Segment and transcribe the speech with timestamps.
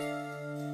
[0.00, 0.69] Toda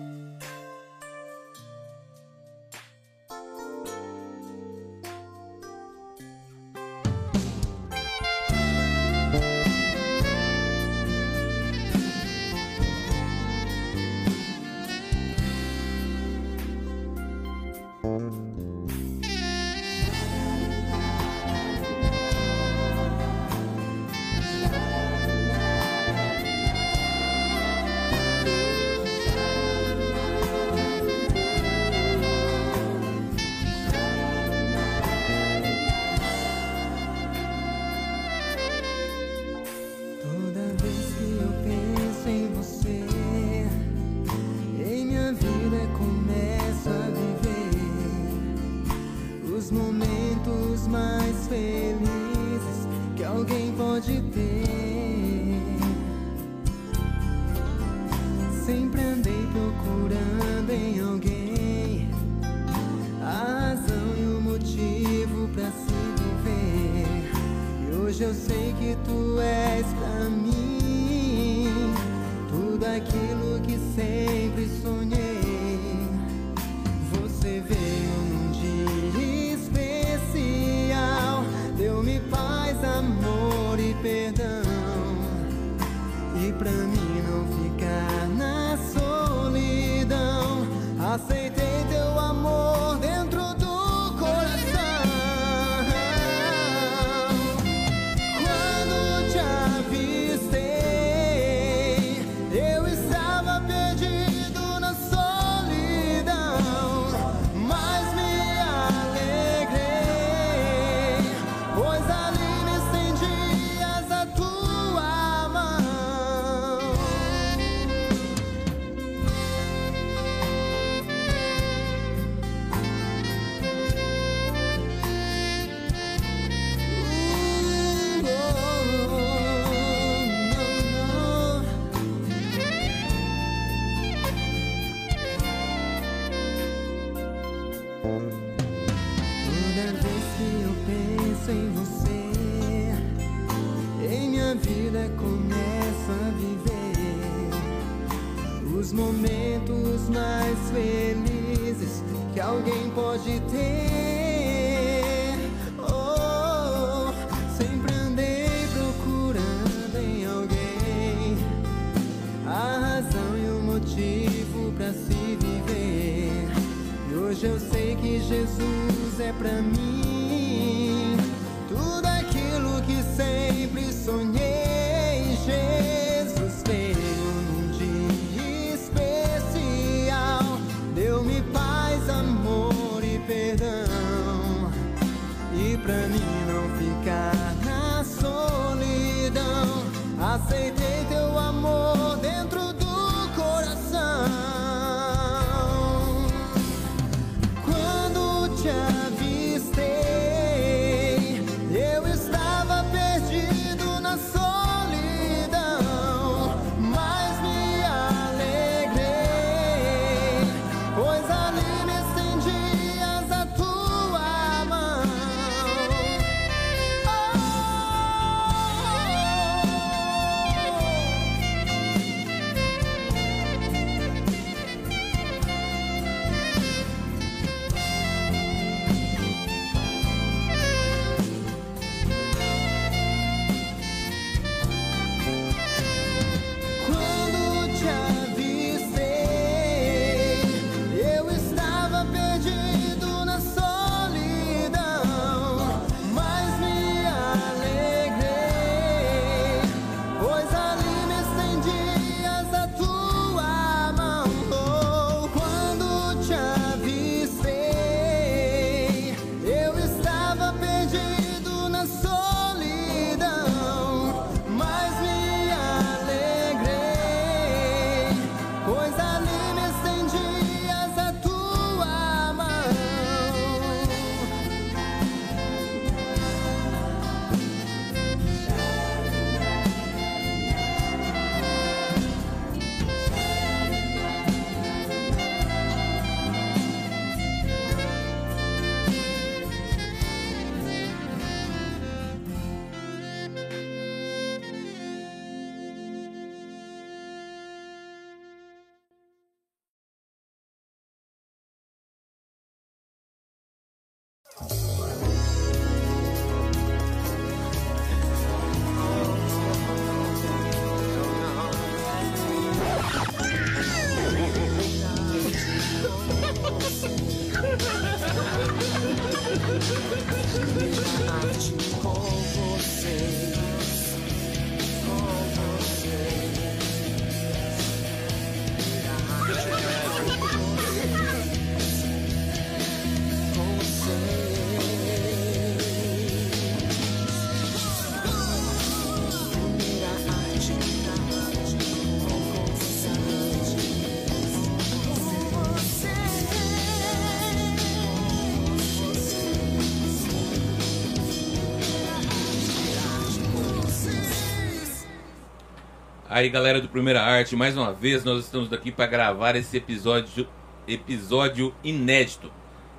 [356.16, 360.26] Aí, galera do Primeira Arte, mais uma vez nós estamos aqui para gravar esse episódio,
[360.66, 362.32] episódio inédito.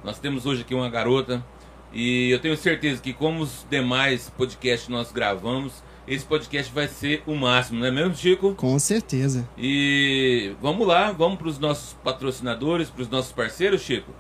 [0.04, 1.46] Nós temos hoje aqui uma garota
[1.94, 7.22] e eu tenho certeza que, como os demais podcasts nós gravamos, esse podcast vai ser
[7.28, 8.56] o máximo, não é mesmo, Chico?
[8.56, 9.48] Com certeza.
[9.56, 14.12] E vamos lá, vamos para os nossos patrocinadores, para os nossos parceiros, Chico?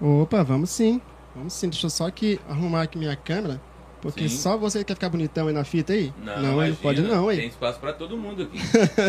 [0.00, 1.00] Opa, vamos sim.
[1.34, 1.70] Vamos sim.
[1.70, 3.60] Deixa eu só aqui arrumar aqui minha câmera.
[4.04, 4.36] Porque Sim.
[4.36, 6.12] só você quer ficar bonitão aí na fita aí?
[6.22, 7.46] Não, não imagina, pode não, Tem aí.
[7.48, 8.58] espaço para todo mundo aqui.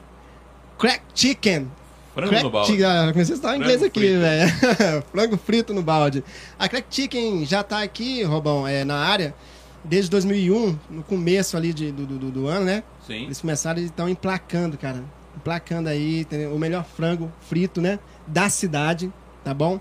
[0.79, 1.71] Crack Chicken.
[2.15, 2.71] Frango Crack no balde.
[2.71, 4.19] Chicken, comecei a falar inglês aqui, frito.
[4.19, 5.03] velho.
[5.11, 6.23] Frango frito no balde.
[6.57, 9.35] A Crack Chicken já tá aqui, Robão, é, na área
[9.83, 12.83] desde 2001, no começo ali de- do, do, do ano, né?
[13.05, 13.23] Sim.
[13.25, 15.03] Eles começaram e estão emplacando, cara.
[15.35, 16.53] Emplacando aí entendeu?
[16.53, 17.99] o melhor frango frito, né?
[18.25, 19.11] Da cidade,
[19.43, 19.79] tá bom?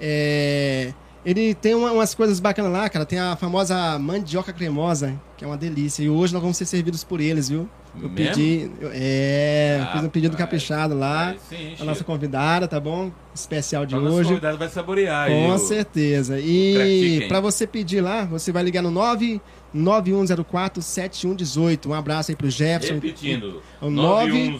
[0.00, 0.92] É,
[1.26, 3.04] Ele tem uma- umas coisas bacanas lá, cara.
[3.04, 6.02] Tem a famosa mandioca cremosa, que é uma delícia.
[6.02, 7.68] E hoje nós vamos ser servidos por eles, viu?
[8.00, 8.34] Eu Mesmo?
[8.34, 8.70] pedi.
[8.80, 10.44] eu- é, Ah, fiz um pedido Rapaz.
[10.48, 11.34] caprichado lá.
[11.48, 13.10] Sim, A nossa convidada, tá bom?
[13.34, 14.28] Especial de nosso hoje.
[14.28, 16.38] convidado vai saborear Com certeza.
[16.40, 21.88] E para você pedir lá, você vai ligar no 99104 7118.
[21.88, 22.94] Um abraço aí pro Jefferson.
[22.94, 24.50] Repetindo, O nove-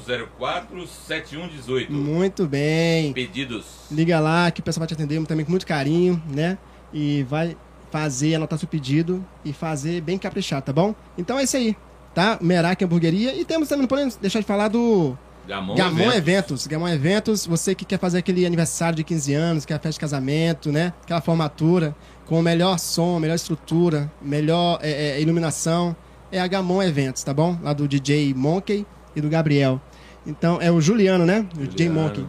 [1.08, 1.90] 9104-7118.
[1.90, 3.12] Muito bem.
[3.12, 3.64] Pedidos.
[3.90, 6.58] Liga lá que o pessoal vai te atender também com muito carinho, né?
[6.92, 7.56] E vai
[7.90, 10.94] fazer, anotar seu pedido e fazer bem caprichado, tá bom?
[11.16, 11.74] Então é isso aí,
[12.14, 12.38] tá?
[12.40, 13.34] Merak Hamburgueria.
[13.34, 16.16] E temos também, não podemos deixar de falar do Gamon, Gamon Eventos.
[16.16, 16.66] Eventos.
[16.66, 20.70] Gamon Eventos, você que quer fazer aquele aniversário de 15 anos, quer festa de casamento,
[20.70, 20.92] né?
[21.02, 21.96] Aquela formatura
[22.28, 25.96] com o melhor som, melhor estrutura, melhor é, é, iluminação.
[26.30, 27.58] É a Gamon Eventos, tá bom?
[27.62, 28.84] Lá do DJ Monkey
[29.16, 29.80] e do Gabriel.
[30.26, 31.48] Então, é o Juliano, né?
[31.56, 31.88] O DJ.
[31.88, 32.26] Monkey.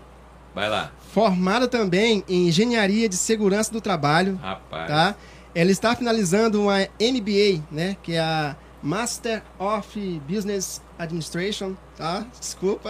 [0.53, 0.91] Vai lá.
[1.13, 4.87] formada também em engenharia de segurança do trabalho, Rapaz.
[4.87, 5.15] tá?
[5.55, 12.25] Ela está finalizando uma MBA, né, que é a Master of Business Administration, tá?
[12.39, 12.89] Desculpa.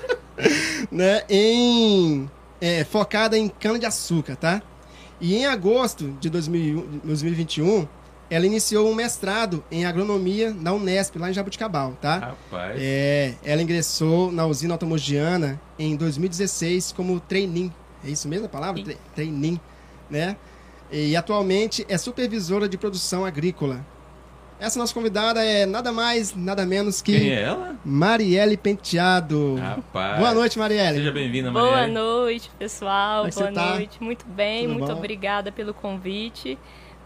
[0.90, 2.30] né, em
[2.62, 4.62] é, focada em cana de açúcar, tá?
[5.20, 7.88] E em agosto de 2000 2021,
[8.30, 12.18] ela iniciou um mestrado em agronomia na Unesp, lá em Jabuticabal, tá?
[12.18, 12.76] Rapaz.
[12.80, 17.72] É, ela ingressou na usina automogiana em 2016 como trainee.
[18.04, 18.82] É isso mesmo a palavra?
[19.14, 19.60] Trainee,
[20.08, 20.36] né?
[20.90, 23.84] E atualmente é supervisora de produção agrícola.
[24.62, 27.74] Essa nossa convidada é nada mais, nada menos Quem que é ela?
[27.84, 29.56] Marielle Penteado.
[29.56, 30.18] Rapaz.
[30.20, 30.98] Boa noite, Marielle.
[30.98, 31.92] Seja bem-vinda, Boa Marielle.
[31.92, 33.26] noite, pessoal.
[33.26, 33.70] É Boa tá?
[33.74, 34.00] noite.
[34.00, 34.98] Muito bem, Tudo muito bom?
[34.98, 36.56] obrigada pelo convite.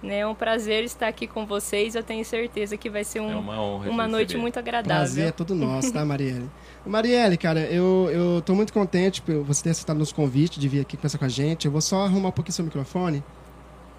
[0.03, 0.19] Né?
[0.19, 1.95] É um prazer estar aqui com vocês.
[1.95, 3.89] Eu tenho certeza que vai ser um- É uma honra.
[3.91, 4.43] uma te noite receber.
[4.43, 4.97] muito agradável.
[5.05, 6.51] Prazer é todo nosso, tá, Marielle?
[6.85, 10.81] Marielle, cara, eu, eu tô muito contente por você ter aceitado nos convite de vir
[10.83, 11.65] aqui conversar com a gente.
[11.65, 13.25] Eu vou só arrumar um pouquinho seu microfone.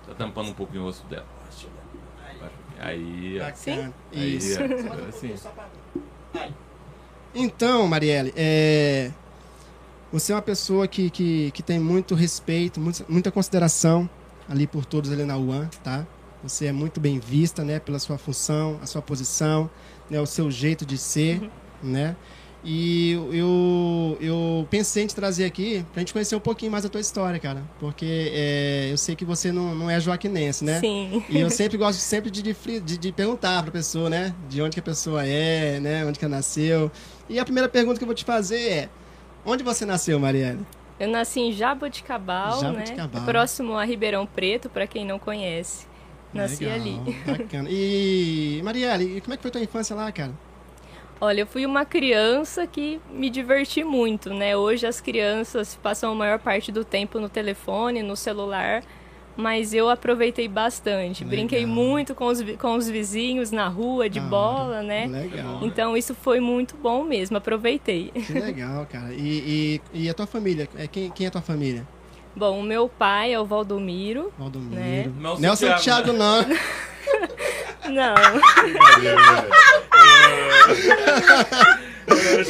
[0.05, 1.25] Tá tampando um pouquinho o rosto dela.
[2.79, 3.53] Aí, ó.
[3.55, 3.93] Sim?
[4.13, 4.59] Aí, Isso.
[4.61, 4.63] ó.
[4.93, 5.33] Agora sim.
[7.33, 9.11] Então, Marielle, é,
[10.11, 14.09] você é uma pessoa que, que, que tem muito respeito, muito- muita consideração
[14.49, 16.05] ali por todos ali na UAN, tá?
[16.41, 19.69] Você é muito bem vista, né, pela sua função, a sua posição,
[20.09, 21.49] né, o seu jeito de ser,
[21.83, 22.15] né?
[22.63, 26.89] E eu, eu, pensei em te trazer aqui pra gente conhecer um pouquinho mais a
[26.89, 27.63] tua história, cara.
[27.79, 30.79] Porque é, eu sei que você não, não é joaquinense, né?
[30.79, 31.23] Sim.
[31.29, 34.33] E eu sempre gosto sempre de, de, de, perguntar pra pessoa, né?
[34.49, 36.05] De onde que a pessoa é, né?
[36.05, 36.91] Onde que ela nasceu.
[37.29, 38.89] E a primeira pergunta que eu vou te fazer é:
[39.45, 40.59] onde você nasceu, Marielle?
[40.99, 43.21] Eu nasci em Jaboticabal, Jaboticabal.
[43.21, 43.31] né?
[43.31, 45.85] Próximo a Ribeirão Preto, para quem não conhece.
[46.33, 47.15] Nasci Legal, ali.
[47.25, 47.69] Bacana.
[47.71, 50.33] E, Marielle, como é que foi tua infância lá, cara?
[51.19, 54.55] Olha, eu fui uma criança que me diverti muito, né?
[54.55, 58.83] Hoje as crianças passam a maior parte do tempo no telefone, no celular,
[59.35, 61.23] mas eu aproveitei bastante.
[61.23, 61.29] Legal.
[61.37, 65.07] Brinquei muito com os, com os vizinhos na rua, de Ah, bola, né?
[65.07, 65.59] Legal.
[65.63, 68.11] Então isso foi muito bom mesmo, aproveitei.
[68.11, 69.11] Que legal, cara.
[69.13, 70.69] E, e, e a tua família?
[70.75, 71.87] É, Quem, quem é a tua família?
[72.37, 74.31] Bom, o meu pai é o Valdomiro.
[74.37, 74.75] Valdomiro.
[74.75, 75.11] Né?
[75.19, 76.45] Nelson Nelson Thiago, Thiago, não.
[77.87, 78.15] Não,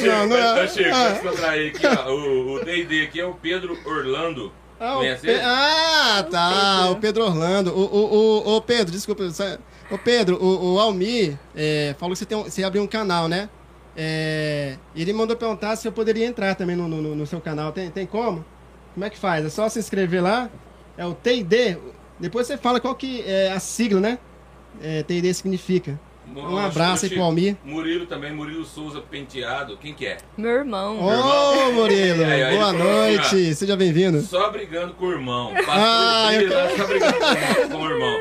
[0.06, 0.54] Não, não é.
[0.60, 1.12] Tá chego, Ah.
[1.52, 2.10] aqui, ó.
[2.12, 4.52] O o D&D aqui é o Pedro Orlando.
[4.80, 6.90] Ah, o Pe- ah, tá.
[6.90, 7.72] O Pedro Orlando.
[7.72, 8.14] O, o,
[8.52, 9.28] o, o Pedro, desculpa.
[9.30, 9.56] só-
[9.90, 13.26] Ô, Pedro, o, o Almir é, falou que você, tem um- você abriu um canal,
[13.26, 13.48] né?
[13.96, 17.72] É, ele mandou perguntar se eu poderia entrar também no, no, no seu canal.
[17.72, 18.44] Tem, tem como?
[18.98, 19.46] Como é que faz?
[19.46, 20.50] É só se inscrever lá?
[20.96, 21.78] É o TID.
[22.18, 24.18] Depois você fala qual que é a sigla, né?
[24.82, 26.00] É, TID significa.
[26.36, 27.56] Um abraço aí pro Almir.
[27.64, 29.76] Murilo também, Murilo Souza Penteado.
[29.78, 30.18] Quem que é?
[30.36, 30.98] meu irmão.
[31.00, 33.54] Ô, Murilo, Aí, aí, boa assim, noite.
[33.54, 34.20] Seja bem-vindo.
[34.22, 35.52] Só brigando com o irmão.
[35.68, 37.14] Ah, eu lá, só brigando
[37.70, 38.18] com, o irmão.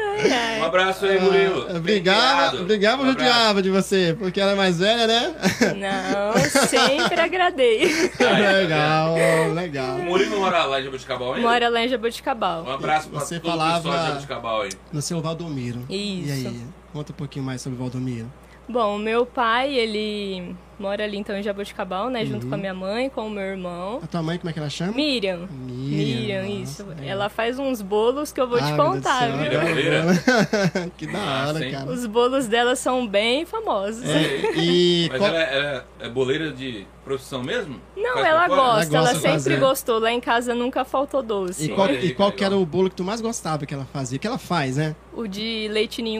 [0.59, 1.67] Um abraço aí, Murilo.
[1.69, 4.15] Ah, brigava, brigava Um judiava de você?
[4.17, 5.35] Porque ela é mais velha, né?
[5.77, 8.09] Não, sempre agradei.
[8.19, 9.15] legal,
[9.53, 9.97] legal.
[9.97, 11.47] O Murilo mora lá em Jabuticabal ainda?
[11.47, 12.69] Mora lá em Um Jaboticabal.
[12.69, 14.69] abraço pra Você todo falava- o pessoal de Jabuticabal aí.
[14.91, 15.79] No seu Valdomiro.
[15.89, 16.47] E Isso.
[16.47, 16.61] aí?
[16.93, 18.31] Conta um pouquinho mais sobre o Valdomiro.
[18.67, 22.25] Bom, meu pai, ele mora ali então em Jaboticabal, né?
[22.25, 22.49] Junto Uhum.
[22.49, 23.99] com a minha mãe, com o meu irmão.
[24.03, 24.93] A tua mãe, como é que ela chama?
[24.93, 25.47] Miriam.
[25.49, 26.85] Miriam, nossa, isso.
[26.85, 27.05] legal.
[27.05, 29.49] Ela faz uns bolos que eu vou Ah, te contar, viu?
[30.97, 31.91] Que da Massa, hora, cara.
[31.91, 34.03] Os bolos dela são bem famosos.
[34.03, 37.79] É, e Mas qual- ela é, é boleira de profissão mesmo?
[37.95, 39.59] Não, Faz ela gosta, Ela ela, sempre fazer.
[39.59, 39.99] gostou.
[39.99, 41.65] Lá em casa nunca faltou doce.
[41.65, 44.19] e qual, e qual que era o bolo que tu mais gostava que ela fazia?
[44.19, 44.95] Que ela faz, né?
[45.13, 45.67] O de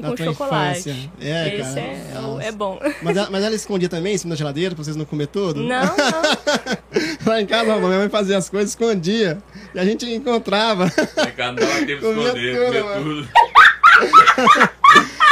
[0.02, 0.90] Da com chocolate.
[0.90, 1.12] infância.
[1.22, 1.80] É, Esse cara.
[1.82, 2.80] é, é é bom.
[3.04, 5.62] Mas ela, mas ela escondia também em cima da geladeira pra vocês não comer tudo?
[5.62, 5.96] Não, não.
[7.26, 9.38] Lá em casa, a minha mãe fazia as coisas, escondia.
[9.74, 10.86] E a gente encontrava.
[11.16, 13.04] Lá em casa não dava tempo de esconder, tudo, comia mano.
[13.04, 13.30] tudo.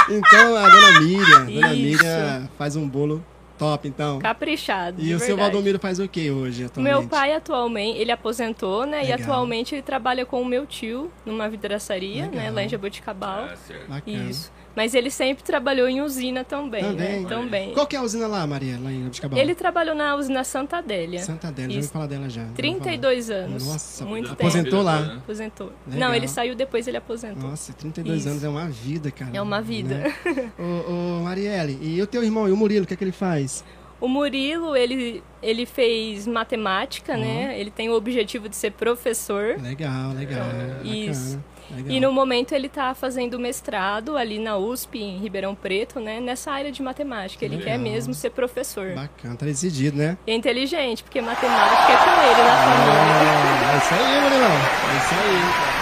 [0.08, 1.82] Então a dona Miriam, a dona Isso.
[1.82, 3.26] Miriam faz um bolo
[3.58, 4.20] top, então.
[4.20, 5.02] Caprichado.
[5.02, 5.52] E de o seu verdade.
[5.52, 6.94] Valdomiro faz o que hoje, atualmente?
[6.94, 9.02] Meu pai atualmente, ele aposentou, né?
[9.02, 9.18] Legal.
[9.18, 12.38] E atualmente ele trabalha com o meu tio numa vidraçaria, né?
[12.38, 12.54] Legal.
[12.54, 13.46] Lá em Jaboticabal.
[13.52, 13.90] Ah, certo.
[13.90, 14.30] Bacana.
[14.30, 14.52] Isso.
[14.76, 17.22] Mas ele sempre trabalhou em usina também, Também.
[17.22, 17.30] né?
[17.30, 17.74] Também.
[17.74, 19.40] Qual que é a usina lá, Maria, lá em Abiscabal?
[19.40, 21.22] Ele trabalhou na usina Santa Adélia.
[21.22, 22.42] Santa Adélia, já ouvi falar dela já.
[22.42, 23.66] já ouvi 32 anos.
[23.66, 24.42] Nossa, muito tempo.
[24.42, 25.00] aposentou lá.
[25.00, 25.14] Né?
[25.18, 25.72] Aposentou.
[25.88, 26.10] Legal.
[26.10, 27.50] Não, ele saiu depois ele aposentou.
[27.50, 28.30] Nossa, 32 Isso.
[28.30, 29.32] anos é uma vida, cara.
[29.34, 29.96] É uma vida.
[29.96, 30.52] Né?
[30.60, 33.12] ô, ô, Marielle, e o teu irmão, e o Murilo, o que é que ele
[33.14, 33.64] faz?
[34.02, 37.58] O Murilo, ele, ele fez matemática, né?
[37.58, 39.56] Ele tem o objetivo de ser professor.
[39.62, 40.46] Legal, legal.
[40.84, 41.38] Isso.
[41.38, 41.92] Bacana, legal.
[41.92, 46.20] E no momento ele está fazendo mestrado ali na USP, em Ribeirão Preto, né?
[46.20, 47.44] Nessa área de matemática.
[47.46, 47.74] Ele Legal.
[47.74, 48.94] quer mesmo ser professor.
[48.94, 50.18] Bacana, tá decidido, né?
[50.26, 53.72] E é inteligente, porque matemática é com ele na família.
[53.74, 54.52] É isso aí, Murilão.
[54.52, 55.76] É isso aí.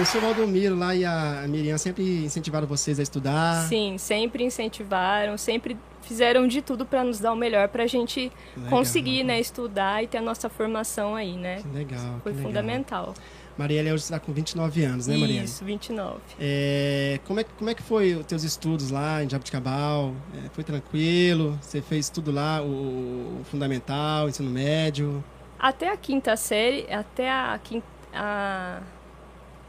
[0.00, 3.66] O seu Valdomiro lá e a Miriam sempre incentivaram vocês a estudar.
[3.68, 8.32] Sim, sempre incentivaram, sempre fizeram de tudo para nos dar o melhor para a gente
[8.56, 8.70] Legal.
[8.70, 11.56] conseguir, né, estudar e ter a nossa formação aí, né?
[11.56, 12.20] Que legal.
[12.22, 13.14] Foi que legal.
[13.58, 15.44] Marielle hoje está com 29 anos, né, Marielle?
[15.44, 16.18] Isso, 29.
[16.38, 20.14] É, como, é, que- como é que foi os teus estudos lá em Jabuticabal?
[20.34, 21.58] É, foi tranquilo?
[21.60, 25.22] Você fez tudo lá, o, o fundamental, o ensino médio?
[25.58, 27.84] Até a quinta série, até a quinta,
[28.14, 28.80] a-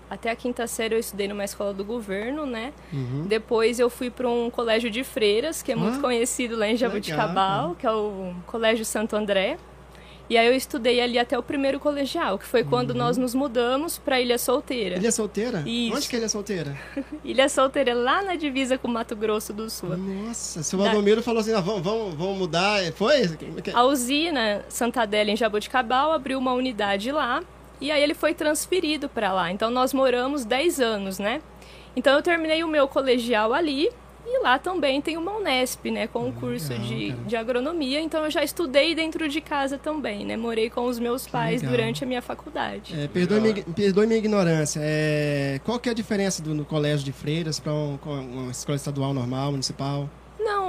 [0.08, 2.74] até a quinta série eu estudei numa escola do governo, né?
[2.94, 3.26] Uhum.
[3.28, 6.76] Depois eu fui para um colégio de freiras, que é muito Ah, conhecido lá em
[6.76, 7.76] Jabuticabal, legal.
[7.76, 9.58] que é o Colégio Santo André.
[10.30, 13.98] E aí eu estudei ali até o primeiro colegial, que foi quando nós nos mudamos
[13.98, 15.04] pra Ilha Solteira.
[15.04, 15.64] É solteira?
[15.66, 15.96] Isso.
[15.96, 16.78] Onde que é solteira?
[17.26, 19.98] Ilha Solteira, lá na divisa com Mato Grosso do Sul.
[19.98, 22.80] Nossa, seu Da- Valdomiro falou assim, ah, vamos, vamos, vamos mudar.
[22.94, 23.24] Foi?
[23.74, 27.42] A usina Santa Adélia em Jaboticabal abriu uma unidade lá
[27.82, 29.52] e aí ele foi transferido para lá.
[29.52, 31.42] Então nós moramos 10 anos, né?
[31.96, 33.90] Então eu terminei o meu colegial ali
[34.32, 37.24] e lá também tem uma Unesp, né, com um curso legal, de, cara.
[37.24, 38.00] de agronomia.
[38.00, 40.38] Então eu já estudei dentro de casa também, né?
[40.38, 41.76] Morei com os meus pais legal.
[41.76, 42.94] durante a minha faculdade.
[42.98, 44.80] É, perdoe, minha, perdoe minha ignorância.
[44.84, 48.76] É, qual que é a diferença do no colégio de freiras para um, uma escola
[48.76, 50.10] estadual normal, municipal?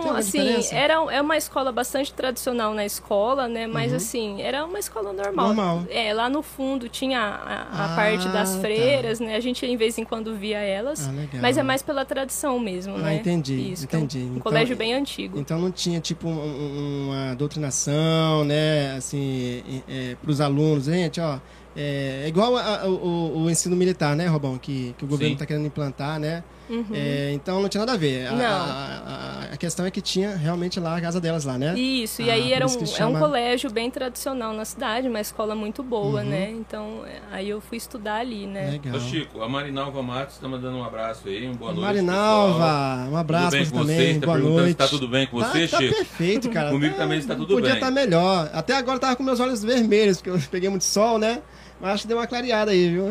[0.07, 0.75] Não, assim, diferença?
[0.75, 3.67] era é uma escola bastante tradicional na escola, né?
[3.67, 5.49] Mas assim, era uma escola normal.
[5.49, 5.55] Uhum.
[5.55, 5.83] Normal.
[5.91, 8.61] É, lá no fundo tinha a, a Ah, parte das tá.
[8.61, 9.37] freiras, né?
[9.37, 11.09] A gente em vez em quando via elas.
[11.09, 11.41] Ah, legal.
[11.43, 13.15] Mas é mais pela tradição mesmo, Ah, né?
[13.17, 14.25] entendi, Isso, que é um- entendi.
[14.25, 15.39] Um, Então- colégio bem antigo.
[15.39, 19.83] Então não tinha tipo um- um- uma doutrinação, né, assim,
[20.21, 21.39] para os alunos, gente, ó,
[21.77, 25.35] é, é igual a- a- o, o ensino militar, né, Robão, que, que o governo
[25.35, 26.43] está querendo implantar, né?
[26.71, 26.87] Uhum.
[26.95, 28.29] É, então não tinha nada a ver.
[28.29, 28.45] A, Não.
[28.45, 29.03] a-
[29.51, 31.77] a- a questão é que tinha realmente lá a casa delas lá, né?
[31.79, 34.65] Isso, e Ah, aí era um, isso que é chama- um colégio bem tradicional na
[34.65, 36.29] cidade, uma escola muito boa, Uhum.
[36.29, 36.51] né?
[36.51, 38.71] Então, é, aí eu fui estudar ali, né?
[38.71, 38.95] Legal.
[38.97, 41.87] Ô Chico, a Marinalva Matos está mandando um abraço aí, um boa noite.
[41.87, 43.09] Marinalva, pessoal.
[43.13, 44.71] um abraço tudo bem pra com você também, Tá boa perguntando noite.
[44.71, 45.91] se tá tudo bem com você, tá, Chico?
[45.93, 46.71] Tá perfeito, cara.
[46.71, 47.75] Comigo Tá- também está tudo Podia bem.
[47.75, 48.49] estar melhor.
[48.53, 51.41] Até agora eu tava com meus olhos vermelhos, porque eu peguei muito sol, né?
[51.81, 53.09] Mas acho que deu uma clareada aí, viu?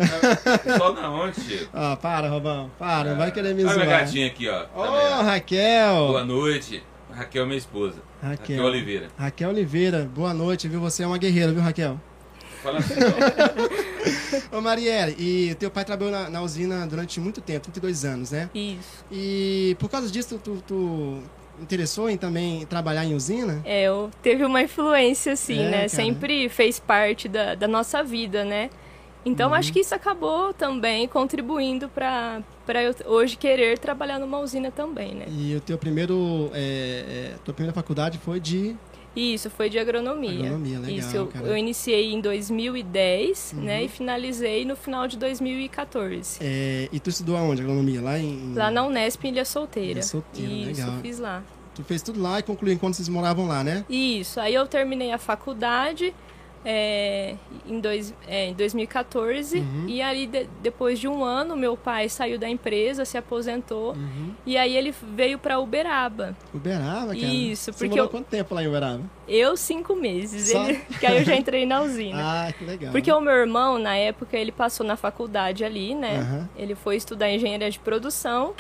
[0.78, 1.70] Só na onde, Chico?
[1.74, 2.70] Ah, para, Robão.
[2.78, 3.86] Para, não vai querer me Olha zoar.
[3.86, 4.62] minha gatinha aqui, ó.
[4.76, 5.22] Ô, ó.
[5.24, 6.08] Raquel.
[6.08, 6.84] Boa noite.
[7.12, 7.96] Raquel, minha esposa.
[8.22, 8.58] Raquel.
[8.58, 9.08] Raquel Oliveira.
[9.18, 10.80] Raquel Oliveira, boa noite, viu?
[10.82, 12.00] Você é uma guerreira, viu, Raquel?
[12.62, 12.94] Fala assim,
[14.52, 14.56] ó.
[14.58, 18.50] Ô, Marielle, e teu pai trabalhou na, na usina durante muito tempo, 32 anos, né?
[18.54, 19.04] Isso.
[19.12, 21.22] E por causa disso, tu, tu
[21.62, 23.62] interessou em também trabalhar em usina?
[23.66, 25.78] É, eu teve uma influência, assim, É, né?
[25.78, 25.90] cara.
[25.90, 28.70] Sempre fez parte da, da nossa vida, né?
[29.26, 29.56] Então, Uhum.
[29.56, 32.42] acho que isso acabou também contribuindo para
[32.82, 35.26] eu hoje querer trabalhar numa usina também, né?
[35.28, 38.76] E o teu primeiro, é, é, tua primeira faculdade foi de
[39.20, 40.32] Isso, foi de agronomia.
[40.48, 43.64] Agronomia, legal, Isso, eu, eu iniciei em 2010, Uhum.
[43.64, 43.84] né?
[43.84, 46.38] E finalizei no final de 2014.
[46.42, 47.62] É, e tu estudou aonde?
[47.62, 48.02] Agronomia?
[48.02, 48.54] Lá em.
[48.56, 49.92] Lá na Unesp, em Ilha Solteira.
[49.92, 51.00] Ilha Solteira, Isso, legal.
[51.02, 51.44] fiz lá.
[51.76, 53.86] Tu fez tudo lá e concluiu enquanto vocês moravam lá, né?
[53.90, 56.14] Isso, aí eu terminei a faculdade
[56.66, 59.86] é, em, dois, é, em 2014 Uhum.
[59.88, 64.32] e aí de- depois de um ano meu pai saiu da empresa, se aposentou Uhum.
[64.46, 66.36] e aí ele veio para Uberaba.
[66.54, 67.18] Uberaba, cara.
[67.18, 69.02] Isso, Você porque morou eu- quanto tempo lá em Uberaba?
[69.28, 70.64] Eu cinco meses, Só?
[70.66, 72.20] ele, que aí eu já entrei na usina.
[72.50, 72.92] Ah, que legal.
[72.92, 76.18] Porque o meu irmão, na época, ele passou na faculdade ali, né?
[76.18, 76.50] Aham.
[76.58, 78.54] Ele foi estudar engenharia de produção.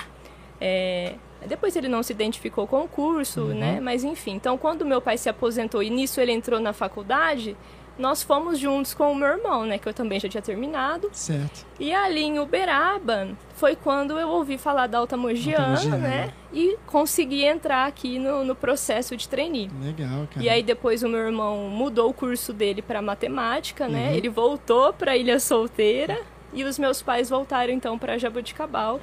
[0.61, 1.15] é,
[1.47, 3.53] Depois ele não se identificou com o curso, Uhum.
[3.57, 3.79] né?
[3.79, 7.55] Mas enfim, então quando meu pai se aposentou e nisso ele entrou na faculdade,
[7.99, 9.77] nós fomos juntos com o meu irmão, né?
[9.77, 11.09] Que eu também já tinha terminado.
[11.11, 11.65] Certo.
[11.79, 16.33] E ali em Uberaba foi quando eu ouvi falar da Alta Mogiana, né?
[16.53, 19.69] E consegui entrar aqui no, no processo de trainee.
[19.83, 20.43] Legal, cara.
[20.43, 24.09] E aí depois o meu irmão mudou o curso dele para matemática, né?
[24.09, 24.15] Uhum.
[24.15, 26.21] Ele voltou para Ilha Solteira
[26.53, 28.13] e os meus pais voltaram então para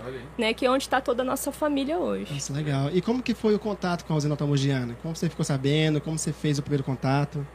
[0.06, 0.20] aí.
[0.38, 0.54] né?
[0.54, 2.32] Que é onde está toda a nossa família hoje.
[2.32, 2.90] Nossa, legal.
[2.92, 4.96] E como que foi o contato com a usina automogiana?
[5.02, 6.00] Como você ficou sabendo?
[6.00, 7.46] Como você fez o primeiro contato?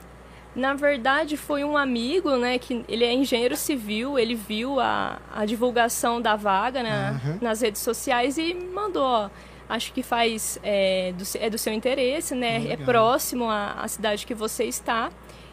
[0.56, 2.58] Na verdade foi um amigo, né?
[2.58, 7.38] Que ele é engenheiro civil, ele viu a, a divulgação da vaga né, Aham.
[7.42, 9.04] nas redes sociais e mandou.
[9.04, 9.30] Ó,
[9.70, 12.58] Acho que faz é do, é do seu interesse, né?
[12.58, 12.86] É legal.
[12.86, 15.10] próximo à, à cidade que você está.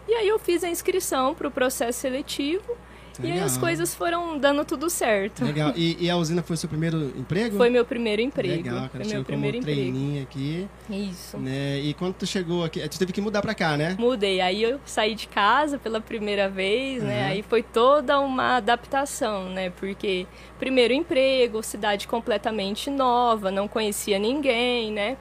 [0.08, 2.76] E aí eu fiz a inscrição para o processo seletivo.
[3.20, 3.46] E Legal.
[3.46, 5.44] as coisas foram dando tudo certo.
[5.44, 5.72] Legal.
[5.74, 7.56] E, e a usina foi o seu primeiro emprego?
[7.56, 8.54] Foi meu primeiro emprego.
[8.54, 9.04] Legal, cara.
[9.04, 10.22] Foi meu primeiro como emprego.
[10.22, 11.36] aqui, Isso.
[11.38, 11.80] né?
[11.80, 13.96] E quando tu chegou aqui, tu teve que mudar pra cá, né?
[13.98, 14.40] Mudei.
[14.40, 17.22] Aí eu saí de casa pela primeira vez, né?
[17.22, 17.28] Uhum.
[17.28, 19.70] Aí foi toda uma adaptação, né?
[19.70, 20.26] Porque
[20.58, 25.16] primeiro emprego, cidade completamente nova, não conhecia ninguém, né?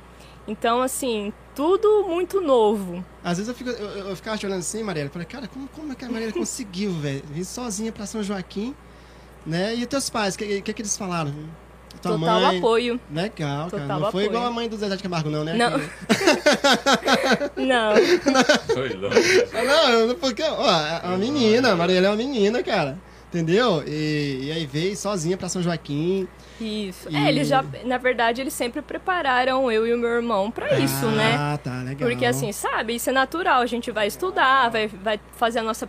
[0.47, 3.03] Então, assim, tudo muito novo.
[3.23, 5.67] Às vezes eu, fico, eu, eu ficava te olhando assim, Mariela, eu falei, cara, como,
[5.69, 7.23] como é que a Mariela conseguiu, velho?
[7.33, 8.75] Vir sozinha pra São Joaquim,
[9.43, 9.75] né?
[9.75, 11.33] E os teus pais, o que, que, que eles falaram?
[11.99, 12.57] Tua Total mãe?
[12.59, 12.99] apoio.
[13.11, 13.81] Legal, cara.
[13.83, 14.25] Total não foi apoio.
[14.27, 15.55] igual a mãe do Zezé de Camargo, não, né?
[15.55, 15.79] Não.
[15.79, 15.89] Que-
[17.65, 17.95] Não.
[18.73, 19.47] Foi longe.
[19.53, 22.99] Ah, Não, porque, ó, é uma menina, a Mariela é uma menina, cara.
[23.29, 23.83] Entendeu?
[23.87, 26.27] E, e aí veio sozinha pra São Joaquim.
[26.59, 27.07] Isso.
[27.09, 30.79] E- É, eles já, na verdade, eles sempre prepararam eu e o meu irmão pra
[30.79, 31.35] isso, né?
[31.37, 32.09] Ah, tá, legal.
[32.09, 35.87] Porque assim, sabe, isso é natural, a gente vai estudar, vai, vai fazer a nossa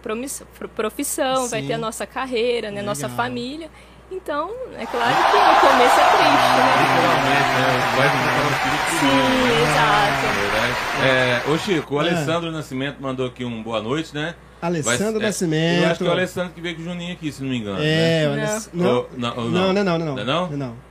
[0.74, 1.66] profissão, vai Sim.
[1.68, 3.16] ter a nossa carreira, né, nossa Legal.
[3.16, 3.70] família.
[4.10, 7.28] Então, é claro que no começo é triste, né?
[7.28, 8.98] Né?
[9.00, 9.62] Sim, né?
[9.62, 10.26] exato.
[10.26, 11.46] É verdade.
[11.48, 12.08] É, ô Chico, o É.
[12.08, 14.34] Alessandro Nascimento mandou aqui um boa noite, né?
[14.60, 15.82] Alessandro é, Nascimento.
[15.84, 17.58] Eu acho que é o Alessandro que veio com o Juninho aqui, se não me
[17.58, 17.78] engano.
[17.80, 18.28] É, né?
[18.28, 18.42] o Não.
[18.42, 19.06] Aless- não.
[19.16, 20.14] Não, Não, não, não, não.
[20.14, 20.50] Não é não?
[20.50, 20.56] não.
[20.56, 20.88] não.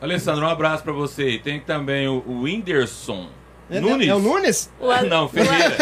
[0.00, 1.38] Alessandro, um abraço pra você.
[1.42, 3.28] Tem também o, o Whindersson
[3.68, 4.08] É, Nunes.
[4.08, 4.70] é o Nunes?
[4.78, 5.76] O Al- Não, Ferreira.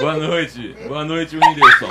[0.00, 0.74] Boa noite.
[0.88, 1.88] Boa noite, Whindersson.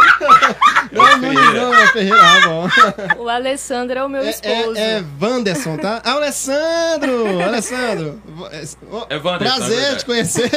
[0.91, 2.17] É Não, o Nunes não, é Ferreira.
[2.23, 3.23] Ah, bom.
[3.23, 4.75] O Alessandro é o meu É, esposo.
[4.75, 6.01] é, é Wanderson, tá?
[6.03, 7.39] Ah, Alessandro!
[7.43, 8.19] Alessandro!
[8.51, 9.97] É, oh, É Wanderson, é Prazer verdade.
[9.99, 10.51] te conhecer.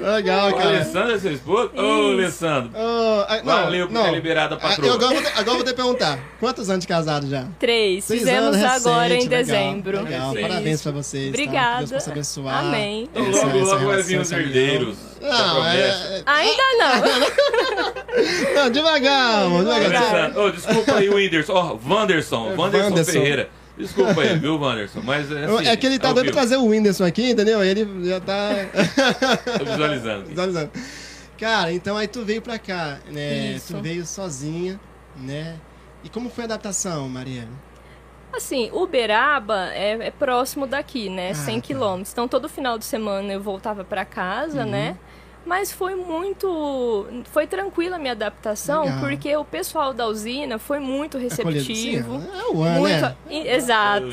[0.00, 0.68] Legal, O cara.
[0.68, 1.70] Alessandro é seu esposo?
[1.76, 2.70] Ô, Alessandro.
[2.74, 4.04] Oh, ah, não, Valeu por não.
[4.04, 4.88] ter liberado a Ah, patroa.
[4.88, 6.18] eu agora, vou ter, agora vou ter que perguntar.
[6.40, 7.44] Quantos anos de casado já?
[7.58, 8.04] Três.
[8.04, 10.02] Seis Fizemos anos agora recente, em legal, dezembro.
[10.02, 11.24] Legal, parabéns pra vocês.
[11.24, 11.28] Tá?
[11.28, 11.78] Obrigada.
[11.80, 12.58] Deus possa abençoar.
[12.60, 13.08] Amém.
[13.14, 14.96] Então, logo, logo vai relação, vir os herdeiros.
[15.20, 15.78] Não, promessa.
[16.08, 18.54] é, Ainda não.
[18.54, 20.36] não, devagar, amor, devagar.
[20.38, 21.52] Ô, desculpa aí o Whindersson.
[21.52, 22.52] Ó, Wanderson.
[22.52, 23.12] É, Wanderson Wanderson.
[23.12, 23.48] Ferreira.
[23.78, 25.00] Desculpa aí, viu, Wanderson?
[25.02, 26.32] Mas é, assim, é que ele tá vivo.
[26.32, 27.62] trazer o Whindersson aqui, entendeu?
[27.62, 28.50] Ele já tá.
[29.58, 30.20] Tô visualizando.
[30.20, 30.28] aqui.
[30.30, 30.70] Visualizando.
[31.38, 33.52] Cara, então aí tu veio pra cá, né?
[33.52, 33.74] Isso.
[33.74, 34.80] Tu veio sozinha,
[35.20, 35.56] né?
[36.02, 37.65] E como foi a adaptação, Mariana?
[38.36, 41.30] Assim, Uberaba é, é próximo daqui, né?
[41.30, 41.66] Ah, 100 tá.
[41.66, 42.12] quilômetros.
[42.12, 44.70] Então, todo final de semana eu voltava pra casa, Uhum.
[44.70, 44.96] né?
[45.46, 47.06] Mas foi muito.
[47.32, 48.98] Foi tranquila a minha adaptação, Legal.
[49.00, 51.36] porque o pessoal da usina foi muito Acolhido.
[51.44, 52.20] receptivo.
[52.34, 53.00] É o ano, muito.
[53.00, 53.14] né?
[53.30, 54.06] I- Exato.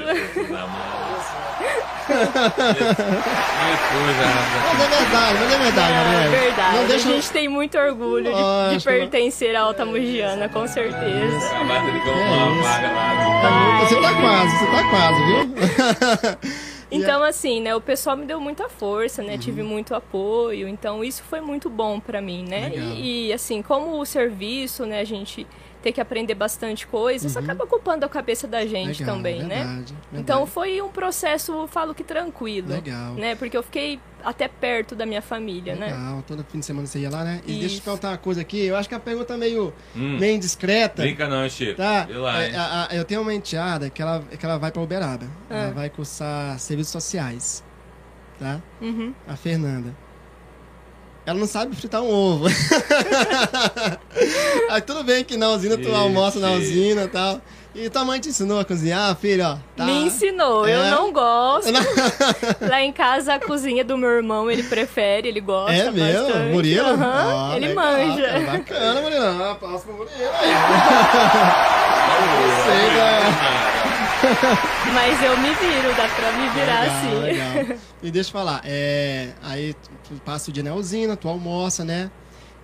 [3.63, 6.29] Mas é verdade, mas é verdade, É Mariana.
[6.29, 6.77] verdade.
[6.77, 7.09] Não deixa...
[7.09, 11.01] A gente tem muito orgulho de- de, pertencer à Alta Mugiana, com certeza.
[11.01, 12.63] É colocar uma isso.
[12.63, 13.79] vaga lá.
[13.79, 16.63] Você tá quase, você tá quase, viu?
[16.95, 19.27] Então, assim, né, o pessoal me deu muita força, Uhum.
[19.27, 19.37] né?
[19.37, 22.71] Tive muito apoio, então isso foi muito bom pra mim, né?
[22.75, 25.47] E, e, assim, como o serviço, né, a gente
[25.83, 29.05] tem que aprender bastante coisa, isso acaba ocupando a cabeça da gente Uhum.
[29.09, 29.47] Legal, também, né?
[29.57, 29.95] verdade, verdade.
[30.13, 33.13] Então foi um processo, eu falo que tranquilo, Legal.
[33.15, 33.35] né?
[33.35, 35.87] Porque eu fiquei até perto da minha família, né?
[35.87, 37.41] Legal, todo fim de semana você ia lá, né?
[37.45, 37.81] E deixa eu te Isso.
[37.83, 40.17] perguntar uma coisa aqui, eu acho que a pergunta é meio, Hum.
[40.17, 41.01] meio indiscreta.
[41.03, 41.75] Brinca não, Chico.
[41.75, 44.81] Tá, lá, é, a- a- eu tenho uma enteada que ela, que ela vai pra
[44.81, 45.25] Uberaba.
[45.49, 45.71] Ela Ah.
[45.71, 47.61] vai cursar serviços sociais.
[48.39, 48.61] Tá?
[48.81, 49.13] Uhum.
[49.27, 49.93] A Fernanda.
[51.25, 52.45] Ela não sabe fritar um ovo.
[54.69, 57.39] Aí tudo bem que na usina tu almoça na usina e tal.
[57.75, 59.57] E tua mãe te ensinou a cozinhar, filho, ó.
[59.75, 59.83] Tá.
[59.85, 60.91] Me ensinou, eu É?
[60.91, 61.71] não gosto.
[62.61, 66.27] Lá em casa, a cozinha do meu irmão, ele prefere, ele gosta É mesmo?
[66.27, 66.51] bastante.
[66.51, 66.87] Murilo?
[66.89, 68.23] Aham, Ó, ele legal, manja.
[68.27, 69.25] cara, bacana, Murilo.
[69.25, 70.53] Ah, Passa pro Murilo aí.
[72.65, 73.82] Sei, né?
[74.93, 77.19] Mas eu me viro, dá pra me virar Legal, assim.
[77.19, 77.77] legal.
[78.01, 79.73] E deixa eu falar, é, aí
[80.07, 82.09] tu, passa o dia na usina, tu almoça, né?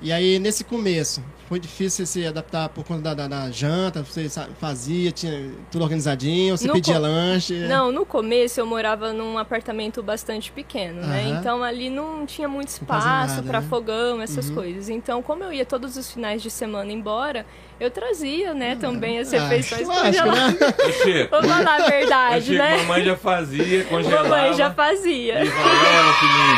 [0.01, 4.01] E aí, nesse começo, foi difícil se adaptar por conta da, da- da janta?
[4.01, 7.53] Você fazia, tinha tudo organizadinho, você No pedia co- lanche?
[7.67, 11.25] Não, no começo eu morava num apartamento bastante pequeno, né?
[11.27, 13.67] Então ali não tinha muito espaço pra né?
[13.67, 14.55] fogão, essas Uhum.
[14.55, 14.87] coisas.
[14.87, 17.45] Então, como eu ia todos os finais de semana embora,
[17.79, 20.59] eu trazia, né, também as Ah, refeições congeladas.
[20.59, 21.27] né?
[21.31, 22.77] Vou falar a verdade, Chico, né?
[22.77, 24.23] mamãe já fazia, congelava.
[24.29, 25.43] Mamãe já fazia.
[25.43, 26.55] E falava, filhinha,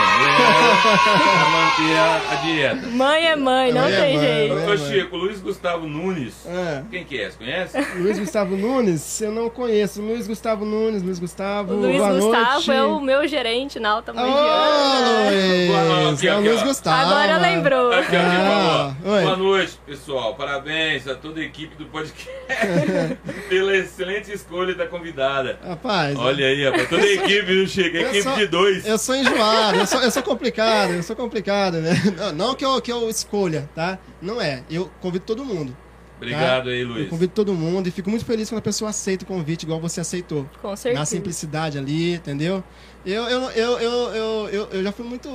[1.17, 2.87] pra manter a, dieta.
[2.87, 4.55] Mãe é mãe, não Mãe é tem mãe, jeito.
[4.55, 4.69] mãe.
[4.71, 6.45] Ô, Chico, Luiz Gustavo Nunes.
[6.45, 6.83] É.
[6.89, 7.29] Quem que é?
[7.29, 7.77] Você conhece?
[7.97, 10.01] Luiz Gustavo Nunes, eu não conheço.
[10.01, 11.73] Luiz Gustavo Nunes, Luiz Gustavo.
[11.73, 12.71] O Luiz boa Gustavo noite.
[12.71, 14.35] é o meu gerente na Alta Ô, Mundial.
[15.29, 16.17] Luiz!
[16.19, 16.63] Aqui, é o aqui, Luiz.
[16.63, 17.11] Gustavo.
[17.11, 17.91] Agora lembrou.
[17.93, 18.93] Aqui, quem Ah.
[19.03, 20.35] Boa noite, pessoal.
[20.35, 22.29] Parabéns a toda a equipe do podcast
[23.49, 25.59] pela excelente escolha da convidada.
[25.65, 26.89] Rapaz, Olha aí, rapaz.
[26.89, 27.95] Toda a equipe, viu, Chico?
[27.97, 28.85] Eu Equipe sou- de dois.
[28.85, 31.91] Eu sou enjoado, eu sou, eu sou complicado, eu sou complicado, né?
[32.17, 33.97] Não, não que, eu, que eu escolha, tá?
[34.21, 34.63] Não é.
[34.69, 35.75] Eu convido todo mundo.
[36.17, 37.09] Obrigado aí, Eu Luiz.
[37.09, 40.01] convido todo mundo e fico muito feliz quando a pessoa aceita o convite igual você
[40.01, 40.47] aceitou.
[40.61, 41.05] Com Na certeza.
[41.05, 42.63] simplicidade ali, entendeu?
[43.03, 45.27] Eu, eu, eu, eu, eu, eu, eu já fui muito,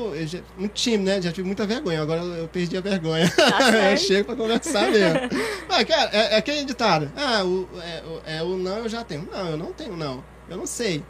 [0.57, 1.21] muito tímido, né?
[1.21, 3.29] Já tive muita vergonha, agora eu perdi a vergonha.
[3.29, 5.19] Tá eu chego pra conversar mesmo.
[5.69, 7.11] Mas, cara, é, é aquele ditado.
[7.17, 9.29] Ah, o, é, o- é, o não eu já tenho.
[9.33, 10.23] Não, eu não tenho não.
[10.49, 11.03] Eu não sei.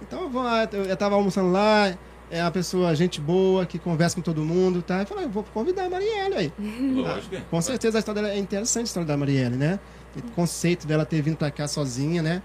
[0.00, 1.94] Então eu vou lá, eu, eu tava almoçando lá,
[2.30, 5.00] é uma pessoa, gente boa, que conversa com todo mundo, tá?
[5.02, 6.52] Eu falei, eu vou convidar a Marielle aí.
[6.94, 7.36] Lógico.
[7.36, 9.78] Ah, Com certeza a história dela é interessante, a história da Marielle, né?
[10.16, 12.40] O conceito dela ter vindo pra cá sozinha, né?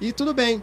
[0.00, 0.62] E tudo bem.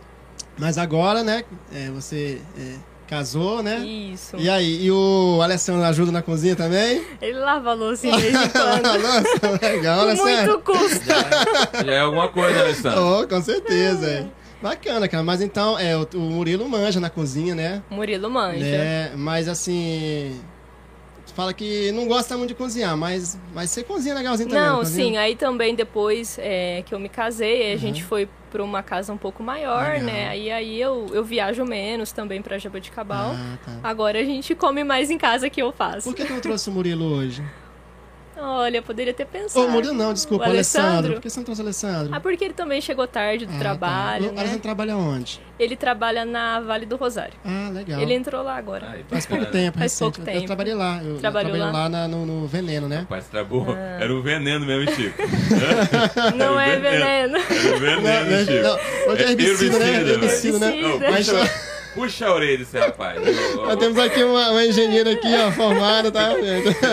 [0.59, 1.43] Mas agora, né?
[1.73, 2.73] é, você é,
[3.07, 3.79] casou, né?
[3.79, 4.35] Isso.
[4.37, 7.03] E aí, e o Alessandro ajuda na cozinha também?
[7.21, 8.99] Ele lava a louça de vez em quando.
[9.01, 10.59] Nossa, legal, Com muito Alessandro.
[10.61, 11.05] custo.
[11.85, 13.21] Já é alguma coisa, Alessandro.
[13.21, 14.25] Oh, com certeza, é.
[14.61, 15.23] Bacana, cara.
[15.23, 17.81] Mas então, é, o, o Murilo manja na cozinha, né?
[17.89, 18.59] Murilo manja.
[18.59, 19.11] né?
[19.15, 20.37] Mas assim.
[21.39, 24.61] Fala que não gosta muito de cozinhar, mas, mas você cozinha legalzinho também.
[24.61, 25.07] Não, cozinha?
[25.11, 29.13] sim, aí também depois é, que eu me casei, a gente foi pra uma casa
[29.13, 29.91] um pouco maior, Uhum.
[29.93, 30.05] Legal.
[30.05, 30.37] né?
[30.37, 33.31] E aí eu, eu viajo menos também pra Jaboticabal.
[33.37, 33.79] Ah, tá.
[33.81, 36.09] Agora a gente come mais em casa que eu faço.
[36.09, 37.41] Por que, que eu trouxe o Murilo hoje?
[38.41, 39.65] Olha, poderia ter pensado.
[39.65, 40.87] Ô, Murilo não, desculpa, O Alessandro.
[40.89, 41.13] Alessandro?
[41.15, 42.13] Por que você não trouxe o Alessandro?
[42.15, 43.59] Ah, porque ele também chegou tarde do Ah, tá.
[43.59, 44.39] trabalho, O né?
[44.39, 45.39] Alessandro trabalha onde?
[45.59, 47.33] Ele trabalha na Vale do Rosário.
[47.43, 47.99] Ah, legal.
[47.99, 48.87] Ele entrou lá agora.
[48.91, 50.15] Ai, Faz pouco tempo, Faz recente.
[50.15, 50.45] pouco Eu tempo.
[50.47, 51.01] trabalhei lá.
[51.03, 51.83] Eu, eu Trabalhou trabalhei lá?
[51.83, 52.99] lá, na- no, no Veneno, né?
[52.99, 53.65] Rapaz, travou.
[53.69, 53.97] Ah.
[54.01, 55.17] Era o veneno mesmo, Chico.
[56.37, 57.37] Não é veneno.
[57.37, 57.37] veneno.
[57.37, 58.63] Era o veneno, Não, Chico.
[59.07, 59.95] não, hoje é herbicida, né?
[59.95, 60.77] herbicida, Herbicida, né?
[60.77, 61.11] Herbicida.
[61.11, 61.27] Mas
[61.93, 63.19] Puxa, a orelha desse rapaz.
[63.55, 66.29] nós temos aqui uma, uma engenheira aqui, ó, formada, tá?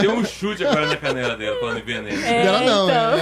[0.01, 2.23] Deu um chute agora na canela dela, falando em veneno.
[2.25, 3.13] É, Dela não, então.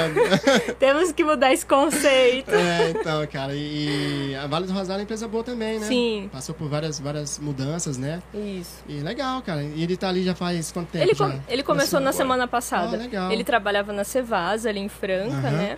[0.55, 2.51] é, Temos que mudar esse conceito.
[2.55, 5.87] é, então, cara, e, a Vale do Rosário é uma empresa boa também, né?
[5.87, 6.29] Sim.
[6.33, 8.23] Passou por várias, várias mudanças, né?
[8.33, 8.83] Isso.
[8.89, 9.63] E legal, cara.
[9.63, 11.29] E ele tá ali já faz quanto tempo Ele, já?
[11.29, 12.17] com- ele começou na agora.
[12.17, 12.97] semana passada.
[12.97, 13.33] Ah, legal.
[13.33, 15.77] Ele trabalhava na Cevasa, ali em Franca, né?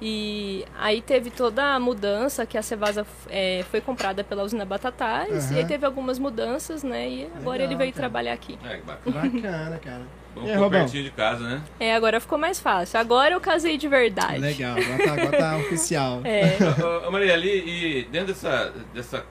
[0.00, 5.46] E aí teve toda a mudança que a Cevasa é, foi comprada pela usina Batatais.
[5.46, 5.56] Aham.
[5.56, 7.08] E aí teve algumas mudanças, né?
[7.08, 8.02] E agora Legal, ele veio cara.
[8.02, 8.56] trabalhar aqui.
[8.64, 9.20] É, que bacana.
[9.20, 10.02] Bacana, cara.
[10.34, 10.80] Bom, E aí, ficou Robão?
[10.80, 11.62] pertinho de casa, né?
[11.80, 13.00] É, agora ficou mais fácil.
[13.00, 14.38] Agora eu casei de verdade.
[14.38, 16.20] Legal, agora tá, agora tá oficial.
[16.24, 16.56] É.
[17.04, 19.26] Ô, ô, Maria, ali, e dentro dessa, dessa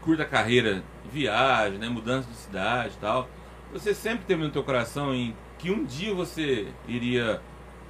[0.00, 3.28] curta carreira, viagem, né, mudança de cidade e tal,
[3.72, 7.40] você sempre teve no teu coração em que um dia você iria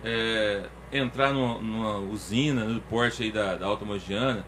[0.05, 4.45] é, entrar numa, numa usina, no porte aí da, da Alta Mogiana?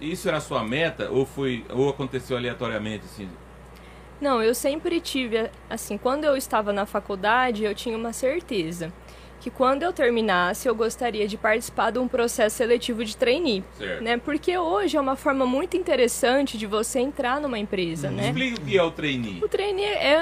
[0.00, 3.28] Isso era a sua meta ou foi ou aconteceu aleatoriamente assim?
[4.20, 8.92] Não, eu sempre tive, assim, quando eu estava na faculdade, eu tinha uma certeza
[9.40, 14.04] que quando eu terminasse, eu gostaria de participar de um processo seletivo de trainee, Certo.
[14.04, 14.18] né?
[14.18, 18.26] Porque hoje é uma forma muito interessante de você entrar numa empresa, né?
[18.28, 19.38] Explica o que é o trainee.
[19.42, 20.14] O trainee é,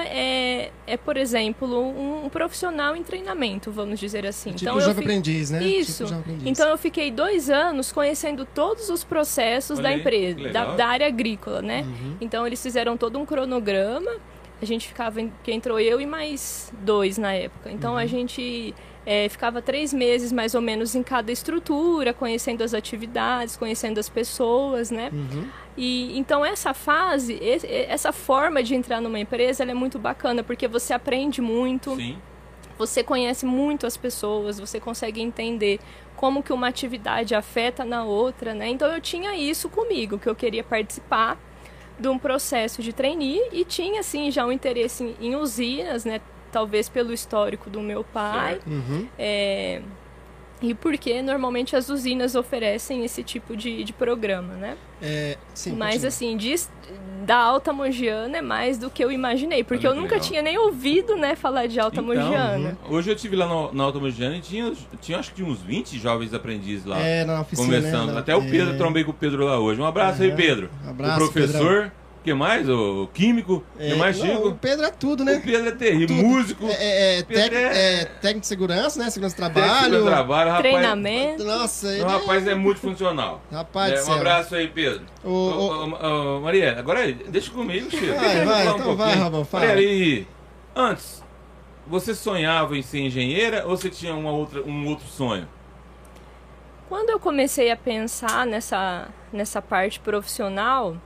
[0.65, 4.53] é, é, por exemplo, um, um profissional em treinamento, vamos dizer assim.
[4.53, 5.65] Tipo eu jovem fi- aprendiz, né?
[5.65, 6.05] Isso.
[6.05, 6.47] Tipo aprendiz.
[6.47, 10.87] Então eu fiquei dois anos conhecendo todos os processos Olha da aí, empresa, da, da
[10.87, 11.83] área agrícola, né?
[11.83, 12.17] Uhum.
[12.21, 14.13] Então eles fizeram todo um cronograma.
[14.61, 17.71] A gente ficava, em- que entrou eu e mais dois na época.
[17.71, 17.99] Então Uhum.
[17.99, 18.75] a gente
[19.11, 24.07] é, ficava três meses mais ou menos em cada estrutura, conhecendo as atividades, conhecendo as
[24.07, 25.09] pessoas, né?
[25.11, 25.49] Uhum.
[25.79, 27.41] E então essa fase,
[27.89, 32.19] essa forma de entrar numa empresa, ela é muito bacana porque você aprende muito, Sim.
[32.77, 35.81] você conhece muito as pessoas, você consegue entender
[36.15, 38.69] como que uma atividade afeta na outra, né?
[38.69, 41.39] Então eu tinha isso comigo, que eu queria participar
[41.99, 46.21] de um processo de trainee e tinha assim já um interesse em, em usinas, né?
[46.59, 48.59] Talvez pelo histórico do meu pai.
[48.67, 49.07] Uhum.
[49.17, 49.81] É,
[50.61, 54.77] e porque normalmente as usinas oferecem esse tipo de, de programa, né?
[55.01, 56.09] É, sim, Mas continua.
[56.09, 56.69] assim, diz,
[57.25, 60.29] da Alta Mogiana é mais do que eu imaginei, porque Olha eu nunca legal.
[60.29, 62.77] tinha nem ouvido, né, falar de Alta Então, Mogiana.
[62.91, 65.97] Hoje eu estive lá no, na Alta Mogiana e tinha, tinha acho que uns 20
[65.97, 66.99] jovens aprendizes lá.
[66.99, 68.07] É, na oficina, conversando.
[68.09, 68.13] né?
[68.15, 68.77] Na- Até o Pedro, é.
[68.77, 69.81] trombei com o Pedro lá hoje.
[69.81, 70.37] Um abraço aí, Aham.
[70.37, 70.71] Pedro.
[70.85, 72.69] Abraço, o professor, o que mais?
[72.69, 74.49] O químico, o É, que mais, não, Chico?
[74.49, 75.41] o Pedro é tudo, O né?
[75.45, 76.17] Pedro é terrível.
[76.17, 76.23] Tudo.
[76.29, 79.09] Músico, É, é, é, tec- é- é técnico de segurança, né?
[79.11, 79.99] Segurança do técnico trabalho.
[79.99, 80.63] de trabalho, rapaz.
[80.75, 81.45] Treinamento.
[81.45, 83.41] Nossa, ele O rapaz é multifuncional.
[83.51, 85.03] Rapaz É, um abraço aí, Pedro.
[85.25, 88.07] O- Ô, o- ô, ô, Maria, agora deixa comigo, Chico.
[88.15, 89.15] Vai, vai, falar um então vai.
[89.17, 89.67] Robão, fala.
[89.67, 90.27] Maria, e
[90.77, 91.25] antes,
[91.87, 95.49] você sonhava em ser engenheira ou você tinha uma outra, um outro sonho?
[96.89, 100.97] Quando eu comecei a pensar nessa, nessa parte profissional, é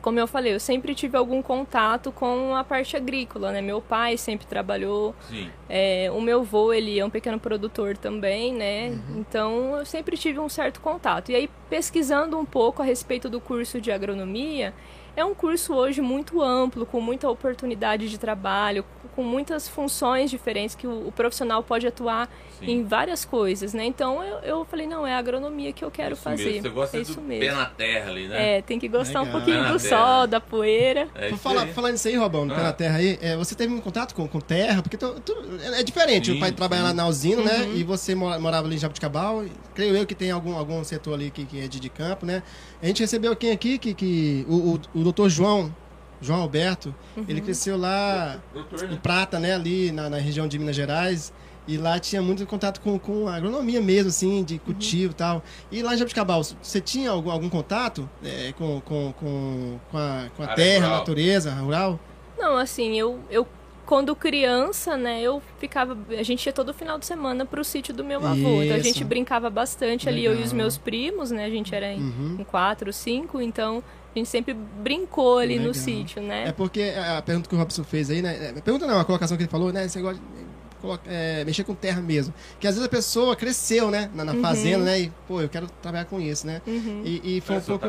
[0.00, 3.60] como eu falei, eu sempre tive algum contato com a parte agrícola, né?
[3.60, 5.50] Meu pai sempre trabalhou, Sim.
[5.68, 8.88] é, o meu avô, ele é um pequeno produtor também, né?
[8.90, 9.20] Uhum.
[9.20, 11.30] Então, eu sempre tive um certo contato.
[11.30, 14.74] E aí, pesquisando um pouco a respeito do curso de agronomia,
[15.16, 20.74] é um curso hoje muito amplo, com muita oportunidade de trabalho, com muitas funções diferentes
[20.74, 22.66] que o, o profissional pode atuar Sim.
[22.70, 23.84] em várias coisas, né?
[23.84, 26.44] Então eu, eu falei, não, é a agronomia que eu quero Isso fazer.
[26.44, 26.62] mesmo.
[26.62, 27.56] Você gosta é do isso pé mesmo.
[27.58, 28.58] na terra ali, né?
[28.58, 29.24] É, tem que gostar Legal.
[29.36, 29.96] um pouquinho Pé do terra.
[30.18, 31.08] sol, da poeira.
[31.14, 31.72] É Vou isso falar, aí.
[31.72, 32.64] falando isso aí, Robão, do pé Ah.
[32.64, 34.82] na terra aí, é, você teve um contato com, com terra?
[34.82, 35.36] Porque tu- tu-
[35.74, 36.88] é diferente, Sim, o pai trabalha sim.
[36.88, 37.58] lá na usina, né?
[37.66, 37.74] Uhum.
[37.76, 39.44] E você mora- morava ali em Jabuticabal.
[39.74, 42.42] Creio eu que tem algum, algum setor ali que, que é de, de campo, né?
[42.82, 45.74] A gente recebeu quem aqui, que, que o, o, o doutor João,
[46.20, 46.94] João Alberto,
[47.28, 48.98] ele cresceu lá Doutor, em né?
[49.02, 49.54] Prata, né?
[49.54, 51.32] Ali na, na região de Minas Gerais.
[51.66, 55.42] E lá tinha muito contato com, com agronomia mesmo, assim, de cultivo e tal.
[55.72, 60.26] E lá em Jabuticabal, você tinha algum, algum contato é, com, com, com, com a,
[60.36, 60.94] com a Área terra, rural.
[60.94, 62.00] a natureza, rural?
[62.38, 63.46] Não, assim, eu, eu
[63.86, 65.96] quando criança, né, eu ficava.
[66.18, 68.62] A gente ia todo final de semana pro sítio do meu avô.
[68.62, 70.56] Então a gente brincava bastante ali, eu e os Legal.
[70.56, 71.44] meus primos, né?
[71.46, 72.36] A gente era em, Uhum.
[72.40, 73.82] em quatro, cinco, então
[74.14, 75.68] a gente sempre brincou ali Legal.
[75.68, 76.48] no sítio, né?
[76.48, 78.50] É porque a pergunta que o Robson fez aí, né?
[78.56, 79.84] é, Pergunta não, a colocação que ele falou, né?
[79.84, 80.20] Esse negócio
[81.06, 82.32] é, mexer com terra mesmo.
[82.60, 84.10] Que às vezes a pessoa cresceu, né?
[84.14, 85.00] Na, na fazenda, né?
[85.00, 86.60] E, pô, eu quero trabalhar com isso, né?
[86.66, 87.02] Uhum.
[87.04, 87.86] E, e foi um pouco.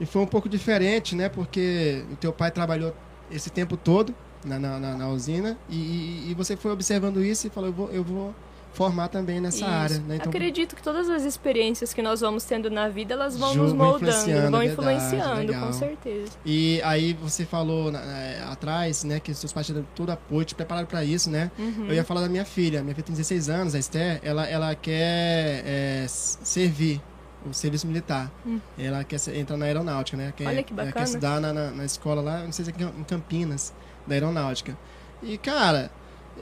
[0.00, 1.28] E foi um pouco diferente, né?
[1.28, 2.94] Porque o teu pai trabalhou
[3.30, 7.46] esse tempo todo na, na, na- na usina e, e- e você foi observando isso
[7.46, 8.34] e falou, eu vou, eu vou
[8.72, 9.64] formar também nessa Isso.
[9.66, 10.16] área, né?
[10.16, 13.72] Então, Acredito que todas as experiências que nós vamos tendo na vida, elas vão nos
[13.72, 16.32] moldando, influenciando, vão verdade, influenciando, com certeza.
[16.44, 20.86] E aí você falou né, atrás, né, que seus pais te todo apoio, te prepararam
[20.86, 21.50] pra isso, né?
[21.58, 21.86] Uhum.
[21.88, 22.82] Eu ia falar da minha filha.
[22.82, 27.00] Minha filha tem 16 anos, a Esther, ela, ela quer é, servir
[27.44, 28.30] o serviço militar.
[28.78, 30.32] Ela quer entrar na aeronáutica, né?
[30.36, 30.48] Quer, Hum.
[30.48, 31.04] Olha que Ela quer bacana.
[31.04, 33.72] estudar na, na, na escola lá, não sei se é em Campinas,
[34.06, 34.76] da aeronáutica.
[35.22, 35.90] E, cara,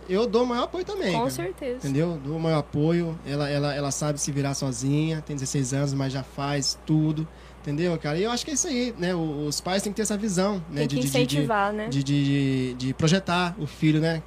[0.08, 1.12] eu dou o maior apoio também.
[1.12, 1.30] Com cara.
[1.30, 1.76] certeza.
[1.78, 2.18] Entendeu?
[2.24, 3.18] Dou o maior apoio.
[3.26, 7.26] Ela, ela, ela sabe se virar sozinha, tem 16 anos, mas já faz tudo.
[7.62, 8.16] Entendeu, cara?
[8.18, 9.14] E eu acho que é isso aí, né?
[9.14, 10.86] Os pais têm que ter essa visão, né?
[10.86, 11.88] Tem que de, de- de- incentivar, né?
[11.88, 14.22] de, de, de, de projetar o filho, né?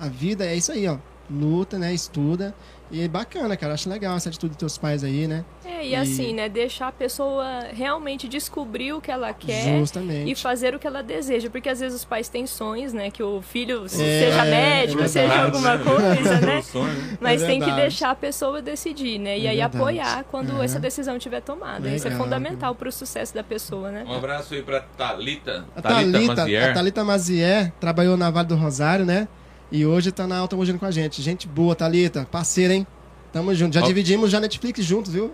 [0.00, 0.96] A vida é isso aí, ó.
[1.30, 1.92] Luta, né?
[1.92, 2.54] Estuda.
[2.90, 3.74] E é bacana, cara.
[3.74, 5.44] Acho legal essa atitude dos teus pais aí, né?
[5.64, 10.30] É, e E- assim, né, deixar a pessoa realmente descobrir o que ela quer Justamente.
[10.30, 13.22] e fazer o que ela deseja, porque às vezes os pais têm sonhos, né, que
[13.22, 15.84] o filho É, seja médico, é seja alguma né?
[15.84, 16.62] coisa, né?
[16.64, 17.18] Sonho, né?
[17.20, 19.38] Mas É tem que deixar a pessoa decidir, né?
[19.38, 20.64] E É aí apoiar quando É.
[20.64, 21.88] essa decisão tiver tomada.
[21.90, 24.04] Isso é Legal, fundamental para o sucesso da pessoa, né?
[24.08, 25.64] Um abraço aí pra Thalita.
[25.76, 26.70] A Thalita Thalita, Mazier.
[26.70, 29.28] a Thalita Mazier trabalhou na Vale do Rosário, né?
[29.70, 31.20] E hoje tá na Alta Mogiana com a gente.
[31.20, 32.26] Gente boa, Thalita.
[32.30, 32.86] Parceira, hein?
[33.32, 33.74] Tamo junto.
[33.74, 33.86] Já Ó.
[33.86, 35.30] dividimos já Netflix juntos, viu?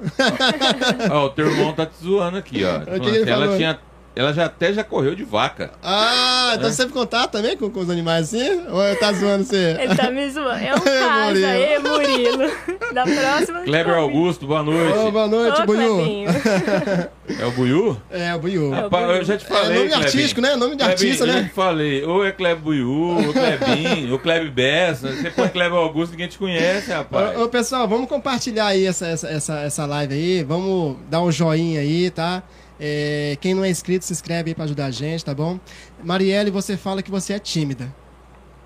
[1.11, 2.79] Ó, o teu irmão tá te zoando aqui, ó.
[2.97, 3.57] O que ele ela falou?
[3.57, 3.79] tinha.
[4.17, 5.73] Ela já até já correu de vaca.
[5.83, 8.63] Ah, então você sempre contato também com, com os animais assim?
[8.71, 9.77] Ou eu tá zoando você?
[9.81, 10.51] Ele tá me zoando.
[10.65, 11.47] É um caso Murilo.
[11.47, 12.53] aí, Murilo.
[12.95, 13.61] Da próxima.
[13.63, 13.95] Kleber.
[13.95, 14.99] Augusto, boa noite.
[14.99, 15.99] Ô, boa noite, Ô, Buiu.
[17.41, 17.97] É o Buiu?
[18.11, 18.73] É, o Buiu.
[18.75, 19.69] É Rapaz, eu já te É falei.
[19.69, 20.05] nome Clebinho.
[20.07, 20.57] artístico, né?
[20.57, 21.43] Nome de Clebinho, artista, eu já né?
[21.49, 22.05] te falei.
[22.05, 25.11] Ou é Kleber Buiu, ou Klebinho, ou Kleb Bessa.
[25.11, 27.37] Você põe Kleber Augusto, ninguém te conhece, rapaz.
[27.39, 30.43] Ô, ô, pessoal, vamos compartilhar aí essa, essa, essa, essa live aí.
[30.45, 32.43] Vamos dar um joinha aí, tá?
[32.87, 35.59] É, quem não é inscrito, se inscreve aí pra ajudar a gente, tá bom?
[36.03, 37.91] Marielle, você fala que você é tímida.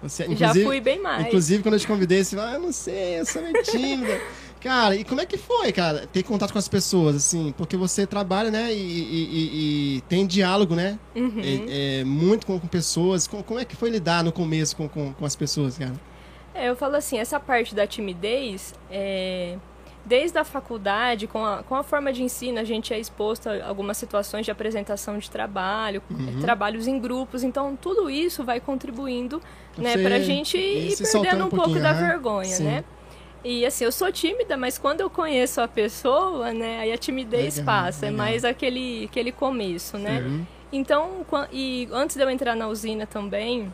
[0.02, 1.26] Você, Já inclusive- fui bem mais.
[1.26, 4.20] Inclusive, quando eu te convidei, você falou, ah, eu não sei, eu sou meio tímida.
[4.60, 7.54] cara, e como é que foi, cara, ter contato com as pessoas, assim?
[7.56, 10.98] Porque você trabalha, né, e, e- e- e tem diálogo, né?
[11.14, 11.40] Uhum.
[11.40, 13.26] É, é, muito com, com pessoas.
[13.28, 15.94] Com- como é que foi lidar no começo com, com, com as pessoas, cara?
[16.54, 19.56] É, eu falo assim, essa parte da timidez, é,
[20.08, 23.66] desde a faculdade, com a, com a forma de ensino, a gente é exposto a
[23.68, 26.38] algumas situações de apresentação de trabalho, Uhum.
[26.38, 29.40] é, trabalhos em grupos, então tudo isso vai contribuindo
[29.76, 32.06] né, você pra gente ir perdendo um um pouco da aham.
[32.08, 32.64] vergonha, Sim.
[32.64, 32.84] né?
[33.44, 37.58] E assim, eu sou tímida, mas quando eu conheço a pessoa, né, aí a timidez
[37.58, 38.14] Legal, passa, legal.
[38.14, 40.20] é mais aquele, aquele começo, né?
[40.20, 40.46] Uhum.
[40.72, 43.72] Então, e antes de eu entrar na usina também,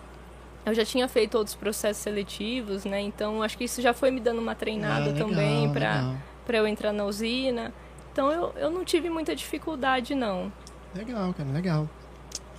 [0.67, 3.01] eu já tinha feito outros processos seletivos, né?
[3.01, 6.15] Então, acho que isso já foi me dando uma treinada Ah, também para
[6.47, 7.73] para eu entrar na usina.
[8.13, 10.53] Então, eu, eu não tive muita dificuldade, não.
[10.95, 11.89] Legal, cara, legal.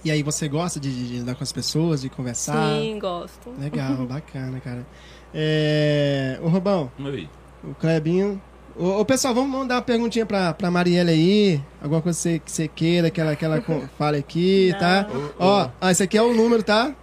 [0.03, 2.75] E aí, você gosta de, de lidar com as pessoas, de conversar?
[2.79, 3.51] Sim, gosto.
[3.59, 4.85] Legal, bacana, cara.
[5.33, 6.39] É...
[6.41, 7.29] Ô, Robão, Oi.
[7.63, 8.41] o Clebinho.
[8.77, 11.61] Ô, ô, pessoal, vamos mandar uma perguntinha pra, pra Marielle aí.
[11.81, 13.63] Alguma coisa que você, que você queira que ela, que ela
[13.97, 14.79] fale aqui, Não.
[14.79, 15.07] tá?
[15.39, 16.93] Ó, ah, esse aqui é o número, tá?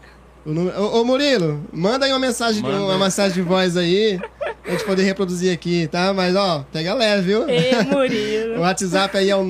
[0.44, 0.80] O número...
[0.80, 2.80] Ô, ô, Murilo, manda aí uma mensagem, Manda.
[2.80, 4.18] uma mensagem de voz aí.
[4.62, 6.12] Pra gente poder reproduzir aqui, tá?
[6.12, 7.48] Mas, ó, pega leve, viu?
[7.48, 8.60] Ei, O Murilo.
[8.60, 9.44] WhatsApp aí é o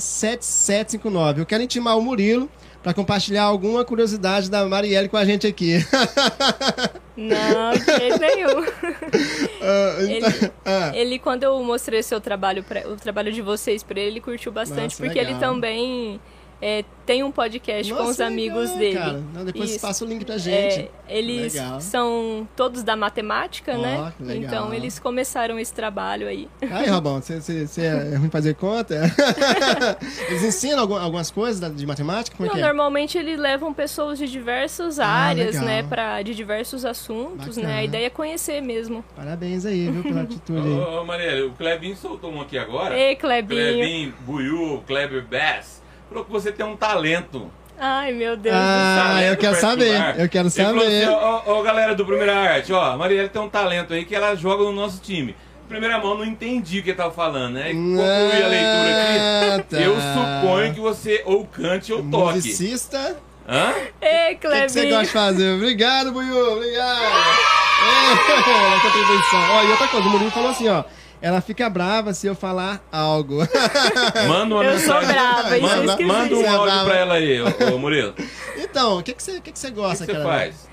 [0.00, 1.38] 991577759.
[1.38, 2.48] Eu quero intimar o Murilo
[2.82, 5.74] pra compartilhar alguma curiosidade da Marielle com a gente aqui.
[7.16, 8.64] Não, de jeito nenhum.
[9.62, 13.82] Ah, então- Ele, ah, ele, quando eu mostrei seu trabalho, pra, o trabalho de vocês
[13.82, 15.32] pra ele, ele curtiu bastante, Nossa, porque legal.
[15.32, 16.18] ele também
[16.62, 18.94] é, tem um podcast com nossa, os amigos legal, dele.
[18.98, 19.22] Cara.
[19.34, 19.86] Não, depois você Isso.
[19.86, 20.80] passa o link pra gente.
[20.80, 21.80] É, eles Legal.
[21.80, 24.12] são todos da matemática, Ó, né?
[24.36, 26.48] Então eles começaram esse trabalho aí.
[26.70, 28.94] Aí, Robão, você, é ruim fazer conta?
[30.28, 32.36] Eles ensinam algum- algumas coisas de matemática?
[32.36, 32.66] Como é Não, que é?
[32.66, 35.64] normalmente eles levam pessoas de diversas Ah, áreas, legal.
[35.64, 37.68] né, para de diversos assuntos, Bacana.
[37.68, 37.78] né?
[37.80, 39.04] A ideia é conhecer mesmo.
[39.16, 40.78] Parabéns aí, viu, pela atitude aí.
[40.78, 42.96] Ô, ô, Marielle, o Klebinho soltou um aqui agora.
[42.98, 43.74] Ei, Clebinho.
[43.74, 45.79] Klebinho, Buiu, Kleber Bass.
[46.10, 47.50] Falou que você tem um talento.
[47.78, 50.82] Ai, meu Deus Ah, eu quero saber, eu quero saber.
[50.82, 54.04] assim, ó, ó, ó, galera do Primeira Arte, ó, a Marielle tem um talento aí
[54.04, 55.34] que ela joga no nosso time.
[55.66, 57.72] Primeira mão, não entendi o que ele tava falando, né?
[57.72, 59.62] Concluí a leitura aqui.
[59.70, 59.80] Tá.
[59.80, 62.34] Eu suponho que você ou cante ou toque.
[62.34, 63.16] Musicista.
[63.50, 63.74] Hã?
[64.00, 64.90] Ei, O que, que você Clebinho.
[64.90, 65.54] gosta de fazer?
[65.54, 67.00] Obrigado, Buiu, obrigado.
[67.02, 68.12] É,
[68.76, 69.40] a contribuição.
[69.50, 70.84] Ó, e outra coisa, o Murilo falou assim, ó.
[71.22, 73.40] Ela fica brava se eu falar algo.
[74.26, 75.08] Manda uma Eu sou mensagem.
[75.08, 76.06] brava, isso é manda, esquisito.
[76.14, 76.84] manda um Você é áudio brava.
[76.88, 78.14] pra ela aí, ô, ô Murilo.
[78.56, 80.68] Então, o que, que, você, que, que você que gosta, você faz?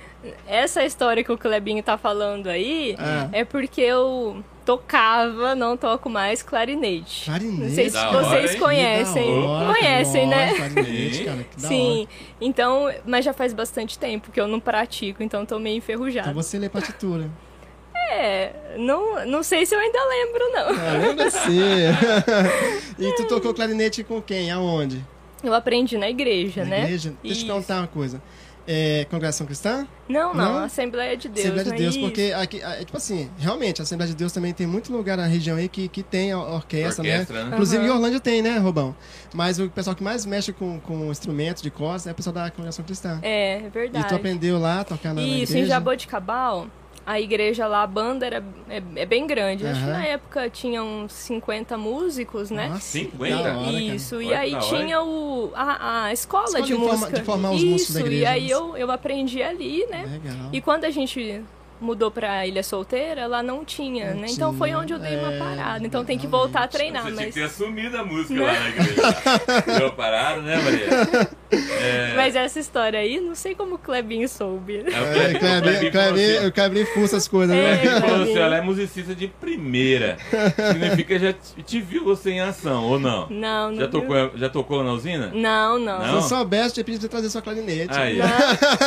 [0.48, 3.28] Essa história que o Clebinho tá falando aí Ah.
[3.34, 7.24] é porque eu tocava, não toco mais clarinete.
[7.24, 7.62] Clarinete?
[7.62, 8.60] Não sei se Da hora, vocês hein?
[8.60, 9.42] conhecem.
[9.42, 10.54] Da hora, Conhecem, nossa, né?
[10.56, 11.24] Clarinete, Sim.
[11.26, 12.00] cara, que da Sim.
[12.02, 12.10] hora.
[12.42, 16.30] Então, mas já faz bastante tempo que eu não pratico, então tô meio enferrujada.
[16.32, 17.32] Então você lê partitura.
[18.12, 20.68] É, não, não sei se eu ainda lembro, não.
[20.70, 21.60] Ah, lembra sim.
[23.00, 24.52] e tu tocou clarinete com quem?
[24.52, 25.02] Aonde?
[25.42, 26.84] Eu aprendi na igreja, Na né?
[26.84, 27.14] igreja?
[27.24, 27.46] Deixa eu te Isso.
[27.46, 28.22] perguntar uma coisa.
[28.68, 29.88] É, congregação cristã?
[30.10, 30.64] Não, não, Não?
[30.66, 31.46] Assembleia de Deus.
[31.46, 31.78] Assembleia de né?
[31.78, 32.04] Deus, Isso.
[32.06, 35.26] porque aqui, é, tipo assim, realmente, a Assembleia de Deus também tem muito lugar na
[35.26, 37.44] região aí que, que tem orquestra, Orquestra, né?
[37.46, 37.50] né?
[37.54, 37.96] Inclusive em Aham.
[37.96, 38.94] Orlândia tem, né, Robão?
[39.34, 42.52] Mas o pessoal que mais mexe com, com instrumentos de cordas é o pessoal da
[42.52, 43.20] congregação cristã.
[43.22, 44.08] É, é e verdade.
[44.10, 45.60] tu aprendeu lá a tocar na, na Isso, igreja?
[45.60, 46.68] em Jaboticabal,
[47.08, 49.66] a igreja lá, a banda era, é, é bem grande.
[49.66, 52.68] Acho que na época tinha uns 50 músicos, né?
[52.68, 53.36] Nossa, 50?
[53.36, 53.72] da hora, cara.
[53.80, 57.20] Isso, e Olha aí tinha o, a, a escola, Escola de de forma- música.
[57.20, 58.54] de formar os músicos da Isso, igreja, e aí né?
[58.54, 60.20] eu, eu aprendi ali, né?
[60.22, 60.50] Legal.
[60.52, 61.42] E quando a gente
[61.80, 64.28] mudou pra Ilha Solteira, lá não tinha, Não né?
[64.32, 65.86] Então foi tinha, onde eu dei uma é, parada.
[65.86, 67.34] Então tem que voltar a treinar, Você tinha mas...
[67.36, 69.78] que ter assumido a música lá na igreja.
[69.80, 71.30] Deu parado, né, Maria?
[71.52, 74.78] É, Mas essa história aí, não sei como o Clebinho soube.
[74.78, 77.82] é, o É, Clebinho- o falou assim, O Clebinho fuça as coisas, É, né?
[77.86, 80.18] Ele falou assim, ela é musicista de primeira.
[80.56, 83.28] Significa que já te, te viu você em ação, ou não?
[83.30, 85.32] Não, não Já tocou, já tocou na usina?
[85.34, 86.00] Não, não.
[86.00, 86.08] Não?
[86.08, 87.94] Se eu soubesse, tinha pedido trazer sua clarinete.
[87.98, 88.28] Aí, Não,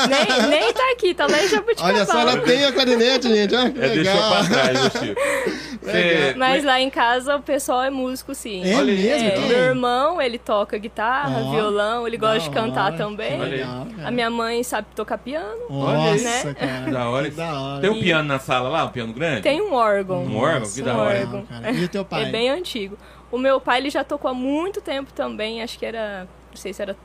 [0.09, 1.95] nem, nem tá aqui, tá lá em Jabuticabal.
[1.95, 3.55] Olha só, ela tem a clarinete, gente.
[3.55, 4.31] Olha que é, deixou legal.
[4.31, 5.21] pra trás, viu, Chico?
[5.81, 6.35] Você.
[6.37, 8.63] Mas lá em casa o pessoal é músico, sim.
[8.71, 9.29] É Olha mesmo?
[9.29, 9.49] É, Quem?
[9.49, 13.38] meu irmão, ele toca guitarra, violão, ele gosta de cantar também.
[13.38, 13.86] legal.
[14.05, 15.61] A minha mãe sabe tocar piano.
[15.70, 16.22] Olha aí.
[16.22, 16.55] Nossa, Né?
[16.55, 16.90] cara.
[16.90, 17.30] Da hora.
[17.30, 17.80] que da hora.
[17.80, 19.42] Tem um piano na sala lá, um piano grande?
[19.42, 20.24] Tem um órgão.
[20.24, 20.70] Um órgão?
[20.70, 21.18] Que da hora.
[21.20, 21.46] órgão.
[21.46, 21.70] cara.
[21.72, 22.24] E o teu pai?
[22.24, 22.96] É bem antigo.
[23.30, 26.72] O meu pai, ele já tocou há muito tempo também, acho que era, não sei
[26.72, 26.96] se era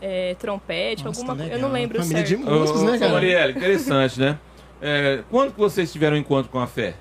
[0.00, 1.82] é, trompete, Nossa, alguma tá coisa, eu não legal.
[1.82, 2.40] lembro Família de certo.
[2.44, 2.58] música.
[2.60, 3.12] músicos, né, cara?
[3.12, 4.38] Marielle, interessante, né?
[4.82, 6.94] É, quando que vocês tiveram um encontro com a fé?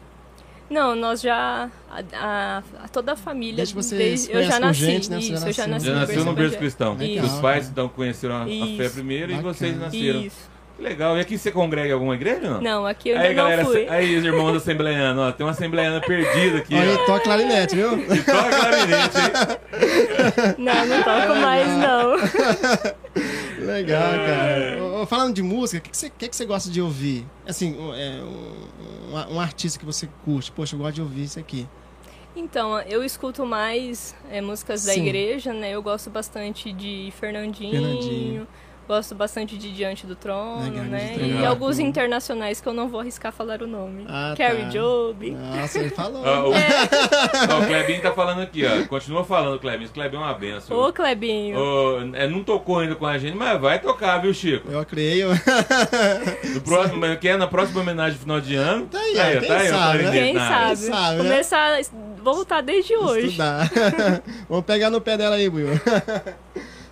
[0.70, 4.80] Não, nós já, a, a- a- toda a família, Desde você desde- eu já nasci,
[4.82, 5.22] gente, né?
[5.22, 5.68] Você já isso, eu já nasceu.
[5.68, 6.94] nasci Já no nasceu no berço cristão.
[6.96, 8.54] Legal, Os pais então conheceram a, a fé
[8.86, 8.94] Isso.
[8.96, 9.54] primeiro e Bacana.
[9.54, 10.22] vocês nasceram.
[10.22, 10.57] Isso.
[10.78, 11.18] Que legal.
[11.18, 12.62] E aqui você congrega em alguma igreja não?
[12.62, 13.88] Não, aqui eu ainda Aí, não galera, fui.
[13.90, 17.98] aí, os irmãos assembleianos, ó, tem uma assembleiana perdida aqui, Olha, toca clarinete, viu?
[18.14, 20.56] E toca clarinete, hein?
[20.60, 23.66] Não, não toco mais, não.
[23.66, 24.78] Legal, cara.
[24.84, 27.26] Ô, ô, Falando de música, o que, que, você, que, que você gosta de ouvir?
[27.48, 30.52] Assim, um, é, um, um- um artista que você curte.
[30.52, 31.68] Poxa, eu gosto de ouvir isso aqui.
[32.36, 35.02] Então, eu escuto mais é, músicas da Sim.
[35.08, 35.72] igreja, né?
[35.72, 38.48] Eu gosto bastante de Fernandinho, Fernandinho.
[38.88, 41.16] Gosto bastante de Diante do Trono, Legal, né?
[41.16, 41.48] E Trono.
[41.48, 44.06] alguns internacionais que eu não vou arriscar falar o nome.
[44.08, 44.70] Ah, Carrie tá.
[44.70, 45.32] Job.
[45.32, 46.24] Nossa, ele falou.
[46.26, 47.64] Ó, o, É.
[47.64, 48.88] o Clebinho tá falando aqui, ó.
[48.88, 49.84] Continua falando, Clebinho.
[49.86, 50.78] Esse Clebinho é uma benção.
[50.78, 51.58] Ô, Clebinho.
[51.60, 54.72] Ô, é, não tocou ainda com a gente, mas vai tocar, viu, Chico?
[54.72, 55.30] Eu creio.
[56.54, 58.88] No próximo, que é na próxima homenagem final de ano.
[58.88, 60.22] Tá aí, ó, quem ó, sabe, clarinete né?
[60.24, 60.76] Quem na área.
[60.76, 60.92] sabe?
[60.92, 61.30] sabe, né?
[61.30, 61.82] Começar a
[62.24, 63.28] voltar desde hoje.
[63.28, 63.70] Estudar.
[64.50, 65.70] Vamos pegar no pé dela aí, Buiu.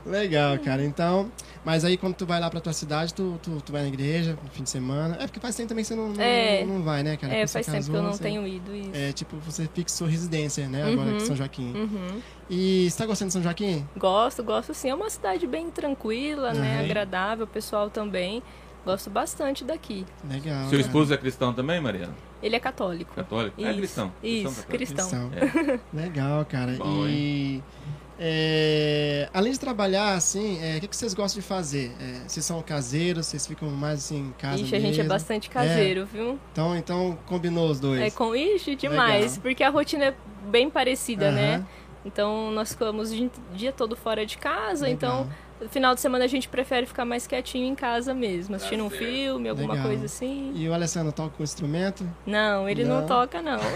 [0.05, 0.83] Legal, cara.
[0.83, 1.31] Então,
[1.65, 4.37] mas aí quando tu vai lá pra tua cidade, tu, tu, tu vai na igreja
[4.41, 5.15] no fim de semana.
[5.19, 6.63] É porque faz tempo também que você não, não, É.
[6.63, 7.33] não vai, né, cara?
[7.33, 8.91] É, Quando faz tempo que eu casou, não você- tenho ido isso.
[8.93, 11.17] É, tipo, você fixou residência, né, agora Uhum.
[11.17, 11.73] em São Joaquim.
[11.75, 12.21] Uhum.
[12.49, 13.85] E você tá gostando de São Joaquim?
[13.97, 14.89] Gosto, gosto sim.
[14.89, 16.77] É uma cidade bem tranquila, né?
[16.79, 16.85] Uhum.
[16.85, 18.43] Agradável, o pessoal também.
[18.85, 20.05] Gosto bastante daqui.
[20.29, 20.61] Legal.
[20.69, 20.81] Seu cara.
[20.81, 22.13] esposo é cristão também, Mariana?
[22.43, 23.15] Ele é católico.
[23.15, 23.59] Católico?
[23.59, 24.13] É Isso, cristão.
[24.21, 24.71] Isso, católico.
[24.71, 25.29] cristão.
[25.31, 25.79] Cristão.
[25.91, 26.73] Legal, cara.
[26.73, 27.63] Bom, e
[28.19, 31.91] é, além de trabalhar, assim, é, o que, que vocês gostam de fazer?
[31.99, 35.09] É, vocês são caseiros, vocês ficam mais assim em casa Ixi, a gente é mesmo?
[35.09, 36.39] bastante caseiro, viu?
[36.51, 38.01] Então, então combinou os dois.
[38.01, 39.23] É com ixi, demais.
[39.33, 39.41] Legal.
[39.41, 40.15] Porque a rotina é
[40.49, 41.65] bem parecida, né?
[42.05, 44.95] Então nós ficamos o dia- todo fora de casa, Legal.
[45.23, 45.29] então
[45.69, 49.49] final de semana a gente prefere ficar mais quietinho em casa mesmo, assistindo um filme,
[49.49, 49.87] alguma Legal.
[49.87, 50.51] coisa assim.
[50.55, 52.07] E o Alessandro toca com instrumento?
[52.25, 53.07] Não, ele não, Não.
[53.07, 53.59] toca, não.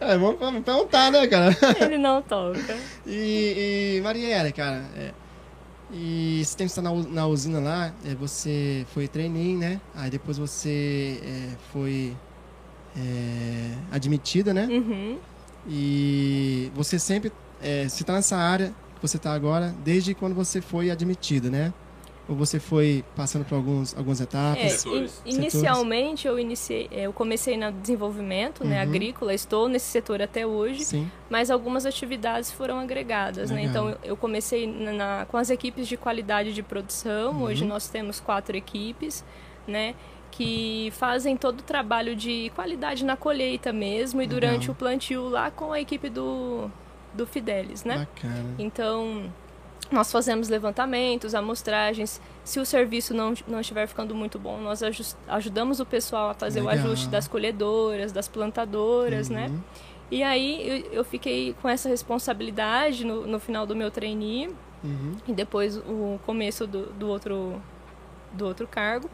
[0.00, 1.56] É, vamos perguntar, né, cara?
[1.80, 2.76] ele não toca.
[3.06, 5.12] E, e Marielle, cara, é,
[5.92, 9.80] e esse tempo que você tá na, na usina lá, é, você foi trainee, né?
[9.94, 12.16] Aí depois você é, foi
[12.96, 14.66] é, admitida, né?
[14.70, 15.18] Uhum.
[15.68, 17.32] E você sempre,
[17.62, 18.74] é, se tá nessa área
[19.06, 21.72] você tá agora, desde quando você foi admitida, né?
[22.26, 24.72] Ou você foi passando por alguns, algumas É, etapas?
[24.72, 25.22] Setores.
[25.26, 28.82] in- inicialmente eu iniciei, eu comecei no desenvolvimento, né, Uhum.
[28.90, 31.10] agrícola, estou nesse setor até hoje, Sim.
[31.28, 33.64] mas algumas atividades foram agregadas, né?
[33.64, 37.32] Então eu- eu comecei na, na- com as equipes de qualidade de produção.
[37.34, 37.42] Uhum.
[37.42, 39.22] Hoje nós temos quatro equipes,
[39.68, 39.94] né?
[40.30, 44.72] Que fazem todo o trabalho de qualidade na colheita mesmo e durante Legal.
[44.72, 46.70] o plantio lá com a equipe do,
[47.14, 47.98] do Fidelis, né?
[48.14, 48.54] Bacana.
[48.58, 49.30] Então,
[49.90, 52.20] nós fazemos levantamentos, amostragens.
[52.44, 54.80] Se o serviço não, não estiver ficando muito bom, nós
[55.28, 56.76] ajudamos o pessoal a fazer Legal.
[56.76, 59.46] o ajuste das colhedoras, das plantadoras, né?
[59.48, 59.60] Uhum.
[60.10, 64.50] E aí eu, eu fiquei com essa responsabilidade no, no final do meu trainee
[64.84, 65.16] Uhum.
[65.26, 67.58] e depois o começo do, do outro
[68.34, 69.08] do outro cargo.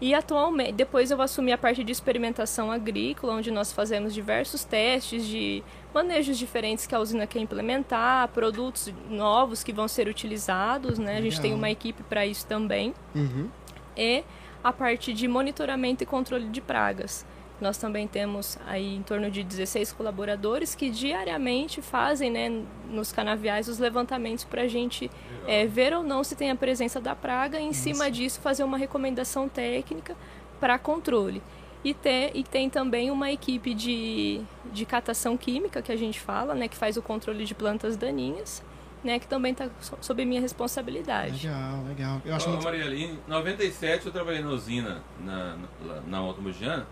[0.00, 5.24] E atualmente, depois eu assumi a parte de experimentação agrícola, onde nós fazemos diversos testes
[5.24, 5.62] de
[5.94, 11.18] manejos diferentes que a usina quer implementar, produtos novos que vão ser utilizados, né?
[11.18, 11.58] A gente tem Legal.
[11.58, 12.92] uma equipe para isso também.
[13.14, 13.48] Uhum.
[13.96, 14.24] E
[14.62, 17.24] a parte de monitoramento e controle de pragas.
[17.60, 23.68] Nós também temos aí em torno de 16 colaboradores que diariamente fazem, né, nos canaviais
[23.68, 25.10] os levantamentos para a gente
[25.46, 28.64] é, ver ou não se tem a presença da praga e em cima disso fazer
[28.64, 30.16] uma recomendação técnica
[30.58, 31.42] para controle.
[31.84, 34.40] E, te, e tem também uma equipe de,
[34.72, 38.64] de catação química que a gente fala, né, que faz o controle de plantas daninhas,
[39.04, 39.68] né, que também está
[40.00, 41.46] sob minha responsabilidade.
[41.46, 42.22] Legal, legal.
[42.24, 42.64] Eu acho Ô, muito...
[42.64, 46.86] Mariela, em 97 eu trabalhei na usina, na, na, na Automogiana.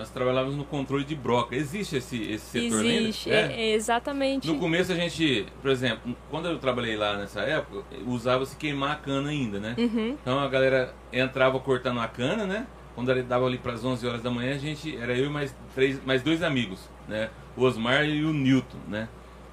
[0.00, 1.54] Nós trabalhávamos no controle de broca.
[1.54, 3.02] Existe esse, esse setor ainda?
[3.02, 4.46] Existe, é, é exatamente.
[4.46, 8.94] No começo a gente, por exemplo, quando eu trabalhei lá nessa época, usava-se queimar a
[8.94, 9.74] cana ainda, né?
[9.76, 10.16] Uhum.
[10.18, 12.66] Então a galera entrava cortando a cana, né?
[12.94, 15.28] Quando ele dava ali para as 11 horas da manhã, a gente era eu e
[15.28, 17.28] mais três, mais dois amigos, né?
[17.54, 19.06] O Osmar e o Newton, né?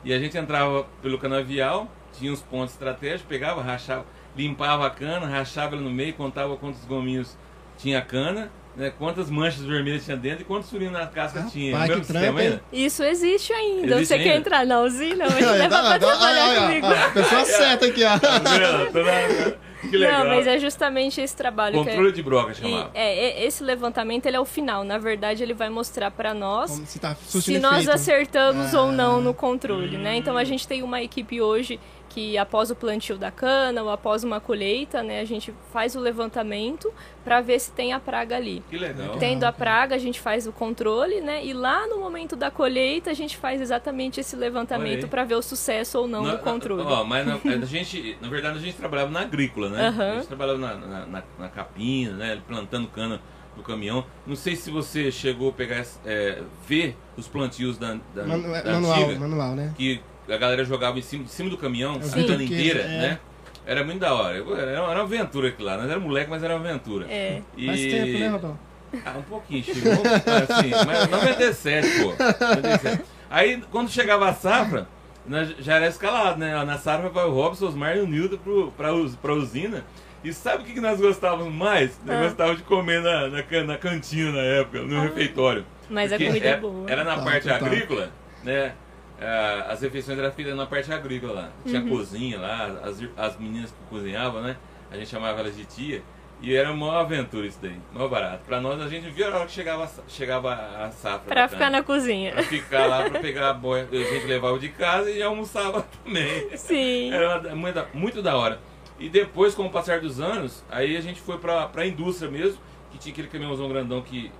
[0.05, 5.27] E a gente entrava pelo canavial, tinha uns pontos estratégicos, pegava, rachava, limpava a cana,
[5.27, 7.37] rachava ela no meio, contava quantos gominhos
[7.77, 8.91] tinha a cana, né?
[8.97, 11.75] Quantas manchas vermelhas tinha dentro e quantos furinhos na casca Rapaz, tinha.
[11.87, 12.47] que sistema trampo, hein?
[12.47, 12.63] ainda?
[12.71, 13.87] Isso existe ainda.
[13.95, 14.23] Existe Você ainda?
[14.25, 15.25] quer entrar na usina?
[15.25, 16.85] Mas Olha, leva dá- pra dá- trabalhar olha, comigo.
[16.87, 18.19] olha, a pessoa certa aqui, ó.
[18.19, 19.57] Tá
[19.89, 20.23] Que legal.
[20.25, 22.91] Não, mas é justamente esse trabalho Controle que de broca é, chamava.
[22.93, 24.83] e- é, é- esse levantamento ele é o final.
[24.83, 28.81] Na verdade, ele vai mostrar para nós Como se tá se nós acertamos Ah.
[28.81, 30.11] ou não no controle, né?
[30.11, 30.15] Hum.
[30.15, 34.23] Então a gente tem uma equipe hoje que após o plantio da cana ou após
[34.23, 36.91] uma colheita, né, a gente faz o levantamento
[37.23, 38.63] para ver se tem a praga ali.
[38.69, 39.17] Que legal.
[39.17, 41.45] Tendo a praga, a gente faz o controle, né?
[41.45, 45.41] E lá no momento da colheita, a gente faz exatamente esse levantamento para ver o
[45.41, 46.81] sucesso ou não Na- do controle.
[46.83, 49.87] Ó, mas na, a gente, na verdade, a gente trabalhava na agrícola, né?
[49.87, 50.11] Aham.
[50.11, 52.41] A gente trabalhava na, na, na- na capina, né?
[52.47, 53.21] Plantando cana
[53.55, 54.05] no caminhão.
[54.25, 58.63] Não sei se você chegou a pegar, é, ver os plantios da, da, Manu- da
[58.71, 59.73] manual, antiga, manual, né?
[59.75, 59.99] que
[60.29, 62.87] a galera jogava em cima, em cima do caminhão, a vi cana que- inteira, é.
[62.87, 63.19] né?
[63.65, 64.37] Era muito da hora.
[64.37, 65.77] Era, uma aventura aquilo lá.
[65.77, 67.05] Nós era moleque, mas era uma aventura.
[67.09, 67.41] É.
[67.57, 67.65] E...
[67.65, 68.59] Faz tempo, né, Rodão?
[69.05, 69.91] Ah, um pouquinho, chegou.
[69.91, 72.13] Assim, mas 97, pô.
[72.55, 73.03] 97.
[73.29, 74.87] Aí, quando chegava a safra,
[75.27, 76.63] nós já era escalado, né?
[76.63, 78.87] Na safra vai o Robson, Osmar e o Nilton pro, pra,
[79.21, 79.83] pra usina.
[80.23, 81.99] E sabe o que, que nós gostávamos mais?
[82.05, 82.23] Nós Ah.
[82.23, 85.65] gostávamos de comer na, na, na cantina na época, no refeitório.
[85.89, 86.89] Mas a Porque comida é era, boa.
[86.89, 87.65] Era na Tá, parte tá, tá.
[87.65, 88.09] agrícola,
[88.45, 88.71] né?
[89.19, 91.49] Ah, as refeições eram feitas na parte agrícola lá.
[91.65, 91.89] Tinha Uhum.
[91.89, 94.55] cozinha lá, as, as meninas que cozinhavam, né?
[94.91, 96.03] A gente chamava elas de tia.
[96.39, 98.43] E era uma aventura isso daí, mó barato.
[98.45, 101.27] Pra nós, a gente via a hora que chegava, chegava a safra.
[101.33, 102.31] Pra ficar na cozinha.
[102.33, 106.55] Pra ficar lá, pra pegar a boia, a gente levava de casa e almoçava também.
[106.55, 107.11] Sim.
[107.11, 108.59] Era muito, da- muito da hora.
[108.99, 112.59] E depois, com o passar dos anos, aí a gente foi pra, pra indústria mesmo,
[112.91, 114.31] que tinha aquele caminhãozão grandão que.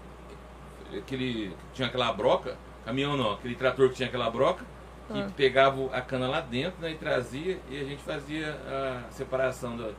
[0.96, 2.56] Aquele, tinha aquela broca,
[2.88, 4.64] caminhão não, aquele trator que tinha aquela broca,
[5.12, 5.28] que Ah.
[5.36, 9.90] pegava a cana lá dentro né, e trazia e a gente fazia a separação da.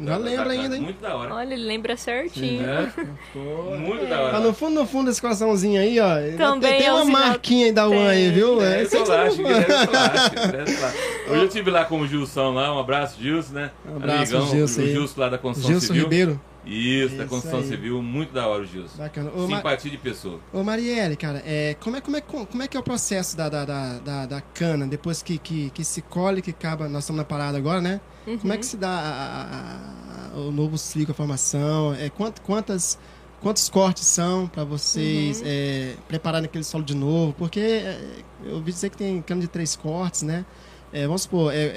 [0.00, 0.82] Já lembra ainda, hein?
[0.82, 1.34] Muito da hora.
[1.34, 2.62] Olha, ele lembra certinho.
[2.64, 2.88] É,
[3.32, 3.38] Pô.
[3.76, 4.40] muito da Tá hora.
[4.40, 6.36] no fundo, no fundo desse coraçãozinho aí, ó.
[6.36, 8.32] Também tem é uma um marquinha aí da UAN aí, Tem.
[8.32, 8.62] viu?
[8.62, 11.30] É, Solástico, é Solástico, é Solástico.
[11.30, 13.70] Hoje eu estive lá com o Gilson lá, um abraço, Gilson, né?
[13.90, 14.90] Um abraço, Amigão, Gilson o aí.
[14.92, 16.02] Gilson lá da Construção Gilson Civil.
[16.04, 16.40] Ribeiro.
[16.68, 17.66] Isso, da construção aí.
[17.66, 18.98] civil, muito da hora o Gilson.
[18.98, 19.30] Bacana.
[19.34, 20.38] Ô, Ma- Simpatia de pessoa.
[20.52, 23.48] Ô Marielle, cara, é, como, é, como, é, como é que é o processo da,
[23.48, 27.18] da, da, da, da cana, depois que, que, que se colhe, que acaba, nós estamos
[27.18, 28.00] na parada agora, né?
[28.40, 31.94] Como é que se dá a- a- a- o novo ciclo, a formação?
[31.94, 32.98] É, quant, quantas,
[33.40, 37.32] quantos cortes são para vocês é, prepararem aquele solo de novo?
[37.38, 37.98] Porque é,
[38.44, 40.44] eu ouvi dizer que tem cana de três cortes, né?
[40.92, 41.72] É, vamos supor, é,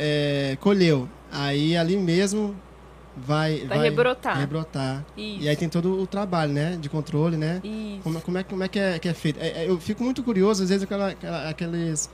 [0.51, 2.53] é, colheu, aí ali mesmo
[3.15, 3.65] vai...
[3.65, 4.37] Vai rebrotar.
[4.39, 5.05] rebrotar.
[5.17, 5.43] Isso.
[5.43, 6.77] E aí tem todo o trabalho, né?
[6.79, 7.59] De controle, né?
[7.63, 8.01] Isso.
[8.03, 9.39] Como, como é, como é que é, que é feito?
[9.39, 12.09] É, é, eu fico muito curioso, às vezes, aquela, aquela- aqueles.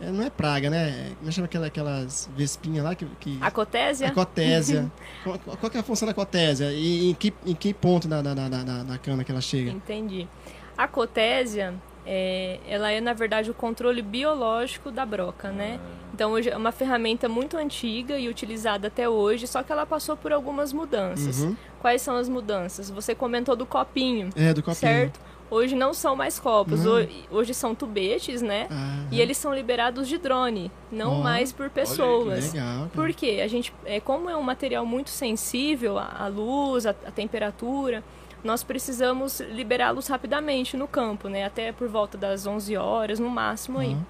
[0.00, 1.12] é, não é praga, né?
[1.18, 3.04] Como é que chama aquela, aquelas vespinhas lá que.
[3.20, 4.08] que A cotésia?
[4.08, 4.90] a cotésia.
[5.22, 6.72] qual, qual é a função da cotésia?
[6.72, 9.70] E em que, em que ponto da, da, da, da, da cana que ela chega?
[9.70, 10.26] Entendi.
[10.76, 11.74] A cotésia,
[12.06, 15.78] é, ela é, na verdade, o controle biológico da broca, né?
[16.14, 20.16] Então, hoje é uma ferramenta muito antiga e utilizada até hoje, só que ela passou
[20.16, 21.40] por algumas mudanças.
[21.42, 21.56] Uhum.
[21.80, 22.90] Quais são as mudanças?
[22.90, 24.76] Você comentou do copinho, É, do copinho.
[24.76, 25.20] certo?
[25.50, 28.68] Hoje não são mais copos, ho- hoje são tubetes, né?
[28.70, 32.52] Ah, E eles são liberados de drone, não Ó, mais por pessoas.
[32.54, 32.76] Legal.
[32.78, 32.90] cara.
[32.94, 33.40] Por quê?
[33.44, 38.02] A gente, é, como é um material muito sensível à à luz, à, à temperatura,
[38.44, 41.44] nós precisamos liberá-los rapidamente no campo, né?
[41.44, 43.94] Até por volta das 11 horas, no máximo aí.
[43.94, 44.04] Uhum.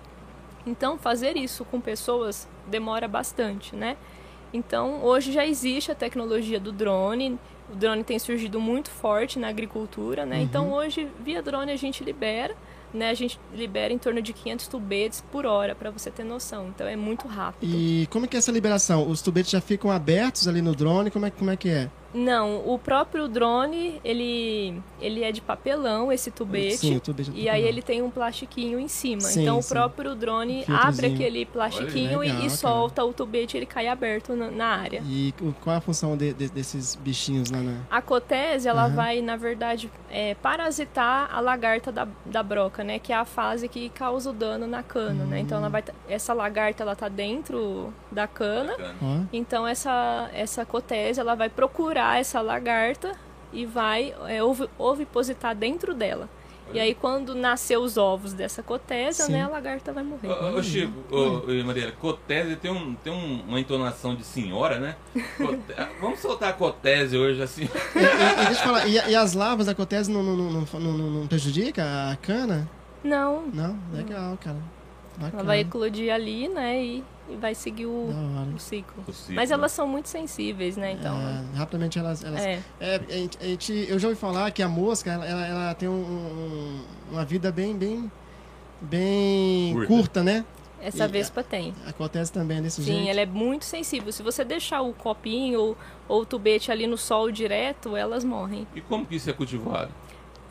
[0.66, 3.97] Então, fazer isso com pessoas demora bastante, né?
[4.53, 7.39] Então, hoje já existe a tecnologia do drone.
[7.72, 10.37] o drone tem surgido muito forte na agricultura, né?
[10.37, 10.43] Uhum.
[10.43, 12.55] Então hoje, via drone, a gente libera,
[12.93, 13.09] né?
[13.09, 16.68] A gente libera em torno de 500 tubetes por hora, para você ter noção.
[16.68, 17.74] Então é muito rápido.
[17.74, 19.09] E como é que é essa liberação?
[19.09, 21.11] Os tubetes já ficam abertos ali no drone?
[21.11, 21.91] Como é, como é que é?
[22.14, 26.76] Não, o próprio drone, ele, ele é de papelão, esse tubete.
[26.76, 29.22] Sim, o tubete é E aí ele tem um plastiquinho em cima.
[29.22, 29.70] Sim, então o sim.
[29.74, 32.50] próprio drone Um abre aquele plastiquinho Olha, e- legal, e, cara.
[32.50, 35.02] solta o tubete, ele cai aberto na, na área.
[35.06, 37.78] E o- qual a função de- de- desses bichinhos lá na...
[37.90, 38.94] A cotese, ela Aham.
[38.94, 42.98] vai, na verdade, é, parasitar a lagarta da, da broca, né?
[42.98, 45.40] Que é a fase que causa o dano na cana, né?
[45.40, 48.72] Então ela vai, tá- essa lagarta, ela tá dentro da cana.
[48.72, 49.28] Bacana.
[49.32, 53.12] Então essa essa cotese, ela vai procurar essa lagarta
[53.53, 56.28] e vai é, ovi- ovipositar dentro dela.
[56.72, 59.32] E aí quando nascer os ovos dessa cotese, Sim.
[59.32, 60.28] né, a lagarta vai morrer.
[60.28, 64.78] Ô, ô, Chico, ô, ô, Mariela, Cotese tem, um, tem um- uma entonação de senhora,
[64.78, 64.96] né?
[65.36, 65.61] Cote-
[66.00, 67.64] Vamos soltar a Cotese hoje, assim.
[67.64, 70.50] E, e- e deixa eu falar, e, e as larvas da cotese não, não, não,
[70.62, 72.66] não, não, não prejudica a cana?
[73.05, 73.76] Não, Não?
[73.92, 74.57] Legal, cara.
[75.18, 75.32] Bacana.
[75.34, 78.11] ela vai eclodir ali, né, e, e vai seguir o,
[78.55, 79.03] o ciclo.
[79.07, 79.35] O ciclo.
[79.35, 81.16] Mas elas são muito sensíveis, né, então...
[81.16, 82.22] É, rapidamente elas...
[82.24, 82.61] elas É.
[82.80, 83.01] É,
[83.41, 86.85] a gente, eu já ouvi falar que a mosca, ela, ela, ela tem um- um-
[87.12, 88.11] uma vida bem, bem,
[88.80, 89.87] bem Curta.
[89.89, 90.45] curta, né?
[90.80, 91.72] Essa E- vespa tem.
[91.87, 93.09] Acontece também desse Sim, jeito.
[93.09, 94.11] ela é muito sensível.
[94.12, 95.76] Se você deixar o copinho ou,
[96.09, 98.66] ou o tubete ali no sol direto, elas morrem.
[98.74, 99.93] E como que isso é cultivado?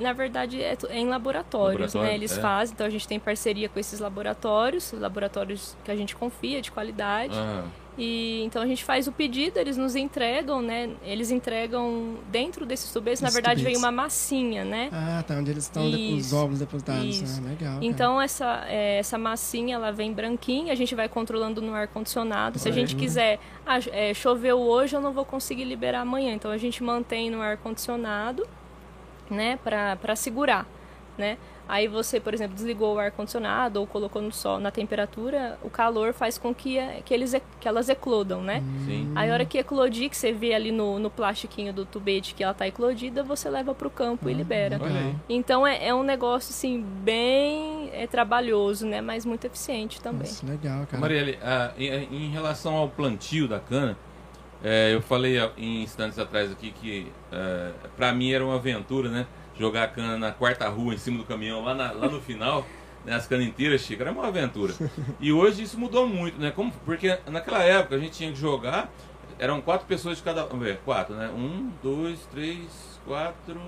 [0.02, 2.16] Na verdade, é, é em laboratórios, Laboratório, né?
[2.16, 2.42] Eles é.
[2.42, 6.72] fazem, então a gente tem parceria com esses laboratórios, laboratórios que a gente confia, de
[6.72, 7.34] qualidade.
[7.36, 7.64] Ah,
[7.98, 10.90] E então a gente faz o pedido, eles nos entregam, né?
[11.04, 14.90] Eles entregam dentro desses tubetes, na verdade, vem uma massinha, né?
[14.92, 17.04] Ah, tá, onde eles estão, os ovos depositados.
[17.04, 17.42] isso.
[17.44, 17.74] Ah, legal.
[17.74, 17.86] cara.
[17.86, 22.58] Então essa, é, essa massinha ela vem branquinha, a gente vai controlando no ar condicionado.
[22.58, 23.04] Se a gente Olha.
[23.04, 26.34] quiser, ah, é, choveu hoje, eu não vou conseguir liberar amanhã.
[26.34, 28.48] Então a gente mantém no ar condicionado,
[29.32, 30.68] né, para para segurar,
[31.18, 31.38] né?
[31.72, 35.70] Aí você, por exemplo, desligou o ar condicionado ou colocou no sol, na temperatura, o
[35.70, 38.62] calor faz com que, é, que eles que elas eclodam, né?
[38.86, 39.10] sim.
[39.16, 42.44] Aí a hora que eclodir, que você vê ali no, no plastiquinho do tubete que
[42.44, 44.76] ela tá eclodida, você leva pro campo e libera.
[44.76, 44.90] legal.
[44.90, 45.16] Olha aí.
[45.30, 49.00] Então é, é um negócio assim bem é, trabalhoso, né?
[49.00, 50.28] Mas muito eficiente também.
[50.28, 51.00] Nossa, legal, cara.
[51.00, 53.98] Marielle, ah, em, em relação ao plantio da cana,
[54.64, 59.26] é, eu falei em instantes atrás aqui que é, para mim era uma aventura, né?
[59.58, 62.66] Jogar a cana na quarta rua em cima do caminhão, lá, na- lá no final,
[63.06, 64.74] né, as canas inteiras, Chico, era uma aventura.
[65.20, 66.52] E hoje isso mudou muito, né?
[66.52, 68.90] Como, porque naquela época a gente tinha que jogar,
[69.40, 70.46] eram quatro pessoas de cada.
[70.46, 71.30] Vamos ver, quatro, né?
[71.30, 73.60] Um, dois, três, quatro,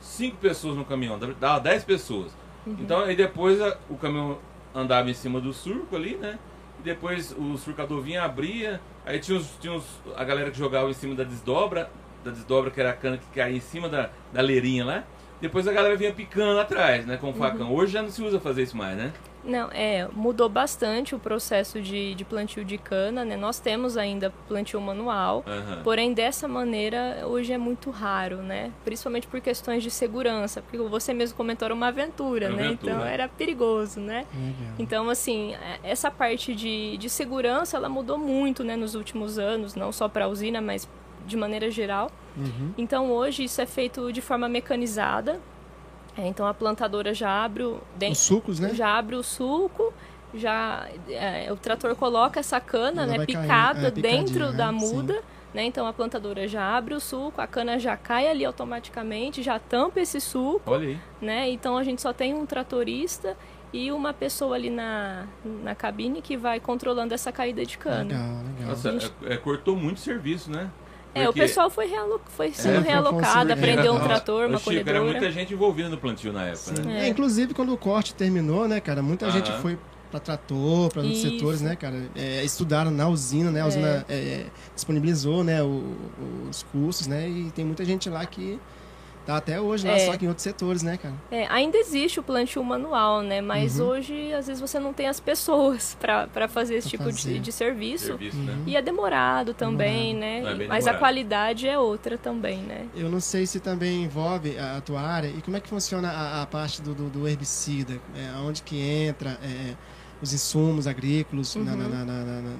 [0.00, 2.32] cinco pessoas no caminhão, dava dez pessoas.
[2.66, 4.38] Então aí depois a- o caminhão
[4.74, 6.38] andava em cima do surco ali, né?
[6.78, 10.88] E depois o surcador vinha, abria, aí tinha, os, tinha os- a galera que jogava
[10.90, 11.90] em cima da desdobra,
[12.24, 15.04] da desdobra que era a cana que caía em cima da, da leirinha lá.
[15.40, 17.72] Depois a galera vinha picando atrás, né, com o facão.
[17.74, 19.12] Hoje já não se usa fazer isso mais, né?
[19.42, 23.36] Não, é, mudou bastante o processo de, de plantio de cana, né?
[23.36, 25.80] Nós temos ainda plantio manual, Aham.
[25.82, 28.70] porém dessa maneira hoje é muito raro, né?
[28.84, 32.68] Principalmente por questões de segurança, porque você mesmo comentou era uma aventura, Era uma né?
[32.68, 32.92] aventura.
[32.92, 34.26] Então era perigoso, né?
[34.34, 34.74] Legal.
[34.78, 39.74] Então, assim, é- essa parte de, de segurança, ela mudou muito, né, nos últimos anos,
[39.74, 40.86] não só para a usina, mas
[41.26, 42.10] de maneira geral.
[42.36, 42.72] Uhum.
[42.76, 45.40] Então, hoje, isso é feito de forma mecanizada.
[46.16, 48.74] É, então, a plantadora já abre o, den- Os sucos, né?
[48.74, 49.92] já abre o suco,
[50.34, 54.78] já é, o trator coloca essa cana, né, caindo, picada é, picadinha, dentro da né?
[54.78, 55.22] muda.
[55.52, 59.58] Né, então a plantadora já abre o suco, a cana já cai ali automaticamente, já
[59.58, 60.98] tampa esse suco Olha aí.
[61.20, 61.50] né?
[61.50, 63.36] Então a gente só tem um tratorista
[63.72, 68.04] e uma pessoa ali na, na cabine que vai controlando essa caída de cana.
[68.04, 68.68] Legal, legal.
[68.68, 68.90] Nossa,
[69.28, 70.70] é- é, cortou muito serviço, né?
[71.14, 74.46] É, o Porque- pessoal foi, realo- foi sendo foi- foi realocado, aprendeu um Nossa, trator,
[74.46, 75.04] uma ô, Chico, era colhedora.
[75.10, 77.04] muita gente envolvida no plantio na época, né?
[77.04, 79.32] É, inclusive, quando o corte terminou, né, cara, muita Aham.
[79.36, 79.76] gente foi
[80.10, 84.46] para trator, para outros setores, né, cara, é, estudaram na usina, né, a usina é,
[84.74, 85.94] disponibilizou, né, o-
[86.48, 88.58] os cursos, né, e tem muita gente lá que
[89.26, 90.06] tá até hoje lá, É.
[90.06, 91.14] só que em outros setores, né, cara.
[91.30, 93.40] É, ainda existe o plantio manual, né?
[93.40, 93.86] Mas Uhum.
[93.88, 97.38] hoje, às vezes, você não tem as pessoas para fazer esse Pra tipo de, fazer.
[97.38, 98.06] de serviço.
[98.06, 98.58] Serviço, né?
[98.66, 100.58] E é demorado também, Demorado.
[100.58, 100.64] né?
[100.64, 100.98] É Mas a demorado.
[100.98, 102.86] qualidade é outra também, né?
[102.94, 106.10] Eu não sei se também envolve a, a tua área e como é que funciona
[106.10, 109.74] a, a parte do, do, do herbicida, é, onde que entra é,
[110.22, 111.78] os insumos agrícolas na, Uhum.
[111.78, 112.56] na, na, na, na-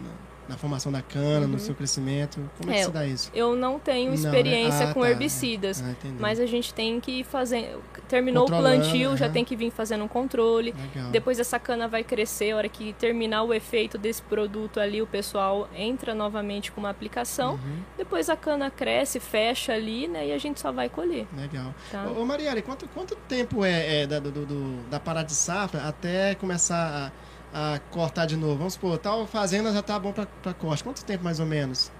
[0.50, 2.38] na- formação da cana, no seu crescimento?
[2.58, 3.30] Como é, que É, se dá isso?
[3.34, 4.24] Eu não tenho Não, né?
[4.24, 5.10] experiência Ah, com tá.
[5.10, 7.76] herbicidas, Ah, mas a gente tem que fazer.
[8.08, 9.32] Terminou o plantio, já aham.
[9.32, 10.74] tem que vir fazendo um controle.
[10.94, 11.10] Legal.
[11.10, 15.06] Depois essa cana vai crescer, a hora que terminar o efeito desse produto ali, o
[15.06, 17.52] pessoal entra novamente com uma aplicação.
[17.54, 17.78] Uhum.
[17.96, 20.26] Depois a cana cresce, fecha ali, né?
[20.28, 21.26] E a gente só vai colher.
[21.36, 21.74] Legal.
[21.90, 22.06] Tá.
[22.08, 25.82] Ô, ô Marielle, quanto, quanto tempo é, é da, do, do- da parada de safra
[25.86, 28.56] até começar a, a cortar de novo?
[28.56, 30.82] Vamos supor, tal fazenda já tá bom pra corte.
[30.84, 31.90] Quanto tempo mais ou menos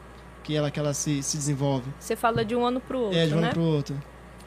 [0.42, 1.90] que ela, que ela se, se desenvolve?
[1.98, 3.44] Você fala de um ano pro outro, é, de um né?
[3.44, 4.01] ano pro outro.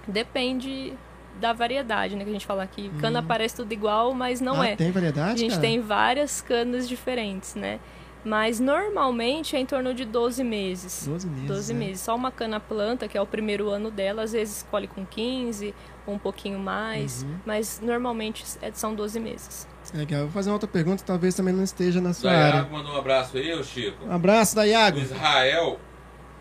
[0.08, 0.94] Depende
[1.40, 2.24] da variedade, né?
[2.24, 2.90] Que a gente fala aqui.
[3.00, 4.62] Cana parece tudo igual, mas não Hum.
[4.62, 4.76] ah, é.
[4.76, 5.62] tem A variedade, gente cara?
[5.62, 7.80] tem várias canas diferentes, né?
[8.26, 11.06] Mas normalmente é em torno de 12 meses.
[11.08, 11.48] 12 meses.
[11.48, 11.80] 12 né?
[11.80, 12.02] meses.
[12.02, 15.74] Só uma cana planta, que é o primeiro ano dela, às vezes colhe com 15
[16.06, 17.36] ou um pouquinho mais, Uhum.
[17.46, 19.68] mas normalmente é- são 12 meses.
[19.94, 20.22] Legal.
[20.22, 22.52] Eu vou fazer uma outra pergunta, talvez também não esteja na sua área.
[22.54, 24.06] Dayago mandou um abraço aí, ô Chico.
[24.06, 24.98] Um abraço da Iago.
[24.98, 25.80] O Israel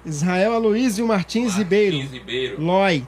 [0.04, 1.96] Israel Aloysio Martins Ribeiro.
[1.96, 2.60] Martins Ribeiro.
[2.60, 3.06] Loi.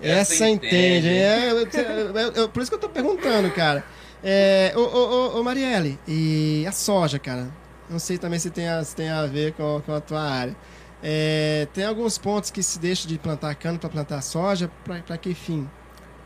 [0.00, 0.66] Essa Essa, entende.
[0.76, 1.08] entende.
[1.08, 3.82] É, eu- eu- eu- por isso que eu tô perguntando, cara.
[4.22, 7.48] É, ô, ô, ô, ô, Marielle, e a soja, cara?
[7.88, 10.54] Não sei também se tem a, se tem a ver com, com a tua área.
[11.02, 15.16] É, tem alguns pontos que se deixa de plantar cana para plantar soja, pra, pra
[15.16, 15.68] que fim?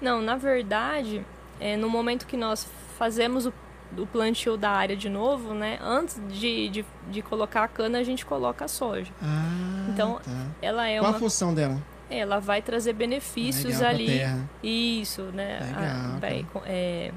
[0.00, 1.24] Não, na verdade,
[1.60, 2.66] é, no momento que nós
[3.04, 3.52] fazemos o,
[3.96, 5.78] o plantio da área de novo, né?
[5.80, 9.10] Antes de, de, de colocar a cana, a gente coloca a soja.
[9.22, 10.46] Ah, Então, tá.
[10.60, 11.16] Ela é Qual uma.
[11.16, 11.80] a função dela?
[12.10, 14.06] Ela vai trazer benefícios Legal, ali.
[14.06, 14.50] terra.
[14.62, 15.60] Isso, né?
[15.60, 15.82] Legal,
[16.16, 17.10] A- vai, co- é,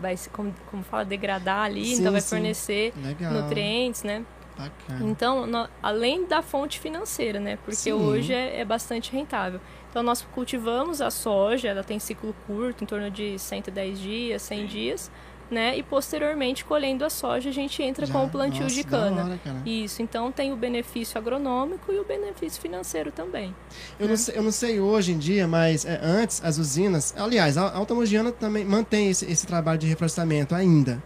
[0.00, 2.28] vai se, como, como fala, degradar ali, Sim, então vai sim.
[2.30, 3.32] fornecer Legal.
[3.34, 4.24] nutrientes, né?
[4.56, 5.04] Bacana.
[5.10, 7.56] Então, nó- além da fonte financeira, né?
[7.58, 7.92] Porque Sim.
[7.92, 9.60] hoje é, é bastante rentável.
[9.96, 14.58] Então, nós cultivamos a soja, ela tem ciclo curto, em torno de 110 dias, 100
[14.60, 14.66] Sim.
[14.66, 15.10] dias,
[15.50, 15.74] né?
[15.74, 19.22] E posteriormente, colhendo a soja, a gente entra Já- com o plantio nossa, de cana.
[19.46, 19.62] hora.
[19.64, 23.56] Isso, então tem o benefício agronômico e o benefício financeiro também.
[23.98, 27.14] Eu não, sei, eu não sei hoje em dia, mas é, antes as usinas.
[27.16, 31.02] Aliás, a Alta Mogiana também mantém esse, esse trabalho de reflorestamento ainda.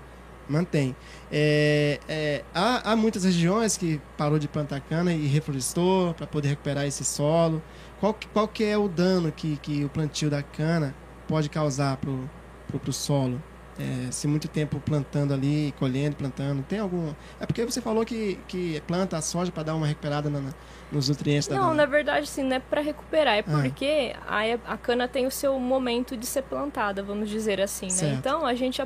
[0.49, 0.97] Mantém.
[1.31, 6.49] É, é, há, há muitas regiões que parou de plantar cana e reflorestou para poder
[6.49, 7.63] recuperar esse solo.
[8.01, 10.95] Qual, que- qual que é o dano que, que o plantio da cana
[11.29, 12.29] pode causar pro,
[12.67, 13.41] pro, pro solo?
[13.79, 17.15] É, se muito tempo plantando ali, colhendo, plantando, tem algum.
[17.41, 20.53] É porque você falou que, que planta a soja para dar uma recuperada na- na-
[20.93, 23.63] nos nutrientes da Não, da- na verdade, sim, não é para recuperar, é Ah.
[23.63, 28.17] porque a, a cana tem o seu momento de ser plantada, vamos dizer assim, né?
[28.19, 28.83] Então a gente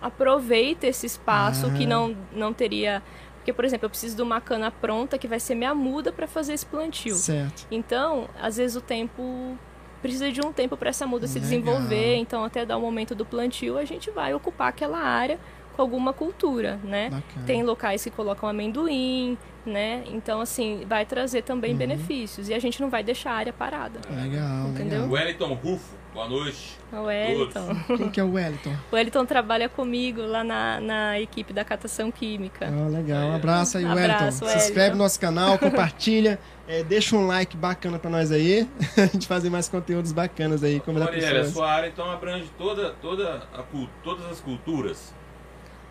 [0.00, 1.70] aproveita esse espaço Ah.
[1.70, 3.02] que não, não teria.
[3.48, 6.26] Porque, por exemplo, eu preciso de uma cana pronta que vai ser minha muda para
[6.26, 7.14] fazer esse plantio.
[7.14, 7.66] Certo.
[7.70, 9.56] Então, às vezes o tempo
[10.02, 11.48] precisa de um tempo para essa muda se Legal.
[11.48, 15.40] desenvolver, então até dar o momento do plantio a gente vai ocupar aquela área
[15.74, 17.04] com alguma cultura, né?
[17.08, 17.46] Bacana.
[17.46, 20.04] Tem locais que colocam amendoim, né?
[20.08, 21.78] Então, assim, vai trazer também Uhum.
[21.78, 22.50] benefícios.
[22.50, 23.98] E a gente não vai deixar a área parada.
[24.10, 25.02] Legal, Entendeu?
[25.04, 25.10] legal.
[25.10, 26.76] Wellington Rufo, boa noite.
[26.92, 27.96] O Wellington.
[27.96, 28.74] Quem que é o Wellington?
[28.90, 32.66] O Wellington trabalha comigo lá na, na equipe da catação química.
[32.66, 33.28] Ah, legal.
[33.28, 34.04] Um abraço aí, Wellington.
[34.14, 34.64] Abraço, Se Wellington.
[34.64, 38.68] inscreve no nosso canal, compartilha, é, deixa um like bacana pra nós aí.
[38.98, 41.52] a gente fazer mais conteúdos bacanas aí, como Marielle, a pessoas.
[41.52, 43.62] sua área então abrange toda, toda a,
[44.02, 45.14] todas as culturas.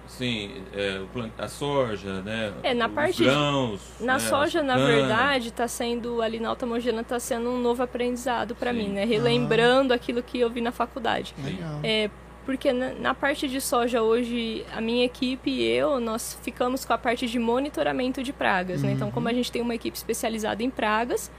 [0.07, 1.01] Assim, é,
[1.37, 2.53] a soja, né?
[2.63, 3.81] É, na os parte de- grãos.
[3.99, 7.83] Na né, soja, na verdade, tá sendo, ali na Alta Mogena, tá sendo um novo
[7.83, 8.77] aprendizado para Sim.
[8.77, 9.03] mim, né?
[9.05, 11.35] Relembrando aquilo que eu vi na faculdade.
[11.43, 11.79] Legal.
[11.83, 12.09] É,
[12.45, 16.93] porque na, na parte de soja hoje, a minha equipe e eu, nós ficamos com
[16.93, 18.93] a parte de monitoramento de pragas, né?
[18.93, 19.13] Então, Uhum.
[19.13, 21.29] como a gente tem uma equipe especializada em pragas,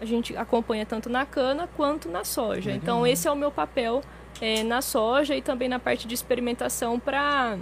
[0.00, 2.70] a gente acompanha tanto na cana quanto na soja.
[2.70, 2.76] Legal.
[2.80, 4.02] Então, esse é o meu papel
[4.40, 7.56] é, na soja e também na parte de experimentação para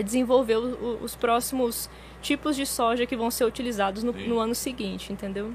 [0.00, 1.90] desenvolver o- o- os próximos
[2.22, 5.52] tipos de soja que vão ser utilizados no, no ano seguinte, entendeu?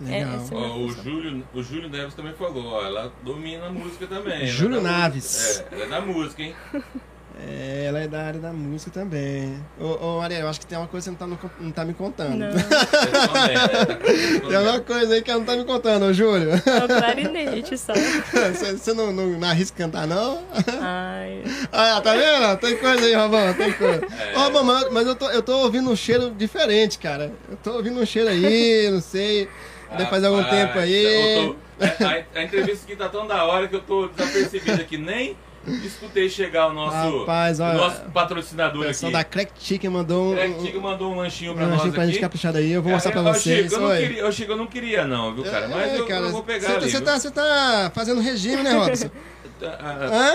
[0.00, 0.32] Legal.
[0.32, 4.06] é, esse- Ó, o, Júlio, o Júlio Neves também falou, ó, ela domina a música
[4.06, 4.34] também.
[4.34, 5.24] ela é Júlio da Naves.
[5.24, 5.68] música.
[5.70, 6.54] É, ela é da música, hein?
[7.36, 9.54] É, ela é da área da música também.
[9.78, 11.70] Ô, ô Ariel, eu acho que tem uma coisa que você não tá, no- não
[11.72, 12.36] tá me contando.
[12.36, 12.48] Não.
[14.48, 16.50] Tem alguma coisa aí que ela não tá me contando, ô Júlio.
[16.52, 17.92] é o clarinete, só.
[18.54, 20.42] Você, você não, não, não arrisca cantar, não?
[20.80, 22.56] Ai, Ah, tá vendo?
[22.58, 24.06] Tem coisa aí, Robão, tem coisa.
[24.06, 24.36] É.
[24.36, 27.32] Ô, Robão, mas, mas eu, tô, eu tô ouvindo um cheiro diferente, cara.
[27.50, 29.48] Eu tô ouvindo um cheiro aí, não sei.
[29.90, 31.54] Deve fazer algum tempo aí.
[31.78, 34.96] tô- a, a entrevista aqui tá tão da hora que eu tô desapercebido aqui.
[34.96, 35.36] Nem
[35.84, 39.18] escutei chegar o nosso, Rapaz, o olha, nosso O patrocinador pessoal aqui.
[39.18, 42.06] da Crack Chicken mandou um, um, Chico mandou um lanchinho um pra nós lanchinho pra
[42.06, 42.70] gente caprichar aí.
[42.72, 43.62] Eu vou mostrar pra É, ô, vocês.
[43.70, 45.68] Chico, eu não queria, ô, Chico, eu não queria não, viu, cara?
[45.68, 46.90] Mas É, eu, cara, eu vou pegar Você ali.
[46.90, 49.10] você tá, tá fazendo regime, né, Robson?
[49.62, 50.34] Hã?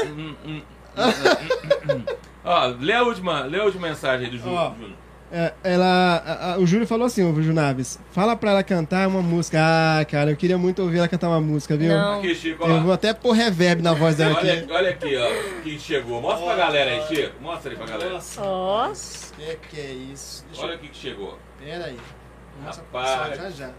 [2.43, 4.37] Ó, lê a última, lê a última mensagem aí do.
[4.37, 4.73] Júnior.
[5.31, 9.07] É, ela, a- a- o Júlio falou assim, o Júlio Naves, fala pra ela cantar
[9.07, 9.59] uma música.
[9.61, 11.89] Ah, cara, eu queria muito ouvir ela cantar uma música, viu?
[11.89, 12.17] Não.
[12.17, 14.71] Aqui, Chico, Eu vou até pôr reverb na voz dela Olha, aqui.
[14.71, 15.61] olha aqui, ó.
[15.63, 16.19] Quem chegou.
[16.19, 17.41] Mostra pra galera aí, Chico.
[17.41, 18.13] Mostra aí pra galera.
[18.13, 20.43] Nossa, rapaz, que que é isso?
[20.47, 20.75] Deixa Olha eu...
[20.77, 21.37] aqui que chegou.
[21.63, 21.97] Pera aí.
[22.65, 23.37] Nossa, Rapaz.
[23.37, 23.69] já já.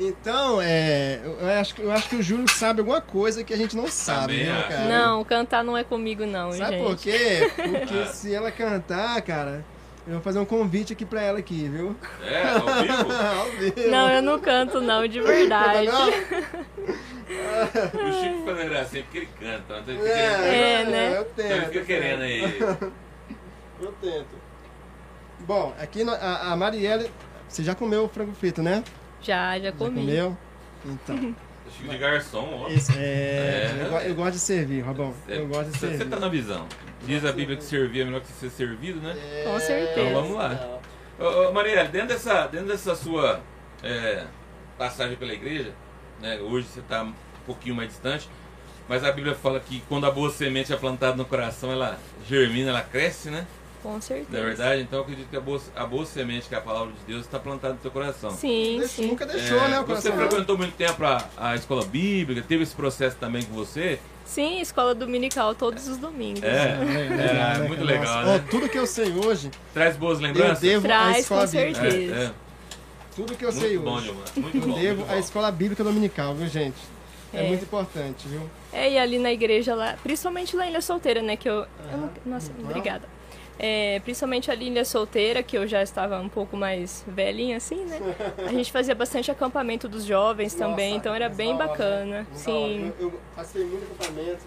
[0.00, 3.52] Então, é, eu, eu acho, que- eu acho que o Júlio sabe alguma coisa que
[3.52, 4.68] a gente não sabe, acho.
[4.68, 4.84] cara?
[4.84, 6.84] Não, cantar não é comigo não, Sabe gente.
[6.86, 7.50] por quê?
[7.56, 9.64] Porque se ela cantar, cara,
[10.08, 11.94] eu vou fazer um convite aqui pra ela aqui, viu?
[12.24, 13.12] É, ao vivo.
[13.38, 13.90] Ao vivo.
[13.90, 15.86] Não, eu não canto não, de verdade.
[15.86, 16.08] Não?
[17.28, 19.78] O Chico fazendo assim porque ele canta.
[19.80, 21.08] Então ele fica É, querendo, É, né?
[21.16, 21.52] Eu então tento.
[21.52, 22.58] ele fica querendo aí.
[23.80, 24.26] Eu tento.
[25.40, 27.10] Bom, aqui no- a, a Marielle,
[27.46, 28.82] você já comeu o frango frito, né?
[29.20, 30.00] Já, já Já comi.
[30.00, 30.36] comeu?
[30.86, 31.16] Então,
[31.76, 32.68] Chico de garçom, ó.
[32.70, 33.86] esse, é, É.
[33.86, 35.12] Eu, eu gosto de servir, Robão.
[35.28, 36.08] É, Eu gosto de Você servir.
[36.08, 36.66] tá na visão.
[37.04, 39.14] Diz a Bíblia que servir é melhor que ser servido, né?
[39.44, 40.00] Com certeza.
[40.00, 40.78] Então vamos lá.
[41.18, 43.40] Ô, ô, Marielle, dentro dessa, dentro dessa sua
[43.82, 44.24] é,
[44.76, 45.72] passagem pela igreja,
[46.20, 47.14] né, hoje você está um
[47.46, 48.28] pouquinho mais distante,
[48.88, 52.70] mas a Bíblia fala que quando a boa semente é plantada no coração, ela germina,
[52.70, 53.46] ela cresce, né?
[53.82, 54.36] Com certeza.
[54.38, 56.88] Na verdade, então eu acredito que a boa, a boa semente, que é a palavra
[56.92, 58.30] de Deus, está plantada no teu coração.
[58.32, 59.06] Sim, Deixa- sim.
[59.06, 60.28] Nunca deixou, É, né, o você coração?
[60.28, 64.00] frequentou muito tempo a, a escola bíblica, teve esse processo também com você.
[64.24, 66.42] Sim, escola dominical todos os domingos.
[66.42, 67.84] É, legal, é né, muito cara?
[67.98, 68.44] legal, Nossa, né?
[68.46, 70.60] ó, tudo que eu sei hoje, Traz boas eu lembranças.
[70.60, 71.80] devo à Traz, escola com bíblica.
[71.80, 72.14] certeza.
[72.14, 72.30] É, é.
[73.16, 74.14] Tudo que eu sei Muito bom, hoje.
[74.36, 74.74] Muito Eu bom.
[74.80, 76.76] devo muito à escola bíblica dominical, viu, gente?
[77.32, 77.48] É, É.
[77.48, 78.40] muito importante, viu?
[78.72, 81.66] É, e ali na igreja lá, principalmente lá em Ilha Solteira, né, que eu...
[81.90, 82.64] eu não- nossa, Uhum.
[82.68, 83.08] obrigada.
[83.58, 87.84] É, principalmente ali em Ilha Solteira, que eu já estava um pouco mais velhinha, assim,
[87.86, 87.98] né?
[88.46, 92.04] A gente fazia bastante acampamento dos jovens também, Nossa, então era bem hora, bacana.
[92.04, 92.26] né?
[92.34, 92.92] Sim.
[93.00, 94.44] Eu, eu passei muito acampamento.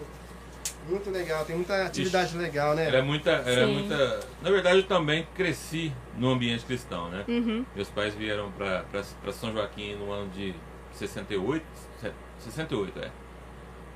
[0.88, 2.88] Muito legal, tem muita atividade legal, né?
[2.88, 3.72] Era muita, era Sim.
[3.74, 4.20] muita.
[4.42, 7.24] Na verdade, eu também cresci no ambiente cristão, né?
[7.28, 7.64] Uhum.
[7.76, 10.52] Meus pais vieram para São Joaquim no ano de
[10.94, 11.64] 68.
[12.00, 13.10] se- 68, é.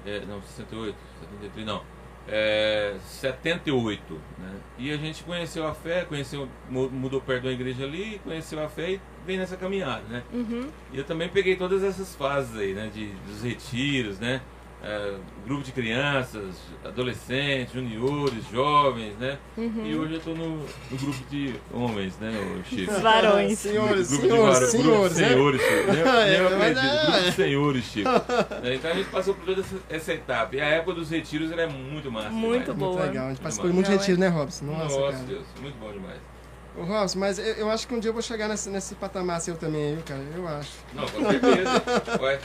[0.06, 1.82] é não, 68, 73, não.
[2.28, 4.54] É, 78, né?
[4.78, 8.68] E a gente conheceu a fé, conheceu, mu- mudou perto da igreja ali, conheceu a
[8.68, 10.22] fé e veio nessa caminhada, né?
[10.32, 10.68] Uhum.
[10.92, 12.90] E eu também peguei todas essas fases aí, né?
[12.92, 14.40] De, dos retiros, né?
[14.88, 15.14] É,
[15.44, 19.36] grupo de crianças, adolescentes, juniores, jovens, né?
[19.56, 19.84] Uhum.
[19.84, 22.30] E hoje eu tô no, no grupo de homens, né,
[22.60, 22.92] o Chico?
[22.92, 23.58] Os varões.
[23.58, 26.08] senhores, Grupo de senhores, varões, grupo de senhores, senhores, Chico.
[26.08, 27.02] É, eu acredito, é.
[27.10, 28.10] grupo de senhores, Chico.
[28.62, 30.54] É, Então a gente passou por toda essa, essa etapa.
[30.54, 32.30] E a época dos retiros era muito massa.
[32.30, 32.78] Muito demais.
[32.78, 32.92] boa.
[32.92, 33.88] Muito legal, a gente participou de demais.
[33.88, 34.64] muito Não, retiro, né, Robson?
[34.66, 35.24] Nossa, Nossa, cara.
[35.24, 36.35] Deus, muito bom demais.
[36.76, 39.40] Ô, Robson, mas eu, eu acho que um dia eu vou chegar nesse, nesse patamar
[39.40, 40.20] seu também, viu, cara?
[40.34, 40.72] Eu acho.
[40.92, 41.82] Não, com certeza.
[42.20, 42.38] Vai.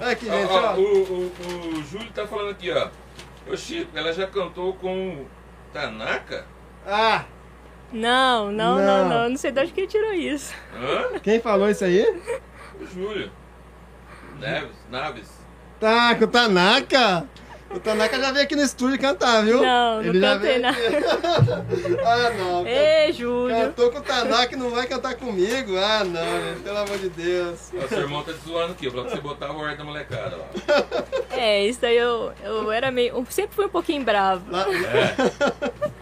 [0.00, 0.76] Olha aqui, gente, ó, ó.
[0.76, 1.32] o, o,
[1.78, 2.88] o Júlio tá falando aqui, ó.
[3.50, 5.26] Ô Chico, ela já cantou com o
[5.72, 6.46] Tanaka?
[6.86, 7.24] Ah,
[7.92, 8.84] Não, não, Não.
[8.86, 9.28] não, não.
[9.30, 10.54] Não sei de onde que tirou isso.
[10.74, 11.18] Hã?
[11.20, 12.04] quem falou isso aí?
[12.80, 13.30] O Júlio.
[14.38, 15.28] Neves, Naves.
[15.80, 17.26] Tá, com o Tanaka.
[17.70, 19.60] O Tanaka já veio aqui no estúdio cantar, viu?
[19.60, 20.78] Não, não Ele já cantei veio nada.
[22.06, 22.66] ah, não.
[22.66, 23.56] Ei, Júlio.
[23.56, 25.76] Cantou com o Tanaka e não vai cantar comigo?
[25.76, 27.58] Ah, não, gente, pelo amor de Deus.
[27.82, 30.36] Ó, seu irmão tá te zoando aqui, falou que você botava o ordem da molecada
[30.36, 30.46] lá.
[31.38, 33.14] É, isso daí eu, eu era meio.
[33.14, 34.50] eu sempre fui um pouquinho bravo.
[34.50, 35.86] Lá- É.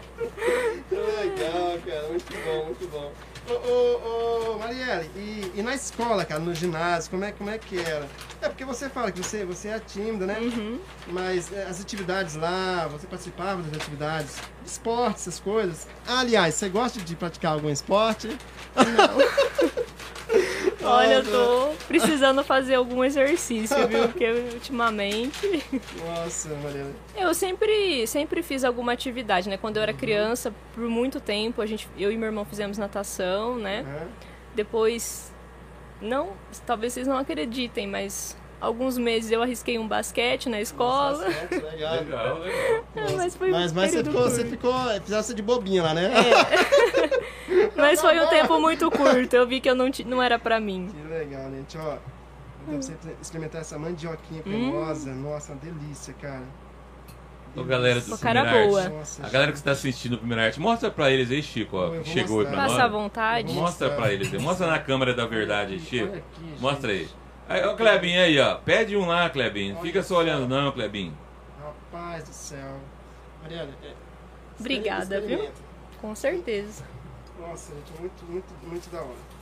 [0.89, 2.07] Que legal, cara.
[2.09, 3.13] Muito bom, muito bom.
[3.49, 7.59] Ô, ô, ô, Marielle, e, e na escola, cara, no ginásio, como é, como é
[7.59, 8.09] que era?
[8.41, 10.39] É porque você fala que você, você é tímida, né?
[10.39, 10.81] Uhum.
[11.09, 14.37] Mas é, as atividades lá, você participava das atividades,
[14.67, 15.87] esporte, essas coisas.
[16.07, 18.37] Aliás, você gosta de praticar algum esporte?
[20.83, 24.09] Olha, eu tô precisando fazer algum exercício, viu?
[24.09, 25.65] Porque ultimamente.
[26.05, 26.95] Nossa, Marielle.
[27.17, 29.57] Eu sempre, sempre fiz alguma atividade, né?
[29.57, 33.57] Quando eu era criança, por muito tempo, a gente, eu e meu irmão fizemos natação,
[33.57, 33.81] né?
[33.81, 34.09] Aham.
[34.55, 35.33] Depois,
[36.01, 36.33] não,
[36.67, 41.25] talvez vocês não acreditem, mas alguns meses eu arrisquei um basquete na escola.
[41.25, 41.95] Basquete, legal.
[41.95, 42.85] Legal, legal.
[42.97, 44.51] É, mas foi um mas, mas você ficou, você curto.
[44.51, 46.11] ficou, fizesse de bobinha lá, né?
[47.77, 50.89] Mas foi um tempo muito curto, eu vi que eu não, não era pra mim.
[50.89, 51.77] Que legal, gente.
[51.77, 51.97] Ó,
[52.63, 55.13] então você experimentar essa mandioquinha cremosa.
[55.13, 56.45] Nossa, uma delícia, cara.
[57.57, 58.89] Ô, galera do cara boa.
[58.89, 61.95] Nossa, A galera que está assistindo o Primeira Arte, mostra pra eles aí, Chico, ó,
[61.95, 63.53] Eu que chegou aí pra Passa à vontade.
[63.53, 64.41] Mostra pra eles aí.
[64.41, 66.17] Mostra na câmera da verdade, Olha Chico.
[66.17, 66.61] aqui.
[66.61, 67.09] Mostra aí.
[67.49, 68.55] Aí, ó, Clebinho aí, ó.
[68.57, 69.75] Pede um lá, Clebinho.
[69.75, 71.17] Não Olha fica só olhando, não, Clebinho.
[71.63, 72.81] Rapaz do céu.
[73.43, 73.93] Mariana, é,
[74.59, 75.51] Obrigada, viu?
[76.01, 76.85] Com certeza.
[77.39, 79.35] Nossa, gente, muito, muito, muito da hora.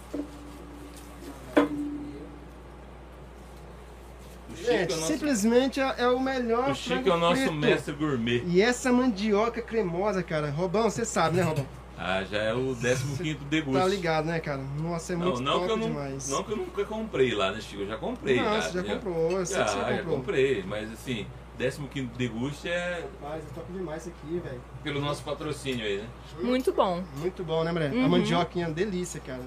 [4.51, 7.19] O é Gente, o nosso, simplesmente é, é o melhor o Chico frango é o
[7.19, 7.55] nosso frito.
[7.55, 8.43] mestre gourmet.
[8.47, 10.51] E essa mandioca cremosa, cara.
[10.51, 11.67] Robão, você sabe, né, Robão?
[12.05, 13.79] Ah, já é o 15 degusto.
[13.81, 14.61] Tá ligado, né, cara?
[14.81, 16.29] Nossa, é Não, muito não top que eu não, demais.
[16.29, 17.83] não que eu nunca comprei lá, né, Chico?
[17.83, 18.37] Eu já comprei.
[18.37, 18.97] Não, já, você já entendeu?
[18.97, 20.17] comprou, eu sei Já, que você já comprou.
[20.17, 21.27] comprei, mas assim,
[21.57, 24.61] 15 deguste é Rapaz, é top demais isso aqui, velho.
[24.83, 26.07] pelo nosso patrocínio aí, né?
[26.41, 27.05] Muito bom.
[27.19, 27.93] Muito bom, né, mulher?
[27.93, 28.09] A Uhum.
[28.09, 29.43] mandioquinha, delícia, cara.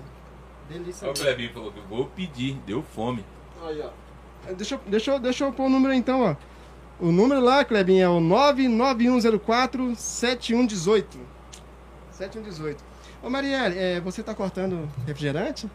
[0.69, 1.07] Delícia.
[1.07, 1.13] Aí o.
[1.13, 3.25] Clebinho falou que vou pedir, deu fome.
[3.65, 3.89] Aí, ó.
[4.53, 6.35] Deixa, eu- deixa, eu- deixa eu pôr o número aí, então, ó.
[7.01, 9.95] O número lá, Clebinho, é o 99104-7118.
[9.97, 11.19] 7118.
[13.21, 15.69] Ô, Marielle, é, você tá cortando refrigerante?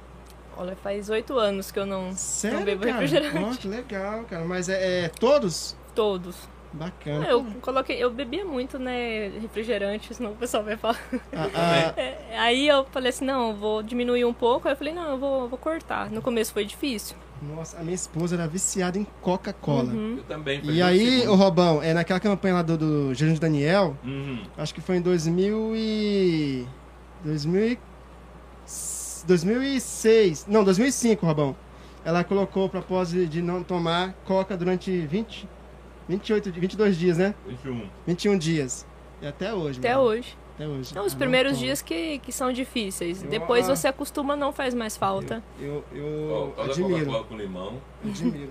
[0.57, 2.93] Olha, faz oito anos que eu não, Sério, não bebo cara?
[2.93, 3.38] refrigerante.
[3.38, 4.45] Ó, que legal, cara.
[4.45, 5.76] Mas é, é todos?
[5.95, 6.36] Todos.
[6.72, 7.26] Bacana.
[7.26, 11.01] Eu coloquei, eu bebia muito, né, refrigerante, senão o pessoal vai falar.
[11.32, 11.49] Ah,
[11.97, 14.68] ah, É, aí eu falei assim, não, eu vou diminuir um pouco.
[14.68, 16.11] Aí eu falei, não, eu vou, vou cortar.
[16.11, 17.16] No começo foi difícil.
[17.43, 19.93] Nossa, a minha esposa era viciada em Coca-Cola.
[19.93, 20.16] Uhum.
[20.18, 20.61] Eu também.
[20.64, 24.43] E aí, o Robão, é naquela campanha lá do, do Gerente Daniel, uhum.
[24.59, 26.66] acho que foi em 2000 e...
[27.24, 27.78] 2000 e...
[29.26, 30.47] 2006.
[30.49, 31.57] Não, 2005, Robão.
[32.05, 35.49] Ela colocou o propósito de não tomar coca durante 20,
[36.09, 37.34] 28, di- 22 dias, né?
[37.47, 37.88] 21.
[38.07, 38.86] 21 dias.
[39.20, 39.78] E até hoje.
[39.78, 40.09] Até mano.
[40.09, 40.36] hoje.
[40.61, 40.90] Até hoje.
[40.90, 41.64] Então, os não primeiros tomo.
[41.64, 43.22] dias que, que são difíceis.
[43.22, 43.74] Eu- Depois ah.
[43.76, 45.42] você acostuma, não faz mais falta.
[45.58, 46.94] Eu, eu, eu Fala admiro.
[46.98, 47.80] Coca-Cola com limão.
[48.04, 48.50] Admiro.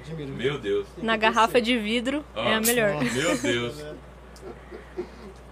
[0.00, 0.32] Admiro.
[0.32, 0.86] Meu Deus.
[1.02, 2.94] Na garrafa de vidro Ó, é a melhor.
[2.94, 3.14] nossa.
[3.14, 3.84] Meu Deus.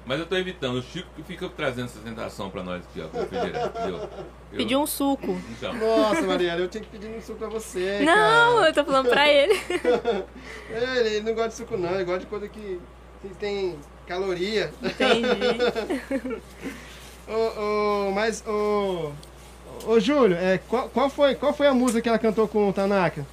[0.05, 0.78] Mas eu tô evitando.
[0.78, 3.86] O Chico que fica trazendo essa tentação pra nós aqui, ó?
[3.86, 4.09] Eu-
[4.51, 5.38] Pedir um suco.
[5.51, 8.01] Então, Nossa, Mariela, eu tinha que pedir um suco pra você.
[8.01, 8.68] Não, cara.
[8.68, 9.55] eu tô falando pra ele.
[10.70, 11.95] Ele, ele não gosta de suco, não.
[11.95, 12.80] Ele gosta de coisa que,
[13.22, 13.78] que tem
[14.13, 14.73] caloria.
[14.83, 16.43] Entendi.
[17.29, 19.13] Ô, ô, mas, ô.
[19.87, 22.73] Ô, Júlio, é, qual, qual, foi, qual foi a música que ela cantou com o
[22.73, 23.25] Tanaka?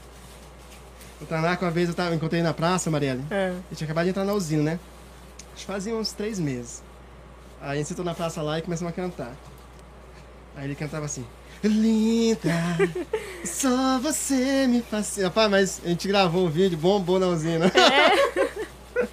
[1.22, 3.24] O Tanaka, uma vez eu, tava, eu encontrei na praça, Marielle.
[3.30, 4.80] Ah, Ele tinha acabado de entrar na usina, né?
[5.54, 6.82] Acho que fazia uns três meses.
[7.60, 9.36] Aí a gente sentou na praça lá e começamos a cantar.
[10.56, 11.26] Aí ele cantava assim.
[11.64, 12.54] Linda,
[13.44, 15.28] só você me fascina.
[15.28, 17.70] Rapaz, mas a gente gravou o vídeo, bombou na usina.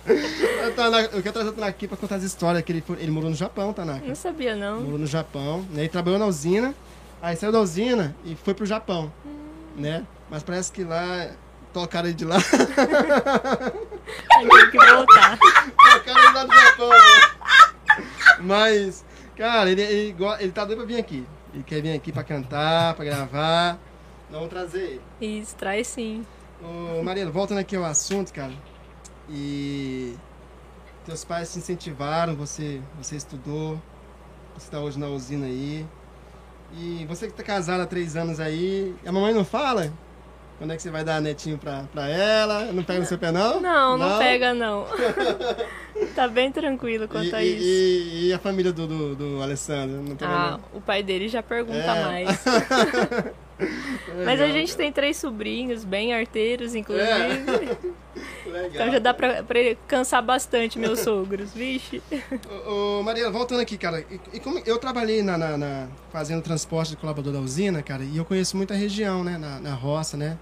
[0.06, 3.10] Eu, Tanaka- eu quero trazer o Tanaka aqui pra contar as histórias, que ele, ele
[3.10, 4.06] morou no Japão, Tanaka.
[4.06, 4.80] não sabia, não.
[4.80, 5.82] Morou no Japão, né?
[5.82, 6.74] Ele trabalhou na usina,
[7.22, 9.12] aí saiu da usina e foi pro Japão,
[9.76, 10.04] né?
[10.30, 11.30] Mas parece que lá
[11.72, 12.36] tocaram ele de lá.
[14.38, 15.38] Tem que voltar.
[15.38, 16.88] tocaram ele lá do Japão.
[16.90, 18.06] né?
[18.40, 19.04] Mas,
[19.36, 21.26] cara, ele, ele, ele tá doido pra vir aqui.
[21.54, 23.78] Ele quer vir aqui pra cantar, pra gravar.
[24.30, 25.38] Nós vamos trazer ele.
[25.40, 26.24] Isso, traz sim.
[26.62, 28.52] Ô, Mariela, voltando aqui ao assunto, cara.
[29.28, 30.14] E
[31.04, 33.80] teus pais te incentivaram, você, você estudou,
[34.56, 35.84] você tá hoje na usina aí.
[36.76, 39.92] E você que tá casada há três anos aí, a mamãe não fala?
[40.58, 42.72] Quando é que você vai dar netinho pra, pra ela?
[42.72, 43.60] Não pega no seu pé, não?
[43.60, 44.86] Não, não, pega, não.
[46.16, 47.62] tá bem tranquilo E, quanto a e- isso.
[47.64, 50.00] e- e a família do, do, do Alessandro?
[50.02, 50.78] Não pega, Ah, não?
[50.78, 52.04] o pai dele já pergunta É.
[52.04, 52.44] mais.
[54.24, 57.78] Mas a gente tem três sobrinhos, bem arteiros, inclusive.
[58.62, 58.70] Legal.
[58.74, 62.02] Então já dá pra, pra cansar bastante meus sogros, vixe.
[62.66, 66.42] Ô, ô, Maria, voltando aqui, cara, e, e como eu trabalhei na, na- na- fazendo
[66.42, 70.16] transporte de colaborador da usina, cara, e eu conheço muita região, né, na, na roça,
[70.16, 70.38] né?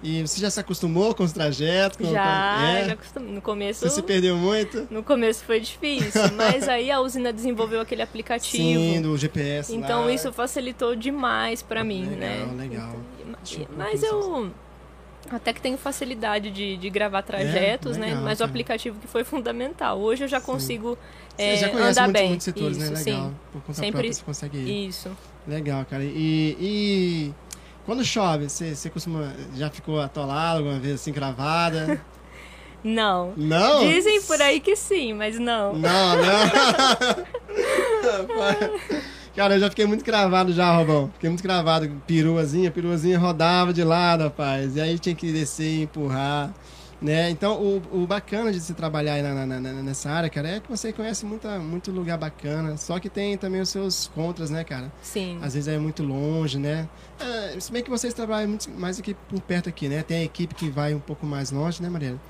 [0.00, 1.96] E você já se acostumou com os trajetos?
[1.96, 2.84] Com, Já, com- é?
[2.84, 3.32] já acostumei.
[3.32, 3.80] No começo.
[3.80, 4.86] Você se perdeu muito?
[4.92, 8.62] No começo foi difícil, mas aí a usina desenvolveu aquele aplicativo.
[8.62, 10.12] Sim, do GPS Então lá.
[10.12, 12.62] isso facilitou demais pra mim, legal, né?
[12.62, 12.96] Legal,
[13.50, 14.52] E- Mas eu
[15.30, 18.08] até que tenho facilidade de, de gravar trajetos, né?
[18.08, 19.98] legal, Mas o aplicativo que foi fundamental.
[19.98, 20.98] Hoje eu já consigo
[21.36, 22.28] Você é, já conhece andar muitos, bem.
[22.28, 22.98] muitos setores, Isso, né?
[22.98, 23.28] Legal.
[23.28, 23.34] sim.
[23.52, 24.88] Por conta Sempre- própria você consegue ir.
[24.88, 25.10] Isso.
[25.46, 26.04] Legal, cara.
[26.04, 27.34] E, e
[27.84, 29.32] quando chove, você, você costuma...
[29.56, 32.00] Já ficou atolado alguma vez, assim, cravada?
[32.84, 33.32] Não.
[33.36, 33.88] Não?
[33.88, 35.72] Dizem por aí que sim, mas não.
[35.74, 36.22] Não, não.
[39.38, 41.08] Cara, eu já fiquei muito cravado já, Robão.
[41.14, 41.88] Fiquei muito cravado.
[42.08, 44.74] Peruazinha, peruazinha rodava de lado, rapaz.
[44.74, 46.52] E aí tinha que descer e empurrar.
[47.00, 47.30] Né?
[47.30, 50.58] Então, o, o bacana de se trabalhar aí na, na- na- nessa área, cara, é
[50.58, 52.76] que você conhece muita, muito lugar bacana.
[52.76, 54.90] Só que tem também os seus contras, né, cara?
[55.00, 55.38] Sim.
[55.40, 56.88] Às vezes é muito longe, né?
[57.20, 60.02] É, se bem que vocês trabalham muito mais aqui por perto aqui, né?
[60.02, 62.20] Tem a equipe que vai um pouco mais longe, né, Mariana?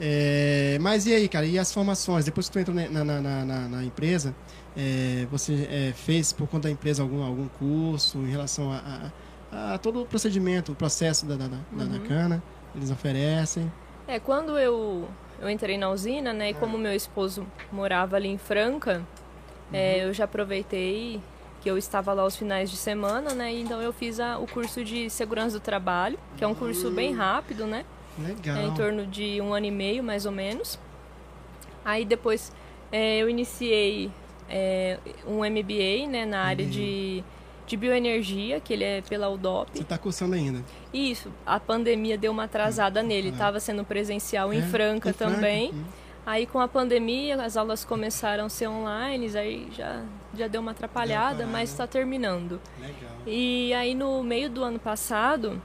[0.00, 1.46] É, mas e aí, cara?
[1.46, 2.24] E as formações?
[2.24, 4.34] Depois que tu entrou na, na, na, na- na empresa,
[4.76, 9.10] é, você é, fez por conta da empresa algum, algum curso em relação a,
[9.52, 12.06] a- a todo o procedimento, o processo da, da, da, da- da Uhum.
[12.06, 12.42] cana?
[12.74, 13.70] Eles oferecem?
[14.06, 15.08] É, quando eu,
[15.40, 19.02] eu entrei na usina, né, e como meu esposo morava ali em Franca,
[19.72, 21.20] é, eu já aproveitei
[21.60, 24.84] que eu estava lá aos finais de semana, né, então eu fiz a- o curso
[24.84, 27.84] de segurança do trabalho, que é um curso bem rápido, né,
[28.18, 28.56] Legal.
[28.56, 30.78] é em torno de um ano e meio, mais ou menos.
[31.84, 32.52] Aí depois
[32.92, 34.10] é, eu iniciei
[34.50, 36.70] é, um MBA, né, na área Uhum.
[36.70, 37.24] de,
[37.66, 39.70] de bioenergia, que ele é pela UDOP.
[39.78, 40.62] Você tá cursando ainda.
[40.92, 43.32] Isso, a pandemia deu uma atrasada nele, É.
[43.32, 45.70] estava sendo presencial em É, Franca em Franca, também.
[45.72, 45.84] hum.
[46.26, 50.02] Aí com a pandemia, as aulas começaram a ser online, aí já,
[50.36, 52.60] já deu uma atrapalhada, mas está terminando.
[52.78, 53.10] Legal.
[53.26, 55.60] E aí no meio do ano passado,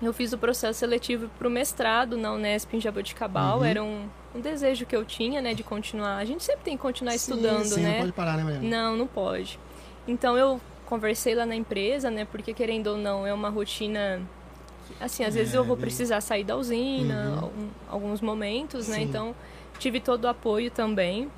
[0.00, 3.58] eu fiz o processo seletivo para o mestrado na Unesp em Jaboticabal.
[3.58, 3.64] Uhum.
[3.64, 6.16] Era um, um desejo que eu tinha, né, de continuar.
[6.16, 7.90] A gente sempre tem que continuar Sim, estudando, sim, né?
[7.90, 8.68] Não pode parar, né, Mariana?
[8.68, 9.58] Não, não pode.
[10.06, 12.24] Então eu conversei lá na empresa, né?
[12.24, 14.20] Porque querendo ou não, é uma rotina.
[15.00, 17.68] Assim, às vezes É, eu vou bem- precisar sair da usina, Uhum.
[17.88, 18.96] alguns momentos, né?
[18.96, 19.02] Sim.
[19.02, 19.34] Então
[19.78, 21.30] tive todo o apoio também.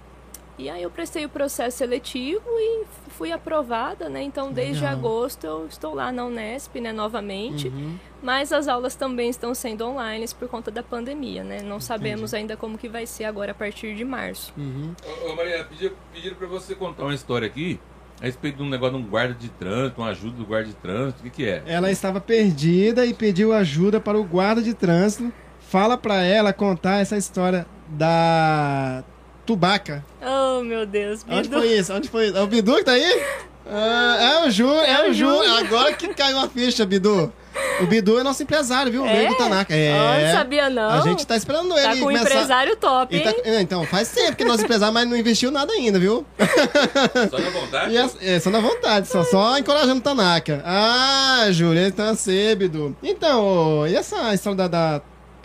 [0.59, 4.23] E aí eu prestei o processo seletivo e fui aprovada, né?
[4.23, 4.99] Então desde Legal.
[4.99, 6.93] agosto eu estou lá na Unesp, né?
[6.93, 7.69] Novamente.
[7.69, 7.99] Uhum.
[8.23, 11.61] Mas as aulas também estão sendo online por conta da pandemia, né?
[11.63, 14.53] Não sabemos ainda como que vai ser agora a partir de março.
[14.57, 14.95] Uhum.
[15.05, 17.79] Ô, ô Maria, pediram, pediram pra você contar uma história aqui
[18.21, 20.75] a respeito de um negócio de um guarda de trânsito, uma ajuda do guarda de
[20.75, 21.21] trânsito.
[21.21, 21.63] O que, que é?
[21.67, 25.31] Ela estava perdida e pediu ajuda para o guarda de trânsito.
[25.61, 29.05] Fala para ela contar essa história da
[29.47, 30.05] Tubaca.
[30.21, 31.61] Oh, meu Deus, Onde Bidu.
[31.61, 31.93] foi isso?
[31.95, 32.37] Onde foi isso?
[32.37, 33.23] É o Bidu que tá aí?
[33.69, 35.29] Ah, é o Ju, é, o Ju.
[35.59, 37.33] Agora que caiu a ficha, Bidu.
[37.81, 39.03] O Bidu é nosso empresário, viu?
[39.05, 39.73] Veio do Tanaka.
[39.73, 40.27] Oh, É.
[40.29, 40.91] não sabia não.
[40.91, 44.11] A gente tá esperando ele Tá com um começar- empresário top, tá- é, Então, faz
[44.11, 46.25] tempo que nós empresário, mas não investiu nada ainda, viu?
[47.31, 47.93] Só na vontade?
[47.95, 50.63] E as- é, só na vontade, só, só encorajando o Tanaka.
[50.65, 52.95] Ah, Júlia, então você, Bidu.
[53.03, 55.03] Então, e essa história da, da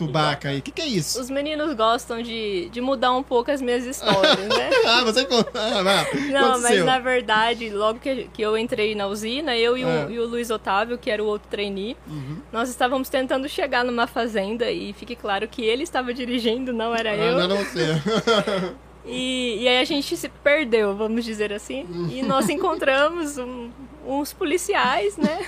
[0.08, 0.60] Tubaca aí?
[0.60, 1.20] O que, que é isso?
[1.20, 4.70] Os meninos gostam de, de mudar um pouco as minhas histórias, né?
[4.86, 5.52] Ah, você conta.
[5.56, 6.06] Ah.
[6.32, 10.08] Não, mas na verdade, logo que, que eu entrei na usina, eu e o, É.
[10.12, 12.38] e o Luiz Otávio, que era o outro trainee, Uhum.
[12.52, 17.12] nós estávamos tentando chegar numa fazenda e fique claro que ele estava dirigindo, não era
[17.12, 17.38] Ah, eu.
[17.40, 17.80] não, não você.
[19.04, 21.88] E, e aí a gente se perdeu, vamos dizer assim.
[22.12, 23.72] E nós encontramos um-
[24.06, 25.40] uns policiais, né?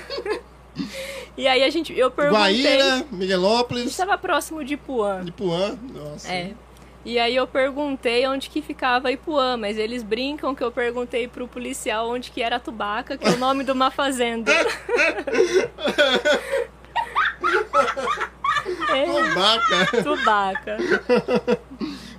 [1.36, 2.40] E aí a gente, eu perguntei.
[2.40, 5.24] Guaíra, A gente Miguelópolis, estava próximo de Ipuã.
[5.26, 5.76] Ipuã.
[5.92, 6.32] Nossa.
[6.32, 6.52] É.
[7.04, 11.48] E aí eu perguntei onde que ficava Ipuã, mas eles brincam que eu perguntei pro
[11.48, 14.52] policial onde que era Tubaca, que é o nome de uma fazenda.
[18.94, 20.04] é, Tubaca.
[20.04, 20.78] Tubaca.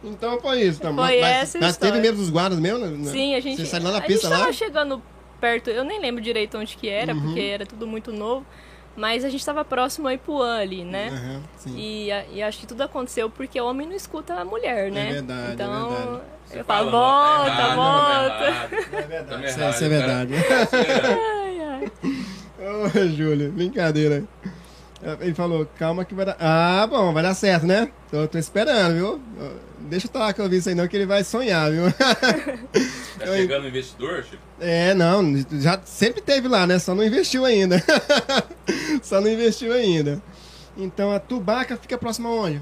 [0.03, 0.81] Então foi isso.
[0.81, 0.93] Tá?
[0.93, 1.95] Foi mas, essa mas história.
[1.95, 2.85] teve mesmo os guardas mesmo?
[2.85, 3.11] né?
[3.11, 3.57] Sim, a gente.
[3.57, 4.53] Você saiu lá na a pista gente tava lá?
[4.53, 5.03] chegando
[5.45, 7.21] perto, eu nem lembro direito onde que era, Uhum.
[7.21, 8.47] porque era tudo muito novo.
[8.97, 11.41] Mas a gente tava próximo a Ipuã ali, né?
[11.57, 11.77] Sim.
[11.77, 15.13] E, a- e acho que tudo aconteceu porque o homem não escuta a mulher, né?
[15.15, 16.21] verdade, é então, verdade.
[16.47, 18.29] Você eu falo, "Não, tá volta, errado, volta.
[18.39, 19.45] tá errado." É verdade.
[19.47, 20.33] Isso, errado, isso é verdade.
[21.43, 21.93] Ai, ai.
[23.05, 24.25] Ô, Júlio, brincadeira.
[25.21, 26.37] Ele falou, calma que vai dar.
[26.41, 27.91] Ah, bom, vai dar certo, né?
[28.11, 29.21] Tô, tô esperando, viu?
[29.85, 31.85] Deixa eu falar que eu vi isso aí não, que ele vai sonhar, viu?
[33.19, 34.43] Tá chegando o investidor, Chico?
[34.61, 36.79] É, não, já sempre teve lá, né?
[36.79, 37.83] Só não investiu ainda.
[39.03, 40.21] Só não investiu ainda.
[40.77, 42.61] Então a Tubaca fica próxima aonde?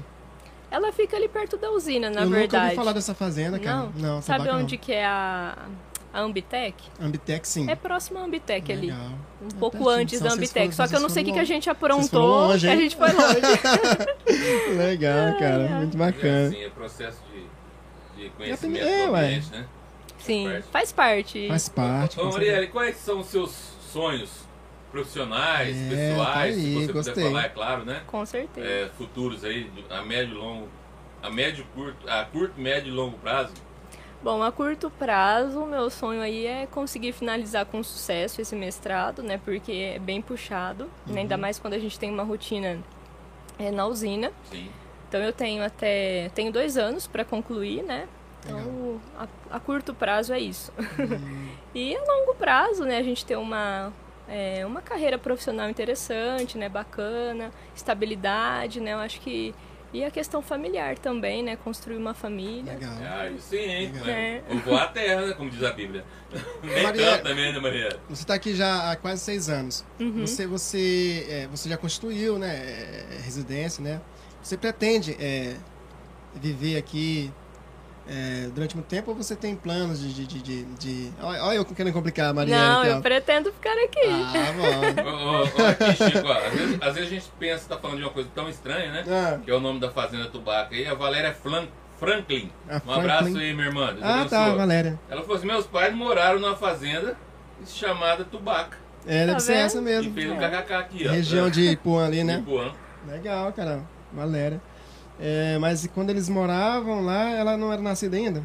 [0.69, 2.63] Ela fica ali perto da usina, na eu nunca verdade.
[2.65, 3.77] ouvi falar dessa fazenda, cara.
[3.77, 3.91] Não?
[4.15, 5.57] Não, Sabe onde que é a,
[6.13, 6.75] a Ambitec?
[7.01, 7.69] Ambitec, sim.
[7.69, 8.87] É próximo à Ambitec ali.
[8.87, 8.99] Legal.
[9.41, 9.95] Um É pouco pertinho.
[10.01, 10.53] antes Só da Ambitec.
[10.59, 12.75] foram- Só que eu não sei o que, que a gente aprontou, longe, que a
[12.75, 13.41] gente foi longe.
[14.77, 15.67] Legal, cara.
[15.69, 16.47] Muito bacana.
[16.47, 19.65] Assim, é processo de, de É, conhecimento é, do ambiente, né?
[20.19, 21.47] Sim, faz parte.
[21.47, 22.19] Faz parte.
[22.19, 23.51] Ô, Marielle, quais são os seus
[23.91, 24.29] sonhos
[24.91, 27.13] profissionais, É, pessoais, tá aí, se você gostei.
[27.15, 28.01] puder falar, é claro, né?
[28.07, 28.67] Com certeza.
[28.67, 30.69] É, futuros aí, a médio e longo,
[31.21, 33.53] a médio curto, a curto, médio e longo prazo.
[34.23, 39.37] Bom, a curto prazo, meu sonho aí é conseguir finalizar com sucesso esse mestrado, né?
[39.43, 41.11] Porque é bem puxado, né?
[41.11, 41.17] Uhum.
[41.17, 42.79] ainda mais quando a gente tem uma rotina
[43.59, 44.31] é, na usina.
[44.49, 44.69] Sim.
[45.09, 48.07] Então eu tenho até tenho dois anos para concluir, né?
[48.45, 49.27] Então a,
[49.57, 50.71] a curto prazo é isso.
[50.77, 51.49] Uhum.
[51.75, 52.99] e a longo prazo, né?
[52.99, 53.91] A gente ter uma
[54.29, 56.69] é, uma carreira profissional interessante, né?
[56.69, 58.93] Bacana, estabilidade, né?
[58.93, 59.53] Eu acho que
[59.93, 61.55] e a questão familiar também, né?
[61.55, 62.73] Construir uma família.
[62.73, 62.97] Legal.
[63.01, 63.91] Ah, isso sim, hein?
[63.93, 64.07] Legal.
[64.09, 64.41] É.
[64.49, 65.33] Vou voar a terra, né?
[65.33, 66.03] Como diz a Bíblia.
[66.63, 67.99] Nem Marielle- tanto também, né, Maria?
[68.09, 69.85] Você está aqui já há quase seis anos.
[69.99, 70.25] Uhum.
[70.25, 74.01] Você, você, é, você já constituiu, né, é, residência, né?
[74.41, 75.55] Você pretende é,
[76.33, 77.31] viver aqui
[78.07, 80.13] é, durante muito tempo ou você tem planos de...
[80.13, 81.13] de, de, de, de...
[81.21, 82.73] Olha, olha eu querendo complicar a Mariana.
[82.73, 82.95] Não, então.
[82.97, 83.99] eu pretendo ficar aqui.
[84.07, 85.63] Ah, bom.
[85.67, 88.11] Aqui, Chico, ó, às, vezes, às vezes a gente pensa que tá falando de uma
[88.11, 89.03] coisa tão estranha, né?
[89.07, 91.67] Ah, Que é o nome da fazenda Tubaca aí, a Valéria Flan-
[91.99, 92.51] Franklin.
[92.69, 92.99] A Um Franklin.
[93.01, 93.87] abraço aí, minha irmã.
[93.93, 94.99] Deus ah tá, Valéria.
[95.09, 97.15] Ela falou assim: meus pais moraram numa fazenda
[97.65, 98.77] chamada Tubaca.
[99.05, 100.13] É, deve Tá ser essa E mesmo.
[100.13, 101.11] fez um kkk aqui, ó.
[101.11, 102.39] Região de Ipuã ali, né?
[102.39, 102.71] Ipuã.
[103.07, 103.81] Legal, cara.
[104.11, 104.61] Valéria.
[105.19, 108.43] É, mas quando eles moravam lá, ela não era nascida ainda?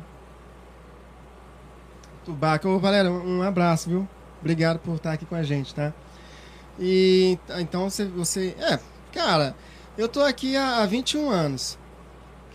[2.29, 2.69] o Baca.
[2.69, 4.09] Ô, Valéria, um abraço, viu?
[4.41, 5.93] Obrigado por estar aqui com a gente, tá?
[6.79, 8.55] E então você, você.
[8.61, 8.79] É,
[9.13, 9.57] cara,
[9.97, 11.79] eu tô aqui há, há 21 anos.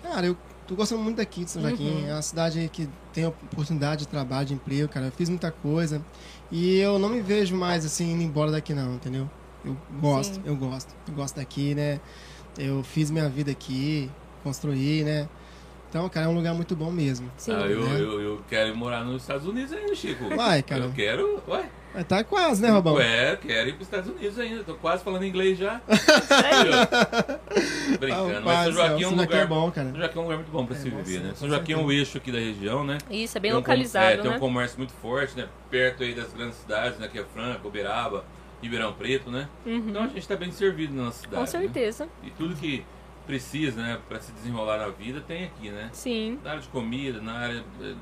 [0.02, 0.38] Cara, eu
[0.68, 2.04] tô gostando muito daqui de São Joaquim.
[2.04, 2.08] Uhum.
[2.08, 5.08] É uma cidade que tem oportunidade de trabalho, de emprego, cara.
[5.08, 6.02] Eu fiz muita coisa.
[6.52, 9.30] E eu não me vejo mais assim indo embora daqui, não, entendeu?
[9.66, 10.42] Eu gosto, Sim.
[10.46, 10.94] eu gosto.
[11.08, 12.00] Eu gosto daqui, né?
[12.58, 14.10] Eu fiz minha vida aqui,
[14.44, 15.28] construí, né?
[15.90, 17.32] Então, cara, é um lugar muito bom mesmo.
[17.38, 17.52] Sim.
[17.54, 18.00] Ah, eu, né?
[18.00, 20.28] eu, eu quero ir morar nos Estados Unidos ainda, Chico.
[20.36, 20.86] Vai, cara.
[20.86, 21.44] Eu quero.
[21.48, 22.96] Ué, Mas tá quase, né, Robão?
[22.96, 24.64] Ué, quero ir para os Estados Unidos ainda.
[24.64, 25.80] Tô quase falando inglês já.
[25.88, 27.28] Aí.
[28.00, 28.38] Brincando.
[28.38, 29.90] Ah, Mas São Joaquim é um São Joaquim lugar é bom, cara.
[29.92, 31.34] São Joaquim é um lugar muito bom para É se bom, viver, sim, né?
[31.36, 32.98] São Joaquim é um eixo aqui da região, né?
[33.12, 34.40] Isso, é bem Tem um com- é, localizado, tem um né?
[34.40, 35.48] comércio muito forte, né?
[35.70, 37.08] Perto aí das grandes cidades, né?
[37.08, 38.26] Que é Franca, Uberaba,
[38.64, 39.48] Ribeirão Preto, né?
[39.66, 41.36] Então a gente está bem servido na nossa cidade.
[41.36, 41.46] Uhum.
[41.46, 41.64] Com né?
[41.64, 42.10] certeza.
[42.24, 42.84] E tudo que
[43.28, 44.00] precisa, né?
[44.10, 45.90] Para se desenrolar na vida tem aqui, né?
[45.94, 46.40] Sim.
[46.44, 47.96] Na área de comida, na área de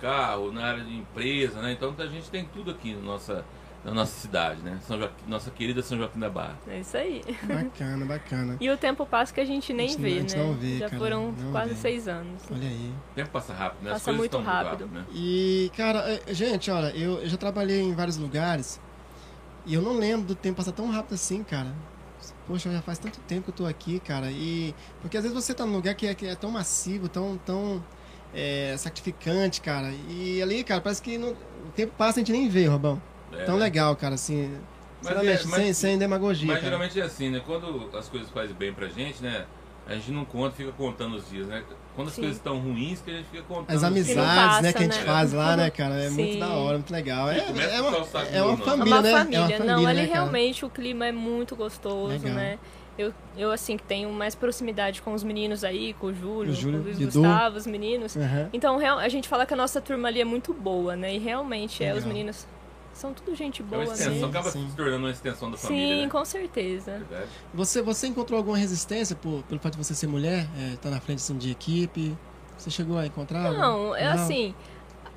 [0.00, 1.72] carro, na área de empresa, né?
[1.72, 3.44] Então a gente tem tudo aqui na nossa,
[3.84, 4.78] na nossa cidade, né?
[4.82, 6.58] São Joaquim, nossa querida São Joaquim da Barra.
[6.68, 7.22] É isso aí.
[7.42, 8.56] Bacana, bacana.
[8.60, 10.42] E o tempo passa que a gente nem A gente vê, não- a gente né?
[10.44, 11.76] não vê, Já cara, foram não quase vê.
[11.76, 12.42] seis anos.
[12.50, 12.92] Olha aí.
[13.12, 13.90] O tempo passa rápido, né?
[13.90, 14.86] As Passa coisas muito estão rápido.
[14.86, 15.04] né?
[15.12, 18.80] E, cara, é, gente, olha, eu, eu já trabalhei em vários lugares
[19.66, 21.72] e eu não lembro do tempo passar tão rápido assim, cara.
[22.46, 24.30] Poxa, já faz tanto tempo que eu tô aqui, cara.
[24.30, 24.74] E.
[25.00, 27.82] Porque às vezes você tá num lugar que é, que é tão massivo, tão, tão
[28.34, 29.92] é, sacrificante, cara.
[30.08, 33.00] E ali, cara, parece que no- o tempo passa e a gente nem vê, Robão.
[33.32, 33.64] É, Tão né?
[33.64, 34.58] legal, cara, assim.
[35.02, 36.46] Mas é- mas- sem, sem demagogia.
[36.48, 36.66] Mas cara.
[36.66, 37.40] geralmente é assim, né?
[37.46, 39.46] Quando as coisas fazem bem pra gente, né?
[39.86, 41.64] A gente não conta, fica contando os dias, né?
[42.00, 42.20] Quando as Sim.
[42.22, 43.76] coisas estão ruins, que a gente fica contando.
[43.76, 45.04] As não amizades, passa, né, que a gente né?
[45.04, 45.94] faz lá, né, cara?
[45.94, 46.38] É muito Sim.
[46.38, 47.30] da hora, muito legal.
[47.30, 47.96] É, a é, uma, é uma.
[47.98, 49.12] É família, uma né?
[49.12, 49.38] família.
[49.38, 52.34] É uma família, não, ali né, realmente o clima é muito gostoso, Legal.
[52.34, 52.58] né?
[52.98, 56.54] Eu, eu, assim, que tenho mais proximidade com os meninos aí, com o Júlio, O
[56.54, 56.98] Júlio, com o Luiz.
[57.14, 58.16] Gustavo, os meninos.
[58.16, 58.50] Aham.
[58.52, 61.14] Então, real- a gente fala que a nossa turma ali é muito boa, né?
[61.14, 62.46] E realmente, é, os meninos
[63.00, 64.26] são tudo gente É uma boa extensão, mesmo.
[64.28, 64.68] acaba Sim.
[64.70, 66.02] se tornando uma extensão da Sim, família.
[66.04, 66.08] né?
[66.10, 66.92] com certeza.
[66.98, 67.30] Verdade.
[67.54, 70.46] Você, você encontrou alguma resistência por, pelo fato de você ser mulher?
[70.58, 72.16] É, tá na frente assim, de equipe?
[72.56, 73.52] Você chegou a encontrar?
[73.52, 74.54] Não, é assim.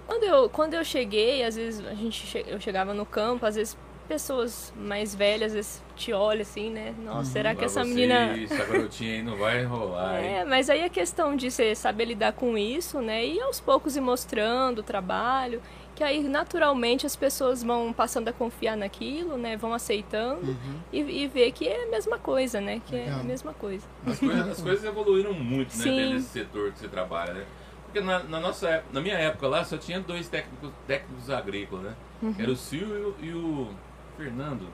[0.08, 3.56] Quando eu, quando eu cheguei, às vezes a gente che- eu chegava no campo, às
[3.56, 3.78] vezes
[4.08, 6.94] pessoas mais velhas às vezes te olham assim, né?
[7.04, 7.24] Nossa, Uhum.
[7.26, 8.38] será que essa menina.
[8.38, 10.30] Essa garotinha aí não vai rolar, hein?
[10.40, 13.26] É, mas aí a questão de você saber lidar com isso, né?
[13.26, 15.62] E aos poucos ir mostrando o trabalho,
[15.96, 19.56] que aí naturalmente as pessoas vão passando a confiar naquilo, né?
[19.58, 20.80] Vão aceitando Uhum.
[20.92, 22.82] e, e ver que é a mesma coisa, né?
[22.86, 23.20] Que é Legal.
[23.20, 23.86] a mesma coisa.
[24.06, 25.96] As coisas, as coisas evoluíram muito, né, Sim.
[25.96, 27.46] dentro desse setor que você trabalha, né?
[27.86, 31.96] Porque na, na nossa, na minha época lá só tinha dois técnicos, técnicos agrícolas, né?
[32.24, 32.36] Uhum.
[32.40, 33.70] Era o Silvio e o
[34.18, 34.68] Fernando.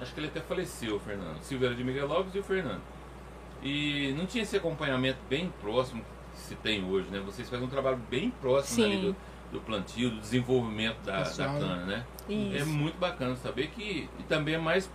[0.00, 1.38] Acho que ele até faleceu, o Fernando.
[1.38, 2.80] O Silvio era de Miguel Lopes e o Fernando.
[3.62, 7.20] E não tinha esse acompanhamento bem próximo que se tem hoje, né?
[7.20, 8.92] Vocês fazem um trabalho bem próximo Sim.
[8.92, 9.16] ali do,
[9.52, 11.58] do plantio, do desenvolvimento da, da né?
[11.60, 12.04] cana, né?
[12.28, 12.66] É Isso.
[12.66, 14.08] muito bacana saber que.
[14.18, 14.88] E também é mais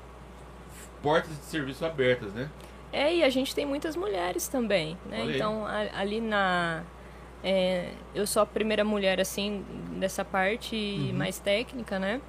[1.02, 2.50] portas de serviço abertas, né?
[2.94, 5.26] É, e a gente tem muitas mulheres também, né?
[5.36, 6.84] Então, a- ali na...
[7.44, 9.64] é, eu sou a primeira mulher, assim,
[10.00, 11.18] dessa parte Uhum.
[11.18, 12.22] mais técnica, né?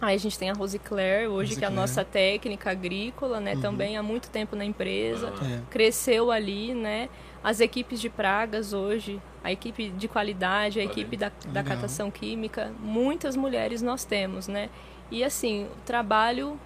[0.00, 1.80] Aí a gente tem a Rose Claire, hoje, Rose que é a Claire.
[1.80, 3.54] nossa técnica agrícola, né?
[3.54, 3.60] Uhum.
[3.60, 5.32] Também há muito tempo na empresa.
[5.42, 5.60] Ah, É.
[5.68, 7.08] Cresceu ali, né?
[7.42, 12.72] As equipes de pragas hoje, a equipe de qualidade, a equipe da, da catação química,
[12.78, 14.68] muitas mulheres nós temos, né?
[15.10, 16.58] E assim, o trabalho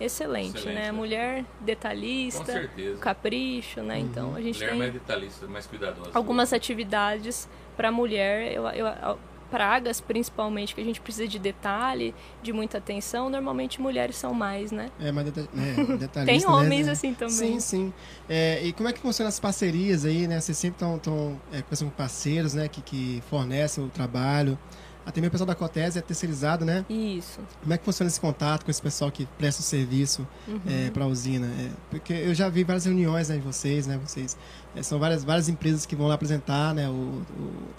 [0.00, 0.82] excelente, Excelente, né?
[0.84, 0.88] né?
[0.88, 2.68] A mulher detalhista,
[3.00, 3.96] capricho, né?
[3.98, 4.00] Uhum.
[4.00, 6.10] Então a gente Mulher tem mais detalhista, mais cuidadosa.
[6.14, 9.18] algumas atividades para mulher, eu, eu,
[9.54, 12.12] pragas principalmente que a gente precisa de detalhe,
[12.42, 14.90] de muita atenção, normalmente mulheres são mais, né?
[14.98, 16.46] É, mas deta é, detalhista, Tem né?
[16.48, 17.34] homens assim também.
[17.34, 17.92] Sim, sim.
[18.28, 20.40] É, e como é que funcionam as parcerias aí, né?
[20.40, 22.66] Vocês sempre estão é, conversando com parceiros, né?
[22.66, 24.58] Que, que fornecem o trabalho.
[25.06, 26.84] Até mesmo o pessoal da Cotese é terceirizado, né?
[26.88, 27.38] Isso.
[27.60, 30.60] Como é que funciona esse contato com esse pessoal que presta o serviço Uhum.
[30.92, 31.46] para a usina?
[31.46, 34.00] É, porque eu já vi várias reuniões né, de vocês, né?
[34.02, 34.36] Vocês
[34.74, 36.88] é, são várias, várias empresas que vão lá apresentar, né?
[36.88, 37.22] O, o,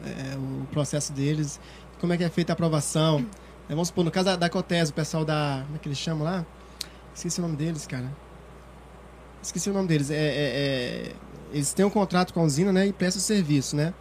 [0.06, 1.60] é, o processo deles,
[2.00, 3.26] como é que é feita a aprovação.
[3.68, 5.64] É, vamos supor, no caso da, da Cotese, o pessoal da.
[5.66, 6.46] Como é que eles chamam lá?
[7.16, 8.12] Esqueci o nome deles, cara.
[9.42, 10.10] Esqueci o nome deles.
[10.12, 11.12] É, é, é,
[11.54, 12.88] eles têm um contrato com a usina, né?
[12.88, 13.94] E prestam serviço, né?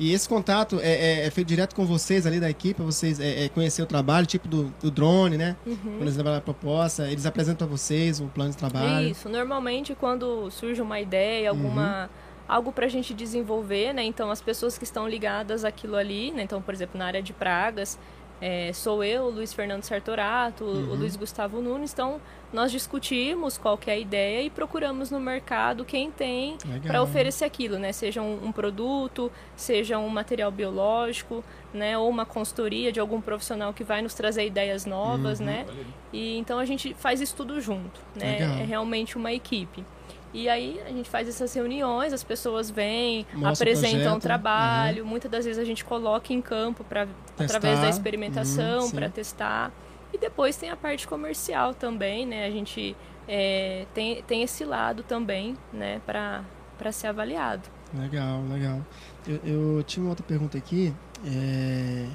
[0.00, 3.20] E esse contato é, é- é feito direto com vocês ali da equipe, pra vocês
[3.20, 5.54] é, é, conhecer o trabalho, tipo do, do drone, né?
[5.66, 5.76] Uhum.
[5.76, 9.08] Quando eles levam a proposta, eles apresentam a vocês o plano de trabalho.
[9.08, 12.08] Isso, normalmente quando surge uma ideia, alguma
[12.48, 14.02] algo para a gente desenvolver, né?
[14.02, 16.42] Então as pessoas que estão ligadas àquilo ali, né?
[16.42, 17.96] Então, por exemplo, na área de pragas,
[18.40, 20.90] é, sou eu, o Luiz Fernando Sartorato, o- Uhum.
[20.92, 21.92] o Luiz Gustavo Nunes.
[21.92, 22.20] Então,
[22.52, 26.56] nós discutimos qual que é a ideia e procuramos no mercado quem tem
[26.86, 27.92] para oferecer aquilo, né?
[27.92, 31.96] Seja um, um produto, seja um material biológico, né?
[31.96, 35.46] Ou uma consultoria de algum profissional que vai nos trazer ideias novas, Uhum.
[35.46, 35.66] né?
[36.12, 38.38] E então a gente faz isso tudo junto, né?
[38.40, 38.56] Legal.
[38.58, 39.84] É realmente uma equipe.
[40.32, 44.20] E aí a gente faz essas reuniões, as pessoas vêm, Mostra o apresentam projeto, o
[44.20, 45.04] trabalho.
[45.06, 47.02] Muitas das vezes a gente coloca em campo para
[47.38, 47.80] através Testar.
[47.82, 49.72] da experimentação, Uhum, para testar.
[50.12, 52.46] E depois tem a parte comercial também, né?
[52.46, 52.96] A gente
[53.26, 56.00] é, tem, tem esse lado também, né?
[56.06, 56.44] Para
[56.78, 57.68] para ser avaliado.
[57.92, 58.80] Legal, legal.
[59.28, 59.40] Eu,
[59.76, 60.94] eu tinha uma outra pergunta aqui.
[61.26, 62.06] é,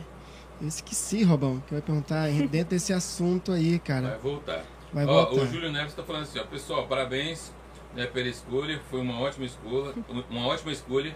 [0.60, 4.18] Eu esqueci, Robão, que eu ia perguntar dentro desse assunto aí, Vai cara.
[4.24, 4.64] voltar.
[4.92, 5.44] Vai Ó, voltar.
[5.44, 7.54] o Júlio Neves está falando assim, ó, pessoal, parabéns
[7.96, 9.94] né, pela escolha, foi uma ótima escolha,
[10.30, 11.16] uma ótima escolha.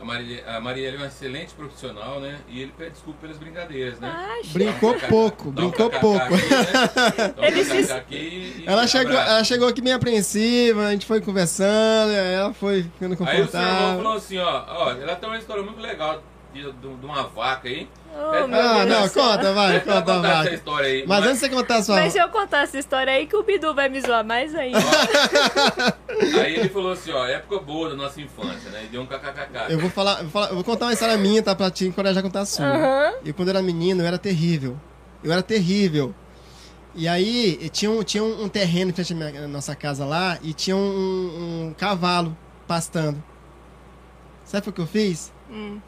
[0.00, 2.38] A Marielle, a Marielle é uma excelente profissional, né?
[2.48, 4.10] E ele pede desculpa pelas brincadeiras, né?
[4.10, 6.16] Ah, Brincou Dá um pouco, um brincou pouco.
[6.34, 7.34] aqui, né?
[7.36, 9.30] Um Ele se- aqui Ela chegou, abraço.
[9.30, 13.96] ela chegou aqui meio apreensiva, a gente foi conversando, ela foi ficando Aí o confortável.
[13.98, 17.68] falou assim, ó, ó, ela tem uma história muito legal de, de, de uma vaca
[17.68, 17.88] aí.
[18.12, 20.54] Oh, pra- Ah, não, conta, vai, conta, contar essa vai.
[20.54, 21.04] história aí.
[21.06, 21.94] Mas antes de você contar a sua.
[21.96, 24.78] Mas se eu contar essa história aí, que o Bidu vai me zoar mais ainda.
[26.42, 28.84] Aí ele falou assim, ó, época boa da nossa infância, né?
[28.84, 29.70] E deu um kkkk.
[29.72, 31.54] Eu vou falar, eu vou falar- eu vou contar uma história minha, tá?
[31.54, 32.66] Pra te encorajar a contar a sua.
[32.66, 33.12] Aham.
[33.24, 34.76] E quando eu era menino, eu era terrível.
[35.22, 36.14] Eu era terrível.
[36.94, 40.38] E aí, tinha um, tinha um, um terreno em frente à minha- nossa casa lá
[40.42, 42.36] e tinha um, um cavalo
[42.66, 43.22] pastando.
[44.44, 45.32] Sabe o que eu fiz?
[45.50, 45.78] Hum.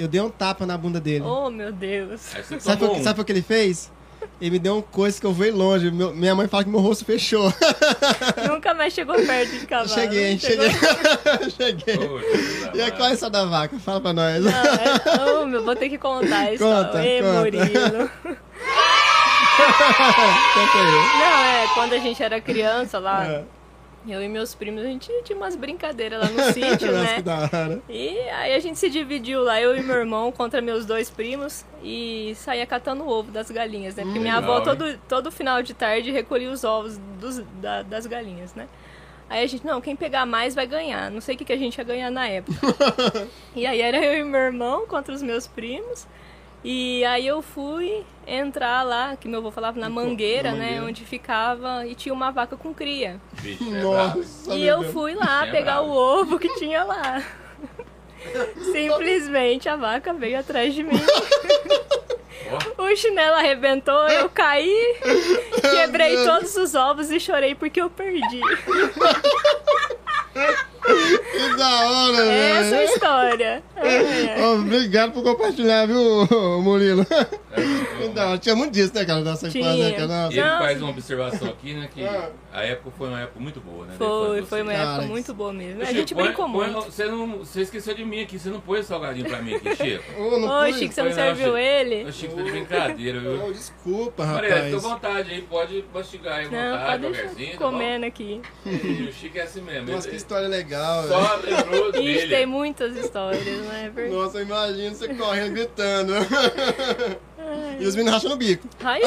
[0.00, 1.24] Eu dei um tapa na bunda dele.
[1.24, 2.20] Oh, meu Deus.
[2.58, 3.02] Sabe, o que- um.
[3.04, 3.90] sabe o que ele fez?
[4.40, 5.90] Ele me deu um coice que eu voei longe.
[5.90, 7.52] Meu- minha mãe fala que meu rosto fechou.
[8.48, 9.88] Nunca mais chegou perto de cavalo.
[9.88, 10.64] cheguei, Chegou-
[11.50, 11.50] cheguei.
[11.50, 11.96] cheguei.
[11.96, 12.96] Jesus E a amado.
[12.96, 13.78] qual é essa da vaca?
[13.78, 14.42] Fala pra nós.
[14.44, 15.40] Não, é...
[15.42, 16.86] oh, meu, vou ter que contar história.
[16.86, 17.40] Conta, Ê, conta.
[17.40, 18.10] Murilo.
[21.18, 23.44] Não, é, quando a gente era criança lá, É.
[24.08, 27.16] eu e meus primos, a gente tinha umas brincadeiras lá no sítio, né?
[27.16, 27.82] que da hora.
[27.88, 31.64] E aí a gente se dividiu lá, eu e meu irmão, contra meus dois primos,
[31.82, 34.04] e saía catando o ovo das galinhas, né?
[34.04, 34.64] Porque minha Legal, avó hein?
[34.64, 38.66] todo, todo final de tarde recolhia os ovos dos, da- das galinhas, né?
[39.28, 41.08] Aí a gente, não, quem pegar mais vai ganhar.
[41.10, 42.58] Não sei o que, que a gente ia ganhar na época.
[43.54, 46.04] e aí era eu e meu irmão contra os meus primos.
[46.62, 50.58] E aí eu fui entrar lá, que meu avô falava na Na mangueira, né?
[50.66, 50.84] mangueira.
[50.86, 53.18] Onde ficava, e tinha uma vaca com cria.
[53.40, 53.80] Bicho, é.
[53.82, 54.92] Nossa, E meu eu Deus.
[54.92, 55.88] fui lá É pegar brabo.
[55.88, 57.22] o ovo que tinha lá.
[58.72, 61.00] Simplesmente a vaca veio atrás de mim.
[62.76, 64.96] O chinelo arrebentou, eu caí,
[65.70, 68.40] quebrei todos os ovos e chorei porque eu perdi.
[70.84, 73.62] Que da hora, Essa é a história.
[73.76, 74.40] Ai.
[74.42, 76.26] Ô, Obrigado por compartilhar, viu,
[76.62, 77.06] Murilo?
[77.10, 78.38] É, da hora.
[78.38, 79.20] Tinha muito disso, né, cara?
[79.20, 79.90] Nossa infância, Tinha.
[79.90, 80.12] né, cara?
[80.12, 80.38] E Nossa.
[80.38, 81.88] ele faz uma observação aqui, né?
[81.92, 82.30] Que Ah.
[82.52, 83.94] a época foi uma época muito boa, né?
[83.98, 85.82] Foi, foi uma época Cara, muito boa mesmo.
[85.82, 86.84] A Chico, gente põe- brincou põe- muito.
[86.90, 89.68] Você, não, você esqueceu de mim aqui, você não pôs o salgadinho pra mim aqui,
[89.76, 90.04] Chico.
[90.22, 90.72] Ô, fui?
[90.74, 91.56] Chico, você não serviu Chico.
[91.58, 92.04] ele?
[92.04, 93.44] O Chico tá de brincadeira, viu?
[93.46, 94.82] Ô, desculpa, Maria, fica à rapaz.
[94.82, 97.02] vontade aí, pode mastigar aí à Não, vontade,
[97.34, 98.40] pode tá comendo aqui.
[98.66, 99.90] E o Chico é assim mesmo.
[99.92, 101.08] Nossa, que história legal, velho.
[101.08, 102.46] só lembrou tem dele.
[102.46, 104.16] muitas histórias, não é verdade?
[104.22, 106.12] Nossa, eu imagino você correndo, gritando.
[107.80, 108.68] e os meninos rachando o bico.
[108.84, 109.02] Aí,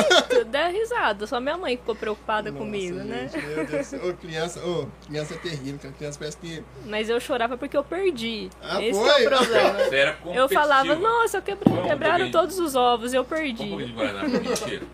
[0.48, 1.26] dá risada.
[1.28, 3.30] Só minha mãe ficou preocupada Nossa, comigo, né?
[3.32, 3.94] gente, Meu Deus.
[3.94, 5.94] Ô, criança, ô, criança é terrível, cara.
[5.98, 6.64] Criança parece que.
[6.86, 8.50] Mas eu chorava porque eu perdi.
[8.62, 9.24] Ah, Esse foi?
[9.24, 9.74] é o problema.
[9.86, 13.26] Você era Eu falava, nossa, eu quebra- Vamos, quebraram um todos os ovos, eu Um
[13.26, 13.86] pouquinho perdi.
[13.86, 14.86] de Guaraná Chico.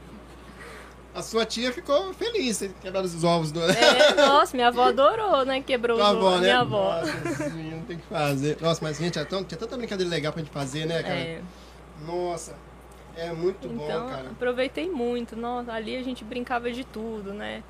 [1.13, 3.59] A sua tia ficou feliz, você quebraram os ovos do.
[3.61, 5.59] É, nossa, minha avó adorou, né?
[5.61, 6.33] Quebrou os ovos.
[6.35, 6.39] né?
[6.41, 6.95] Minha avó.
[7.01, 8.57] Nossa, esse menino tem que fazer.
[8.61, 11.15] Nossa, mas gente, tinha tão- tinha tanta brincadeira legal pra gente fazer, né, cara?
[11.15, 11.41] É,
[12.05, 12.55] Nossa,
[13.17, 14.29] é muito bom, então, cara.
[14.29, 15.35] aproveitei muito.
[15.35, 17.63] Nossa, ali a gente brincava de tudo, né?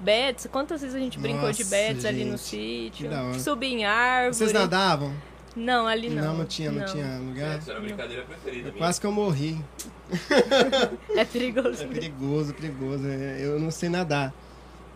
[0.00, 3.08] Bets, quantas vezes a gente brincou de Nossa, bets ali no sítio?
[3.40, 4.34] Subir em árvore.
[4.34, 5.12] Vocês nadavam?
[5.56, 6.22] Não, ali não.
[6.24, 7.58] Não, não tinha, não, tinha lugar.
[7.58, 8.78] Essa era a brincadeira preferida minha.
[8.78, 9.56] Quase que eu morri.
[11.16, 11.82] É perigoso.
[11.82, 13.06] É perigoso, perigoso.
[13.06, 14.32] É, Eu não sei nadar.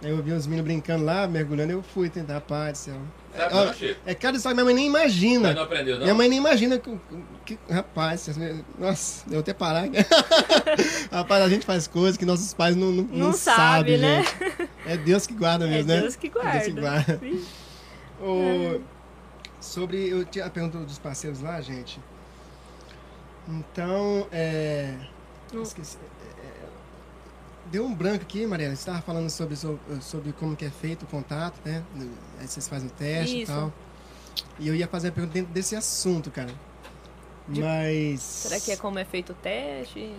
[0.03, 2.95] Aí eu vi os meninos brincando lá, mergulhando, eu fui tentar, pai do céu.
[3.37, 3.75] Sabe Ó, não?
[4.07, 5.53] É cada história que minha mãe nem imagina.
[5.53, 6.03] não aprendeu, não?
[6.05, 6.97] Minha mãe nem imagina que,
[7.45, 8.29] que- rapaz,
[8.79, 9.87] nossa, eu até parar.
[11.11, 14.23] rapaz, a gente faz coisas que nossos pais não, não, Não sabem, sabe, né?
[14.25, 14.71] gente.
[14.87, 16.01] É Deus que guarda É mesmo, né?
[16.01, 17.17] Deus que É Deus que guarda.
[17.17, 17.21] guarda.
[18.21, 18.81] O-
[19.61, 22.01] sobre, eu tinha a pergunta dos parceiros lá, gente.
[23.49, 24.95] Então, é...
[25.55, 25.63] Hum.
[25.63, 25.97] Esqueci.
[25.97, 26.69] É, é,
[27.67, 28.77] deu um branco aqui, Mariana.
[28.77, 31.83] Você estava falando sobre, sobre, sobre como que é feito o contato, né?
[32.39, 33.51] Aí vocês fazem o teste Isso.
[33.51, 33.73] e tal.
[34.59, 36.53] E eu ia fazer a pergunta dentro desse assunto, cara.
[37.49, 38.21] De- Mas...
[38.21, 40.15] Será que é como é feito o teste?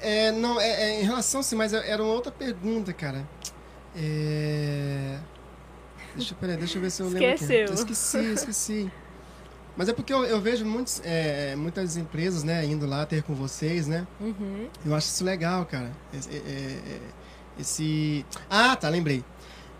[0.00, 3.26] É, não, é, é, em relação sim, mas era uma outra pergunta, cara.
[3.94, 5.18] É...
[6.16, 7.24] Deixa, peraí, deixa eu ver se eu lembro.
[7.28, 7.34] aqui.
[7.44, 7.74] Esqueceu.
[7.74, 8.90] Esqueci, esqueci.
[9.76, 13.34] Mas é porque eu, eu vejo muitos, é, muitas empresas, né, indo lá ter com
[13.34, 14.06] vocês, né?
[14.20, 14.68] Uhum.
[14.84, 15.92] Eu acho isso legal, cara.
[16.14, 16.30] Esse.
[16.30, 17.00] é, é,
[17.60, 19.22] esse- Ah, tá, lembrei.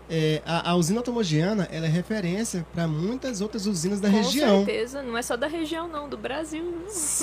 [0.09, 4.63] É, a, a usina automogiana, ela é referência para muitas outras usinas da Com região.
[4.65, 6.63] certeza, não é só da região não, do Brasil.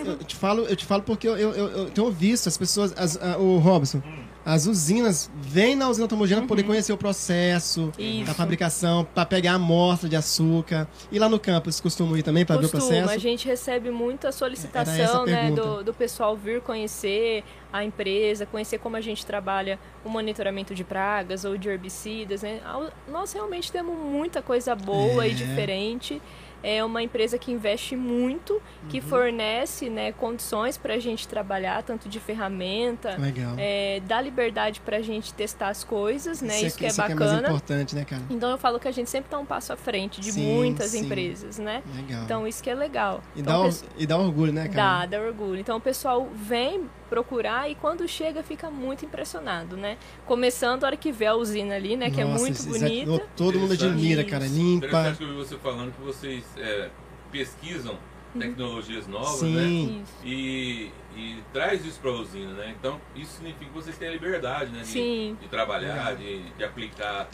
[0.04, 2.92] Eu te falo, eu te falo porque eu, eu, eu, eu tenho visto as pessoas,
[2.96, 4.02] as, a- o Robson,
[4.44, 8.04] as usinas vêm na usina automogiana para poder conhecer o processo Uhum.
[8.04, 8.24] Isso.
[8.26, 10.86] da fabricação, para pegar a amostra de açúcar.
[11.10, 13.14] E lá no campus costumam ir também para ver o Costuma, processo?
[13.14, 17.42] a gente recebe muita solicitação né, do, do pessoal vir conhecer
[17.72, 22.42] a empresa, conhecer como a gente trabalha o monitoramento de pragas ou de herbicidas.
[22.42, 22.60] Né?
[23.08, 25.30] Nós realmente temos muita coisa boa É.
[25.30, 26.20] e diferente.
[26.62, 29.02] É uma empresa que investe muito, que Uhum.
[29.04, 33.16] fornece né, condições para a gente trabalhar, tanto de ferramenta,
[33.58, 36.60] é, dá liberdade para a gente testar as coisas, né?
[36.62, 37.32] Isso, que é isso que é bacana.
[37.32, 38.22] mais importante, né, cara?
[38.30, 40.90] então eu falo que a gente sempre está um passo à frente de Sim, muitas
[40.90, 41.00] sim.
[41.04, 41.82] empresas, né?
[41.94, 42.22] Legal.
[42.24, 43.22] Então isso que é legal.
[43.34, 45.06] e, Então, dá, o e dá orgulho, né, cara?
[45.06, 45.60] Dá, dá orgulho.
[45.60, 49.96] Então o pessoal vem procurar e quando chega fica muito impressionado, né?
[50.26, 52.10] Começando a hora que vê a usina ali, né?
[52.10, 53.26] que é Nossa, muito é- bonita.
[53.36, 54.44] todo mundo admira, cara.
[54.44, 54.86] Limpa.
[54.86, 56.90] Interessante que eu vi você falando que vocês é,
[57.30, 57.96] pesquisam
[58.36, 59.62] tecnologias novas, né?
[59.62, 60.02] Sim.
[60.02, 60.12] Isso.
[60.24, 62.74] E, e traz isso para a usina, né?
[62.76, 64.80] Então isso significa que vocês têm a liberdade, né?
[64.80, 65.36] De, Sim.
[65.40, 67.28] de trabalhar, de, de aplicar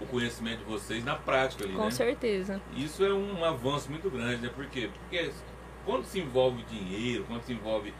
[0.00, 1.90] o conhecimento de vocês na prática ali, Com né?
[1.90, 2.60] certeza.
[2.76, 4.50] Isso é um avanço muito grande, né?
[4.54, 4.88] Por quê?
[4.92, 5.28] Porque
[5.84, 7.92] quando se envolve dinheiro, quando se envolve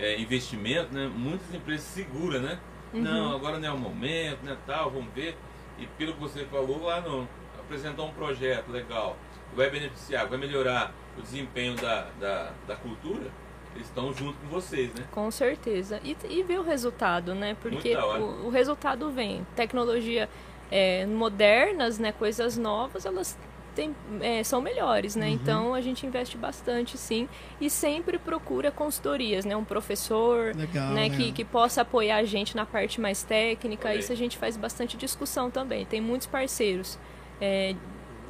[0.00, 1.10] é, investimento, né?
[1.14, 2.58] Muitas empresas seguram, né?
[2.92, 3.02] Uhum.
[3.02, 4.56] Não, agora não é o momento, né?
[4.66, 5.36] Tal, vamos ver.
[5.78, 7.28] E pelo que você falou lá, não,
[7.58, 9.16] apresentar um projeto legal,
[9.50, 13.30] que vai beneficiar, vai melhorar o desempenho da, da, da cultura,
[13.74, 15.04] eles estão junto com vocês, né?
[15.12, 16.00] Com certeza.
[16.02, 17.56] E, e ver o resultado, né?
[17.60, 19.46] Porque o, o resultado vem.
[19.54, 20.28] Tecnologia
[20.70, 22.10] é, modernas, né?
[22.12, 23.38] Coisas novas, elas
[23.80, 25.20] têm, é, são melhores, Uhum.
[25.22, 25.28] né?
[25.30, 27.28] Então a gente investe bastante, sim.
[27.60, 29.56] E sempre procura consultorias, né?
[29.56, 31.18] Um professor, Legal, né, legal.
[31.18, 33.94] que, que possa apoiar a gente na parte mais técnica.
[33.94, 35.86] Isso a gente faz bastante discussão também.
[35.86, 36.98] Tem muitos parceiros
[37.40, 37.74] é,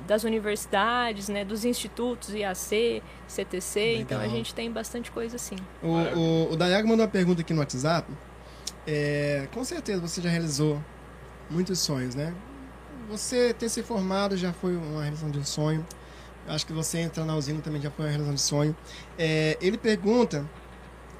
[0.06, 4.36] das universidades, né, dos institutos IAC, CTC, então a Legal.
[4.36, 5.56] gente tem bastante coisa assim.
[5.82, 8.10] O, o, o Dayago mandou uma pergunta aqui no WhatsApp.
[8.86, 10.81] É, com certeza você já realizou
[11.51, 12.32] muitos sonhos, né?
[13.11, 15.85] Você ter se formado já foi uma realização de um sonho.
[16.47, 18.77] Acho que você entrar na usina também já foi uma realização de sonho.
[19.19, 20.49] É, ele pergunta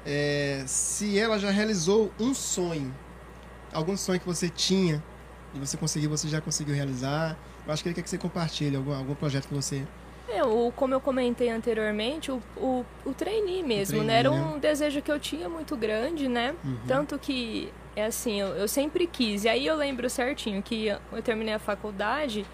[0.05, 2.95] é, se ela já realizou um sonho.
[3.73, 5.03] Algum sonho que você tinha
[5.53, 7.37] e você conseguiu, você já conseguiu realizar.
[7.67, 9.85] Eu acho que ele quer que você compartilhe algum, algum projeto que você.
[10.29, 14.19] É, o, como eu comentei anteriormente, o, o, o trainee mesmo, trainee, né?
[14.19, 14.41] Era né?
[14.41, 16.55] um desejo que eu tinha muito grande, né?
[16.63, 16.77] Uhum.
[16.87, 19.43] Tanto que, é assim, eu, eu sempre quis.
[19.43, 22.45] E aí eu lembro certinho que eu terminei a faculdade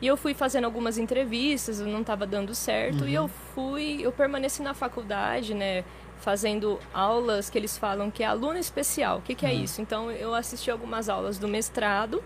[0.00, 3.04] e eu fui fazendo algumas entrevistas, não estava dando certo.
[3.08, 5.84] E eu fui, eu permaneci na faculdade, né?
[6.18, 9.18] Fazendo aulas que eles falam que é aluno especial.
[9.18, 9.80] O que, que é isso?
[9.82, 12.22] Então eu assisti algumas aulas do mestrado,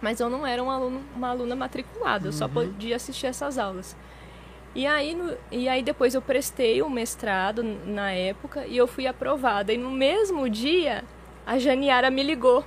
[0.00, 3.96] mas eu não era um aluno, uma aluna matriculada, eu só podia assistir essas aulas.
[4.74, 9.06] E aí, no- e aí depois eu prestei o mestrado na época e eu fui
[9.06, 9.72] aprovada.
[9.72, 11.04] E no mesmo dia,
[11.46, 12.64] a Janiara me ligou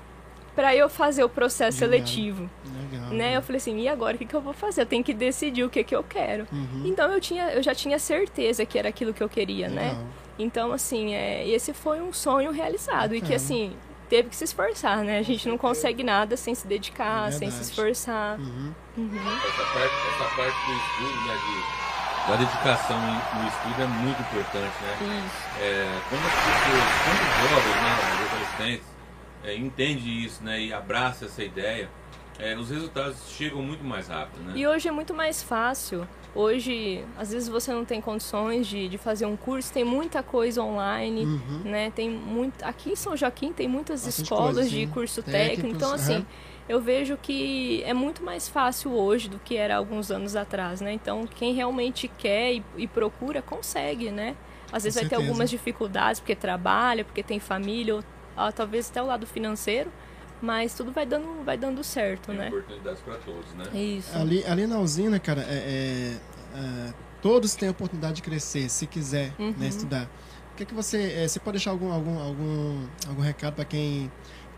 [0.55, 2.05] para eu fazer o processo Janiara.
[2.05, 2.49] seletivo.
[2.91, 3.09] Legal.
[3.09, 3.37] Né?
[3.37, 4.81] Eu falei assim, e agora o que, que eu vou fazer?
[4.81, 6.47] Eu tenho que decidir o que, que eu quero.
[6.85, 9.89] Então eu, tinha, eu já tinha certeza que era aquilo que eu queria, né?
[9.89, 10.05] Legal.
[10.37, 13.15] Então, assim, é, esse foi um sonho realizado.
[13.15, 13.73] E que, assim,
[14.09, 15.17] teve que se esforçar, né?
[15.17, 18.37] A gente não consegue nada sem se dedicar, sem se esforçar.
[18.39, 18.73] Uhum.
[18.97, 21.35] Essa parte, essa parte do estudo, né?
[21.35, 21.84] De,
[22.27, 25.23] da dedicação no estudo é muito importante, né?
[25.25, 25.61] Isso.
[25.61, 28.87] É, quando as pessoas, quando os jovens, né, os adolescentes,
[29.43, 31.87] é, entendem isso, né, e abraçam essa ideia,
[32.39, 34.53] é, os resultados chegam muito mais rápido, né?
[34.55, 36.07] E hoje é muito mais fácil.
[36.33, 40.61] Hoje, às vezes você não tem condições de, de fazer um curso, tem muita coisa
[40.61, 41.61] online, Uhum.
[41.63, 41.91] né?
[41.95, 45.77] Tem muito, aqui em São Joaquim tem muitas Bastante escolas coisa, de curso Técnicos, técnico.
[45.77, 46.25] Então, assim, aham.
[46.67, 50.91] Eu vejo que é muito mais fácil hoje do que era alguns anos atrás, né?
[50.93, 54.35] Então, quem realmente quer e, e procura, consegue, né?
[54.71, 55.21] Às vezes vai ter certeza.
[55.29, 58.03] algumas dificuldades, porque trabalha, porque tem família, ou
[58.35, 59.91] ah, talvez até o lado financeiro,
[60.41, 62.47] mas tudo vai dando, vai dando certo, Tem né?
[62.47, 63.65] oportunidades para todos, né?
[63.79, 64.17] Isso.
[64.17, 66.17] Ali, ali na usina, cara, é,
[66.55, 69.53] é, é, todos têm a oportunidade de crescer, se quiser Uhum.
[69.57, 70.09] né, estudar.
[70.51, 71.13] O que, é que você.
[71.17, 74.11] é, você pode deixar algum, algum, algum, algum recado para quem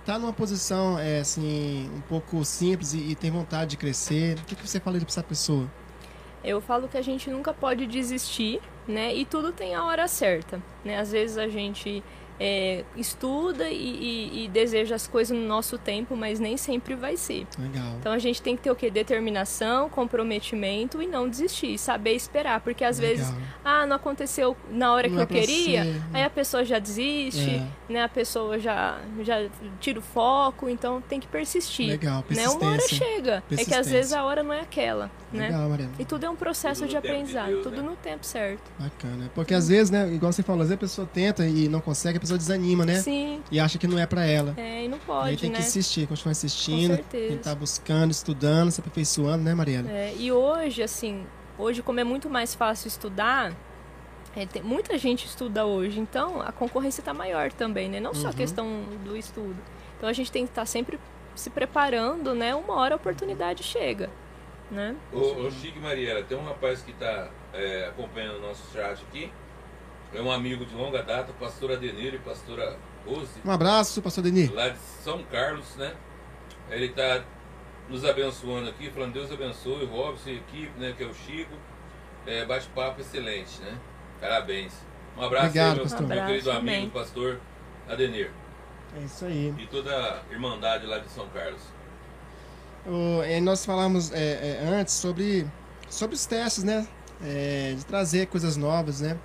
[0.07, 4.37] está numa posição é, assim, um pouco simples e, e tem vontade de crescer?
[4.39, 5.69] O que, que você falaria para essa pessoa?
[6.41, 9.13] Eu falo que a gente nunca pode desistir, né?
[9.13, 10.97] E tudo tem a hora certa, né?
[10.97, 12.01] Às vezes a gente
[12.39, 17.17] é, estuda e, e- e deseja as coisas no nosso tempo, mas nem sempre vai
[17.17, 17.47] ser.
[17.57, 17.95] Legal.
[17.99, 18.89] Então a gente tem que ter o quê?
[18.91, 23.17] Determinação, comprometimento e não desistir, saber esperar, porque às Legal.
[23.25, 23.33] vezes,
[23.63, 26.63] ah, não aconteceu na hora Não que é eu pra queria, ser, aí a pessoa
[26.65, 27.67] já desiste, É.
[27.93, 28.03] né?
[28.03, 29.47] A pessoa já já
[29.79, 31.87] tira o foco, então tem que persistir.
[31.89, 32.47] Legal, Né?
[32.49, 33.43] Uma hora chega.
[33.51, 35.47] É que às vezes a hora não é aquela, né?
[35.47, 35.91] Legal, Mariana.
[35.99, 37.89] E tudo é um processo Tudo de tempo de aprendizado, Deus, tudo né?
[37.89, 38.61] no tempo certo.
[38.79, 39.31] Bacana.
[39.33, 42.19] Porque às vezes, né, igual você falou, às vezes a pessoa tenta e não consegue,
[42.27, 42.95] pessoa desanima, né?
[43.01, 44.53] Sim, E acha que não é pra ela.
[44.57, 45.55] é, e não Aí pode, tem né?
[45.55, 47.33] que insistir, continuar insistindo, certeza.
[47.35, 49.89] tentar buscando, estudando, se aperfeiçoando, né, Mariana?
[49.91, 51.25] É, e hoje, assim,
[51.57, 53.53] hoje como é muito mais fácil estudar,
[54.35, 57.99] é, tem- muita gente estuda hoje, então a concorrência está maior também, né?
[57.99, 58.35] Não só a Uhum.
[58.35, 59.55] questão do estudo.
[59.97, 60.99] Então a gente tem que estar sempre
[61.35, 62.53] se preparando, né?
[62.55, 64.09] Uma hora a oportunidade chega,
[64.69, 64.95] né?
[65.11, 67.29] Ô, ô Chico e Mariela, tem um rapaz que está
[67.87, 69.31] acompanhando o nosso chat aqui.
[70.13, 74.49] É um amigo de longa data, pastor Adenir e pastora Rose, Um abraço, pastor Denis.
[74.51, 75.93] lá de São Carlos, né?
[76.69, 77.23] Ele está
[77.89, 80.93] nos abençoando aqui, falando Deus abençoe o Robson e a equipe, né?
[80.97, 81.53] Que é o Chico.
[82.25, 83.77] É, Bate-papo excelente, né?
[84.19, 84.73] Parabéns.
[85.17, 86.01] Um abraço Obrigado, aí, meu, pastor.
[86.01, 86.89] meu Abraço, querido amigo, amém.
[86.89, 87.39] pastor
[87.89, 88.31] Adenir.
[88.97, 89.53] É isso aí.
[89.57, 91.61] E toda a irmandade lá de São Carlos.
[92.85, 95.45] O, e nós falamos é, é, antes sobre,
[95.89, 96.87] sobre os testes, né?
[97.23, 99.17] É, de trazer coisas novas, né?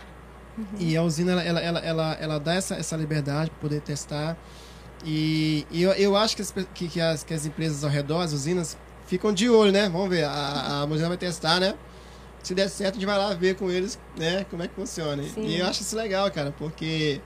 [0.79, 4.37] E a usina, ela, ela, ela, ela, dá essa, essa liberdade para poder testar.
[5.05, 8.20] E, e eu, eu acho que as, que, que, as, que as empresas ao redor,
[8.20, 8.77] as usinas,
[9.07, 9.89] ficam de olho, né?
[9.89, 11.74] Vamos ver, a, a usina vai testar, né?
[12.43, 14.45] Se der certo, a gente vai lá ver com eles, né?
[14.51, 15.23] Como é que funciona.
[15.23, 15.47] Sim.
[15.47, 17.20] E eu acho isso legal, cara, porque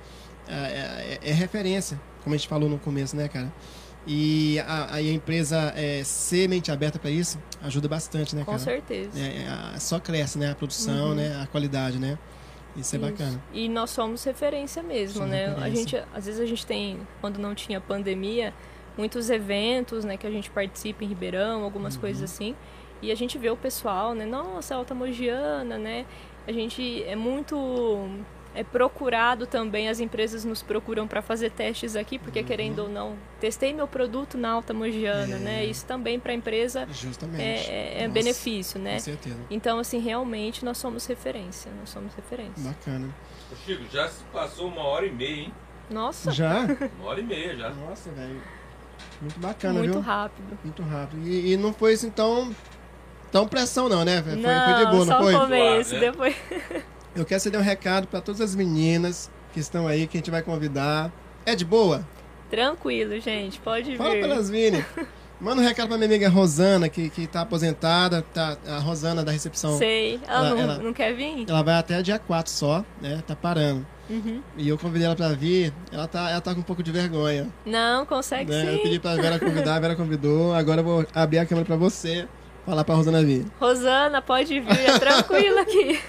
[0.48, 3.53] é, é- é referência, como a gente falou no começo, né, cara?
[4.07, 8.62] E a, a empresa é, ser mente aberta para isso ajuda bastante, né, Com cara?
[8.62, 9.19] certeza.
[9.19, 10.53] É, é, só cresce, né?
[10.53, 11.15] A produção, Uhum.
[11.16, 11.40] né?
[11.43, 12.16] A qualidade, né?
[12.77, 13.11] Isso é Isso.
[13.11, 13.43] bacana.
[13.53, 15.47] E nós somos referência mesmo, Somos né?
[15.47, 16.01] A referência.
[16.01, 18.53] gente, às vezes a gente tem, quando não tinha pandemia,
[18.98, 22.01] muitos eventos, né, que a gente participa em Ribeirão, algumas Uhum.
[22.03, 22.55] coisas assim.
[23.03, 24.24] E a gente vê o pessoal, né?
[24.24, 26.07] Nossa, Alta Mogiana, né?
[26.47, 28.09] A gente é muito
[28.56, 33.14] é procurado também, as empresas nos procuram para fazer testes aqui, porque querendo ou não,
[33.38, 35.42] testei meu produto na Alta Mogiana, Uhum.
[35.42, 35.44] É.
[35.44, 35.64] né?
[35.66, 37.40] Isso também para a empresa Justamente.
[37.42, 38.94] é, é- é Nossa, benefício, né?
[38.94, 39.36] Com certeza.
[39.50, 42.64] Então, assim, realmente nós somos referência, nós somos referência.
[42.64, 43.08] Bacana.
[43.52, 45.54] Ô Chico, já se passou uma hora e meia, hein?
[45.88, 46.64] Nossa, Já?
[46.98, 47.70] Uma hora e meia já.
[47.70, 48.42] Nossa, velho.
[49.20, 50.00] Muito bacana, muito viu?
[50.00, 50.58] rápido.
[50.64, 51.28] Muito rápido.
[51.28, 52.52] E, e não foi assim tão,
[53.30, 54.20] tão pressão, não, né?
[54.22, 55.34] Foi, foi não, de boa, só não foi?
[55.34, 56.00] o começo, né?
[56.00, 56.34] depois...
[57.16, 60.30] Eu quero dê um recado para todas as meninas que estão aí, que a gente
[60.30, 61.10] vai convidar.
[61.44, 62.06] É de boa?
[62.51, 64.20] Tranquilo, gente, pode Fala vir.
[64.20, 64.84] para elas virem.
[65.40, 68.22] Manda um recado pra minha amiga Rosana, que, que tá aposentada.
[68.32, 69.76] Tá, a Rosana da recepção.
[69.76, 70.18] Sei.
[70.26, 71.44] Ela, Ela- não, ela- não quer vir?
[71.48, 73.22] Ela vai até dia 4 só, né?
[73.26, 73.86] Tá parando.
[74.09, 74.40] Uhum.
[74.56, 75.74] E eu convidei ela pra vir.
[75.93, 77.48] Ela tá, ela tá com um pouco de vergonha.
[77.66, 78.72] Não, consegue né?
[78.72, 78.82] Eu sim.
[78.84, 80.55] pedi pra Vera convidar, a Vera convidou.
[80.55, 82.26] Agora eu vou abrir a câmera pra você.
[82.66, 83.47] Falar pra Rosana vir.
[83.60, 86.01] Rosana, pode vir, é tranquilo aqui.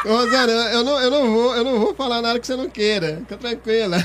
[0.08, 3.18] Rosana, eu, não, eu, não vou, eu não vou falar nada que você não queira.
[3.18, 3.98] Fica tranquila.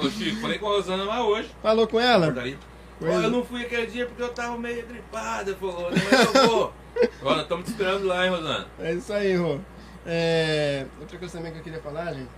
[0.00, 1.50] Ô Chico, falei com a Rosana lá hoje.
[1.60, 2.32] Falou com ela?
[2.38, 2.56] É.
[3.02, 6.72] eu não fui aquele dia porque eu tava meio gripada, falou, né, mas eu vou.
[7.20, 8.68] Nós estamos te esperando lá, hein, Rosana?
[8.78, 9.58] É isso aí, Rô.
[10.06, 12.30] É, outra coisa também que eu queria falar, gente.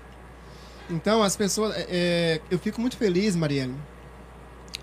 [0.88, 1.76] Então, as pessoas.
[1.76, 3.74] é, é, eu fico muito feliz, Marielle,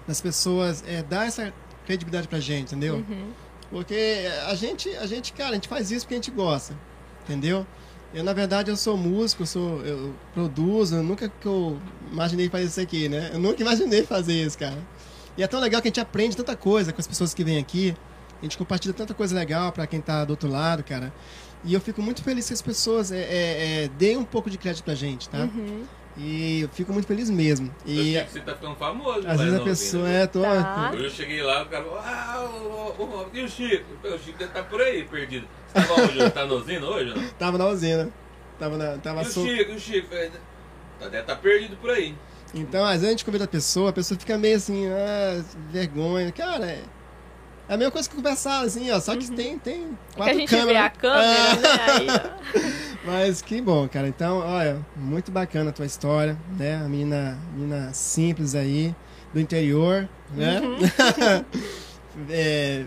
[0.07, 1.51] das pessoas é, dar essa
[1.85, 2.95] credibilidade pra gente, entendeu?
[2.95, 3.31] Uhum.
[3.69, 6.77] Porque a gente, a gente, cara, a gente faz isso porque a gente gosta,
[7.23, 7.65] entendeu?
[8.13, 11.79] Eu, na verdade, eu sou músico, eu, sou, eu produzo, nunca que eu
[12.11, 13.31] imaginei fazer isso aqui, né?
[13.33, 14.77] Eu nunca imaginei fazer isso, cara.
[15.35, 17.57] E é tão legal que a gente aprende tanta coisa com as pessoas que vêm
[17.57, 17.95] aqui.
[18.39, 21.11] A gente compartilha tanta coisa legal pra quem tá do outro lado, cara.
[21.63, 24.57] E eu fico muito feliz que as pessoas é, é, é, deem um pouco de
[24.57, 25.39] crédito pra gente, tá?
[25.39, 25.83] Uhum.
[26.15, 27.73] E eu fico muito feliz mesmo.
[27.85, 29.27] Eu E sei que você tá ficando famoso.
[29.27, 30.21] às vezes a pessoa né?
[30.23, 30.91] é, tô, Tá.
[30.93, 33.85] Hoje eu cheguei lá, o cara falou, ah, o, o, o, e o Chico?
[34.03, 35.47] O Chico deve estar por aí, perdido.
[35.67, 37.27] Você tava hoje, tá no usina hoje não?
[37.29, 38.09] tava na usina.
[38.59, 40.07] Tava na, tava E o Chico, o Chico?
[40.99, 42.15] Tá, deve estar perdido por aí.
[42.53, 46.31] Então, às vezes a gente convida a pessoa, a pessoa fica meio assim, ah, vergonha.
[46.31, 46.83] Cara, é
[47.69, 48.99] é a mesma coisa que conversar, assim, ó.
[48.99, 50.71] Só que tem, tem É que quatro a gente câmeras.
[50.71, 50.89] vê a né?
[50.89, 51.93] câmera, né?
[51.93, 52.13] Aí, ó.
[52.59, 54.07] É, mas que bom, cara.
[54.07, 56.75] Então, olha, muito bacana a tua história, né?
[56.75, 58.93] A menina, menina simples aí,
[59.33, 60.59] do interior, né?
[60.61, 60.77] Uhum.
[62.29, 62.85] É,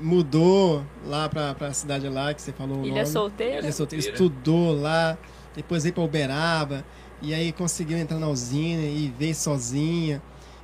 [0.00, 3.06] mudou lá pra, pra cidade lá, que você falou o Ilha nome.
[3.06, 3.58] solteira.
[3.60, 4.12] Ilha Solteira, Solteira.
[4.14, 5.18] estudou lá,
[5.56, 6.84] depois veio pra Uberaba,
[7.20, 10.22] e aí conseguiu entrar na usina e veio sozinha,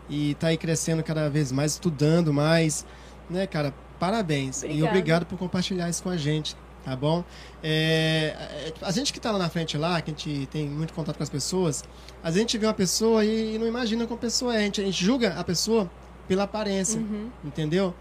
[0.09, 2.87] e tá aí crescendo cada vez mais, estudando mais,
[3.31, 3.74] né, cara?
[3.98, 4.62] Parabéns.
[4.62, 4.89] E Obrigada.
[4.90, 6.55] obrigado por compartilhar isso com a gente.
[6.85, 7.24] tá bom?
[7.62, 10.93] É, é, a gente que está lá na frente lá, que a gente tem muito
[10.93, 11.82] contato com as pessoas,
[12.23, 14.59] a gente vê uma pessoa e, não imagina como a pessoa é.
[14.59, 15.90] A gente, a gente julga a pessoa
[16.28, 17.28] pela aparência, Uhum.
[17.44, 17.93] entendeu?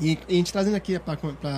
[0.00, 1.16] E, e a gente trazendo aqui para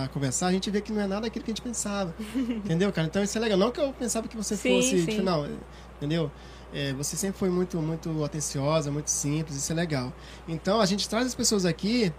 [0.08, 3.06] conversar, a gente vê que não é nada aquilo que a gente pensava, entendeu, cara?
[3.06, 3.56] Então isso é legal.
[3.58, 5.06] Não que eu pensava que você Sim, fosse, sim.
[5.06, 5.46] tipo, não,
[5.96, 6.30] entendeu?
[6.74, 10.12] É, você sempre foi muito, muito atenciosa, muito simples, isso é legal.
[10.48, 12.12] Então a gente traz as pessoas aqui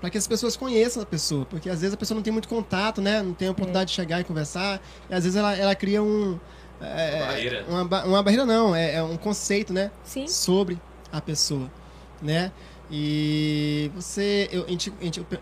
[0.00, 2.48] para que as pessoas conheçam a pessoa, porque às vezes a pessoa não tem muito
[2.48, 3.22] contato, né?
[3.22, 4.80] Não tem a oportunidade de chegar e conversar,
[5.10, 6.38] e às vezes ela, ela cria um
[6.80, 7.64] é, Uma barreira.
[7.68, 9.90] Uma, ba- uma barreira não, é, é um conceito, né?
[10.04, 10.28] Sim.
[10.28, 10.80] sobre
[11.12, 11.70] a pessoa,
[12.22, 12.52] né?
[12.90, 14.64] E você, eu,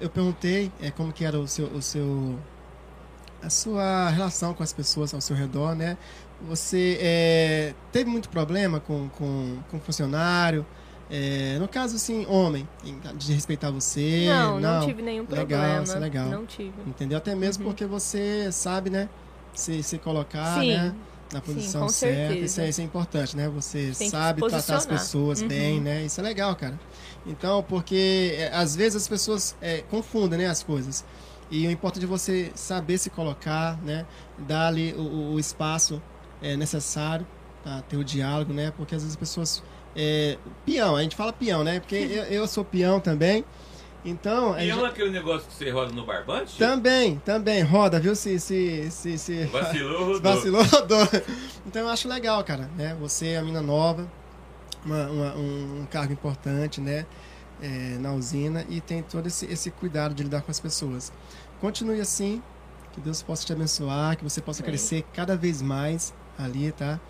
[0.01, 2.39] eu perguntei é, como que era o seu, o seu,
[3.43, 5.97] a sua relação com as pessoas ao seu redor, né?
[6.49, 10.67] Você é, teve muito problema com, com, com funcionário?
[11.09, 14.27] É, no caso, assim, homem, em- de respeitar você?
[14.29, 15.83] Não, não, tive nenhum Legal, problema.
[15.85, 16.27] isso é legal.
[16.29, 16.73] Não tive.
[16.87, 17.19] Entendeu?
[17.19, 17.71] Até mesmo Uhum.
[17.71, 19.09] porque você sabe, né?
[19.55, 20.71] Se, se colocar, Sim.
[20.77, 20.95] né?
[21.33, 22.35] Na posição com certa.
[22.35, 23.49] Isso é, isso é importante, né?
[23.49, 25.49] Você Tem sabe tratar as pessoas Uhum.
[25.49, 26.05] bem, né?
[26.05, 26.79] Isso é legal, cara.
[27.27, 31.05] Então, porque é, às vezes as pessoas é, confundem né, as coisas.
[31.51, 34.05] E o importante é você saber se colocar, né?
[34.39, 36.01] Dar ali o, o- o espaço
[36.43, 37.27] é, necessário
[37.63, 38.73] para ter o diálogo, né?
[38.77, 39.63] Porque às vezes as pessoas.
[39.97, 40.37] É,
[40.67, 41.81] peão, a gente fala peão, né?
[41.81, 43.45] Porque eu, eu sou peão também.
[44.05, 44.57] Então.
[44.57, 46.57] E gente- é aquele negócio que você roda no barbante?
[46.59, 48.15] também, também, roda, viu?
[48.15, 50.21] Se, se, se, se Vacilou, rodou.
[50.21, 51.09] vacilou, rodou.
[51.67, 52.97] Então eu acho legal, cara, né?
[53.01, 54.07] Você é a mina nova,
[54.85, 57.05] uma- uma- um, um cargo importante, né?
[57.61, 61.11] É, na usina e tem todo esse, esse cuidado de lidar com as pessoas.
[61.61, 62.43] Continue assim,
[62.93, 64.73] que Deus possa te abençoar, que você possa Amém.
[64.73, 67.01] crescer cada vez mais ali, tá?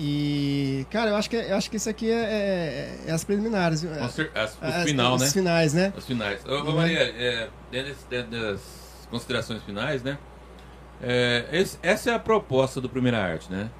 [0.00, 3.80] E, cara, eu acho que, eu acho que isso aqui é, é- é as preliminares,
[3.80, 5.28] cer- as- o As- final, os né?
[5.30, 5.92] finais, né?
[5.96, 6.40] Os finais.
[6.46, 6.72] Ô, Né?
[6.72, 8.60] Maria, é, dentro, dentro das
[9.10, 10.16] considerações finais, né?
[11.02, 13.70] É, esse- essa é a proposta do Primeira Arte, né?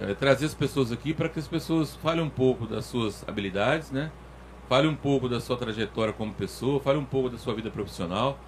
[0.00, 3.90] É, trazer as pessoas aqui para que as pessoas falem um pouco das suas habilidades,
[3.90, 4.12] né?
[4.68, 8.38] Fale um pouco da sua trajetória como pessoa, fale um pouco da sua vida profissional,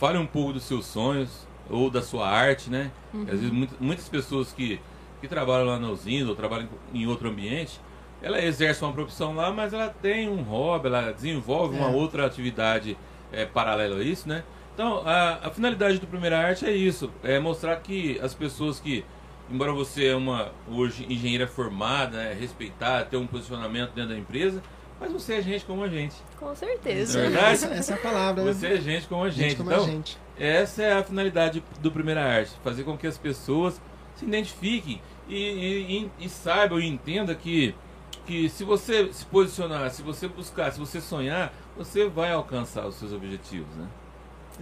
[0.00, 2.90] fale um pouco dos seus sonhos ou da sua arte, né?
[3.14, 4.80] Às vezes muitas, muitas pessoas que,
[5.24, 7.80] que trabalham lá na usina ou trabalham em outro ambiente,
[8.22, 11.92] ela exerce uma profissão lá, mas ela tem um hobby, ela desenvolve uma É.
[11.94, 12.96] outra atividade
[13.32, 14.44] é, paralela a isso, né?
[14.74, 19.04] Então, a, a finalidade do Primeira Arte é isso, é mostrar que as pessoas que,
[19.50, 24.62] embora você é uma hoje engenheira formada, né, respeitada, ter um posicionamento dentro da empresa,
[25.00, 26.16] mas você é gente como a gente.
[26.38, 27.18] Com certeza.
[27.18, 27.52] É verdade?
[27.52, 28.52] Essa, essa é a palavra, né?
[28.52, 29.56] Você é gente como a gente.
[29.56, 30.18] como então, a gente.
[30.38, 33.80] essa é a finalidade do Primeira Arte, fazer com que as pessoas
[34.16, 37.74] se identifiquem e, e, e, e saibam e entendam que,
[38.26, 42.94] que se você se posicionar, se você buscar, se você sonhar, você vai alcançar os
[42.96, 43.86] seus objetivos, né?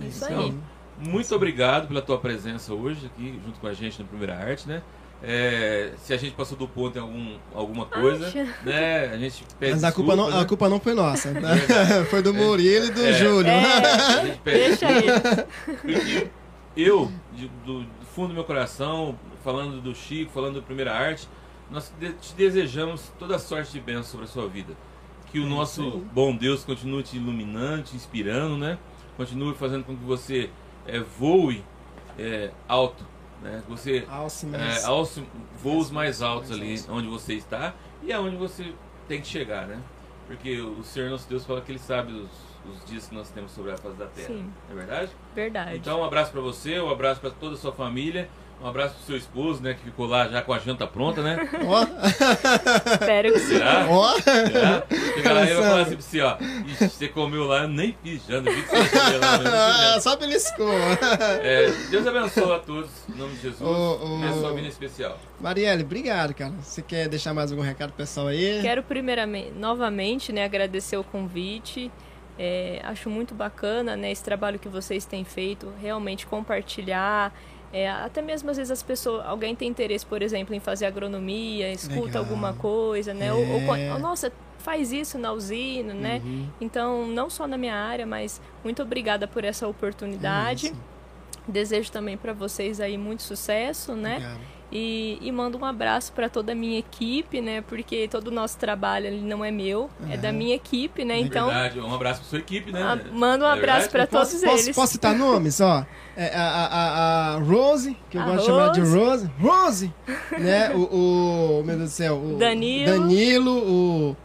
[0.02, 0.54] É Isso Então, aí.
[0.98, 4.82] Muito obrigado pela tua presença hoje aqui junto com a gente no Primeira Arte, né?
[5.24, 8.44] É, se a gente passou do ponto em algum, alguma coisa, Acha.
[8.64, 9.06] né?
[9.12, 10.48] A gente pede Mas a culpa, não, desculpas, a né?
[10.48, 11.30] culpa não foi nossa.
[11.30, 11.40] né?
[11.54, 12.06] Verdade.
[12.10, 13.12] foi do Murilo e do É.
[13.12, 13.48] Júlio.
[13.50, 16.30] É, A gente pede deixa aí.
[16.76, 21.28] Eu, de- do, do fundo do meu coração, falando do Chico, falando do Primeira Arte,
[21.70, 24.74] nós te desejamos toda sorte de bênção sobre a sua vida.
[25.30, 28.78] Que o nosso bom Deus continue te iluminando, te inspirando, né?
[29.16, 30.50] Continue fazendo com que você
[30.86, 31.64] é, voe
[32.18, 33.04] é, alto,
[33.42, 33.62] né?
[33.64, 34.84] Que você Alce, é, mas...
[34.84, 35.22] alce
[35.62, 36.88] voos mais mais altos ali altos.
[36.90, 38.74] onde você está e aonde você
[39.08, 39.80] tem que chegar, né?
[40.26, 42.30] Porque o Senhor nosso Deus fala que Ele sabe os,
[42.70, 44.28] os dias que nós temos sobre a face da terra.
[44.28, 44.50] Sim.
[44.70, 45.10] É verdade?
[45.34, 45.76] Verdade.
[45.76, 48.28] Então, um abraço pra você, um abraço pra toda a sua família,
[48.62, 51.36] um abraço pro seu esposo, né, que ficou lá já com a janta pronta, né?
[51.66, 51.82] Ó,
[52.92, 53.54] Espero que sim.
[53.56, 53.86] Será?
[53.90, 54.12] ó.
[54.20, 54.84] Será?
[55.14, 56.36] Chega lá e vai falar assim pra você, ó.
[56.68, 59.98] Ixi, você comeu lá, eu nem fiz janta, vi que você comeu lá, mas Ah.
[60.00, 60.70] Só beliscou.
[61.42, 64.18] É, Deus abençoe a todos, em nome de Jesus, Ô, ô.
[64.18, 65.18] nessa sua vida especial.
[65.40, 66.52] Marielle, obrigado, cara.
[66.62, 68.60] Você quer deixar mais algum recado pro pessoal aí?
[68.62, 71.90] Quero primeiramente, novamente, né, agradecer o convite.
[72.38, 77.32] É, acho muito bacana, né, esse trabalho que vocês têm feito, realmente compartilhar.
[77.72, 81.72] É, até mesmo às vezes as pessoas, alguém tem interesse, por exemplo, em fazer agronomia,
[81.72, 82.22] escuta Legal.
[82.22, 83.32] alguma coisa, né?
[83.32, 83.98] Ou, ou É.
[83.98, 86.20] nossa, faz isso na usina, né?
[86.24, 86.48] Uhum.
[86.60, 90.68] Então, não só na minha área, mas muito obrigada por essa oportunidade.
[90.68, 90.92] É.
[91.48, 94.16] Desejo também para vocês aí muito sucesso, né?
[94.16, 94.40] Obrigado.
[94.74, 97.60] E, e mando um abraço para toda a minha equipe, né?
[97.60, 100.38] Porque todo o nosso trabalho ali não é meu, é da Aham.
[100.38, 101.18] minha equipe, né?
[101.20, 102.82] Então, verdade, um abraço pra sua equipe, né?
[102.82, 104.74] a- manda um É abraço para todos posso, eles.
[104.74, 105.84] posso citar nomes, ó?
[106.16, 109.30] É, a, a, a, Rose, que eu A gosto de chamar de Rose.
[109.40, 109.94] Rose.
[110.38, 110.70] Né?
[110.74, 111.64] O, o.
[111.64, 112.16] Meu Deus do céu.
[112.16, 112.86] O Danilo.
[112.98, 114.16] Danilo, o.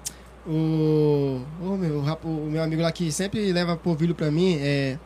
[0.49, 1.41] O.
[1.61, 4.97] O meu, o meu amigo lá que sempre leva polvilho pra mim é.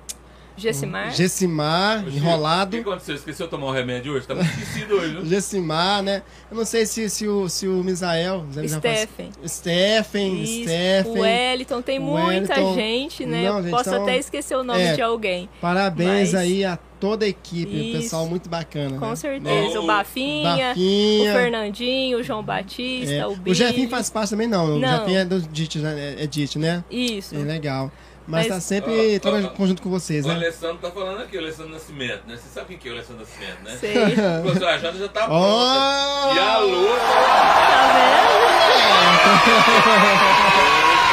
[0.61, 1.11] Gessimar.
[1.13, 2.77] Gessimar, enrolado.
[2.77, 3.15] O que aconteceu?
[3.15, 4.27] Esqueceu de tomar o remédio hoje?
[4.27, 5.25] Tá muito esquecido hoje, viu?
[5.25, 6.21] Gessimar, né?
[6.49, 8.45] Eu não sei se, se, o, se o Misael.
[8.67, 9.31] Stephen.
[9.47, 10.63] Stephen, Isso.
[10.63, 11.11] Stephen.
[11.11, 12.75] O Wellington, tem O muita Wellington.
[12.75, 13.43] gente, né?
[13.49, 14.93] Não, Eu gente, Posso então- até esquecer o nome É.
[14.93, 15.49] de alguém.
[15.59, 17.97] Parabéns Mas- aí a toda a equipe, Isso.
[18.03, 18.99] pessoal muito bacana.
[18.99, 19.15] Com né?
[19.15, 19.79] certeza.
[19.79, 21.31] O- O Bafinha, Bafinha.
[21.31, 23.55] o Fernandinho, o João Batista, É, o o Billy.
[23.55, 24.75] Jefinho faz parte também, não.
[24.75, 24.99] O Não.
[24.99, 26.15] Jefinho é do DIT, né?
[26.19, 26.83] É DIT, né?
[26.91, 27.33] Isso.
[27.35, 27.91] É legal.
[28.27, 29.65] Mas, Mas- tá sempre Ó, ó, trabalhando ó.
[29.65, 30.35] junto com vocês, O né?
[30.35, 32.37] Alessandro tá falando aqui, o Alessandro Nascimento, né?
[32.37, 33.77] Você sabe quem que é o Alessandro Nascimento, né?
[33.79, 33.93] Sei.
[34.43, 36.29] Pô, sua janta já tá Ó!
[36.29, 36.35] pronta.
[36.35, 36.99] E a louca.
[37.01, 38.31] Tá vendo?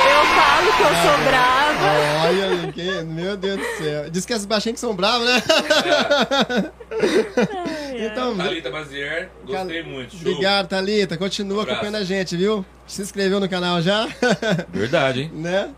[0.08, 1.68] Eu falo que eu sou brava.
[2.28, 4.10] Olha, que- meu Deus do céu.
[4.10, 5.42] Diz que as baixinhas que são bravas, né?
[7.96, 10.16] então, Thalita Bazier, gostei muito.
[10.16, 10.30] Show.
[10.30, 11.16] obrigado, Thalita.
[11.16, 11.80] Continua Abraço.
[11.80, 12.64] acompanhando a gente, viu?
[12.86, 14.06] Se inscreveu no canal já?
[14.68, 15.30] Verdade, hein?
[15.34, 15.70] né?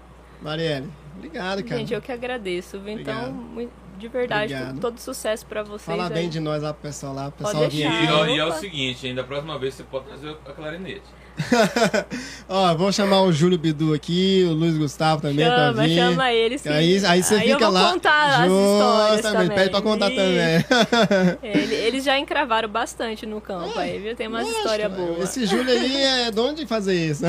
[0.42, 0.88] Marielle,
[1.26, 1.78] obrigado, cara.
[1.78, 2.80] Gente, eu que agradeço.
[2.86, 4.80] Então, muito- de verdade, Obrigado.
[4.80, 5.82] todo sucesso pra vocês.
[5.82, 6.14] Fala aí.
[6.14, 7.30] bem de nós lá pro pessoal lá.
[7.30, 11.02] Pessoal E, e é o seguinte, ainda a próxima vez você pode trazer a clarinete.
[12.48, 15.94] Ó, vou chamar o Júlio Bidu aqui, o Luiz Gustavo também Chama, pra vir.
[15.96, 16.62] chama eles.
[16.62, 17.92] que- Aí, aí você eu fica vou lá.
[17.92, 19.48] contar as histórias também.
[19.56, 20.16] Pede pra contar Isso.
[20.16, 21.38] também.
[21.42, 24.14] Ele- eles já encravaram bastante no campo aí, viu?
[24.16, 25.24] Tem umas histórias boas.
[25.24, 27.24] Esse Júlio aí é dono de fazer isso.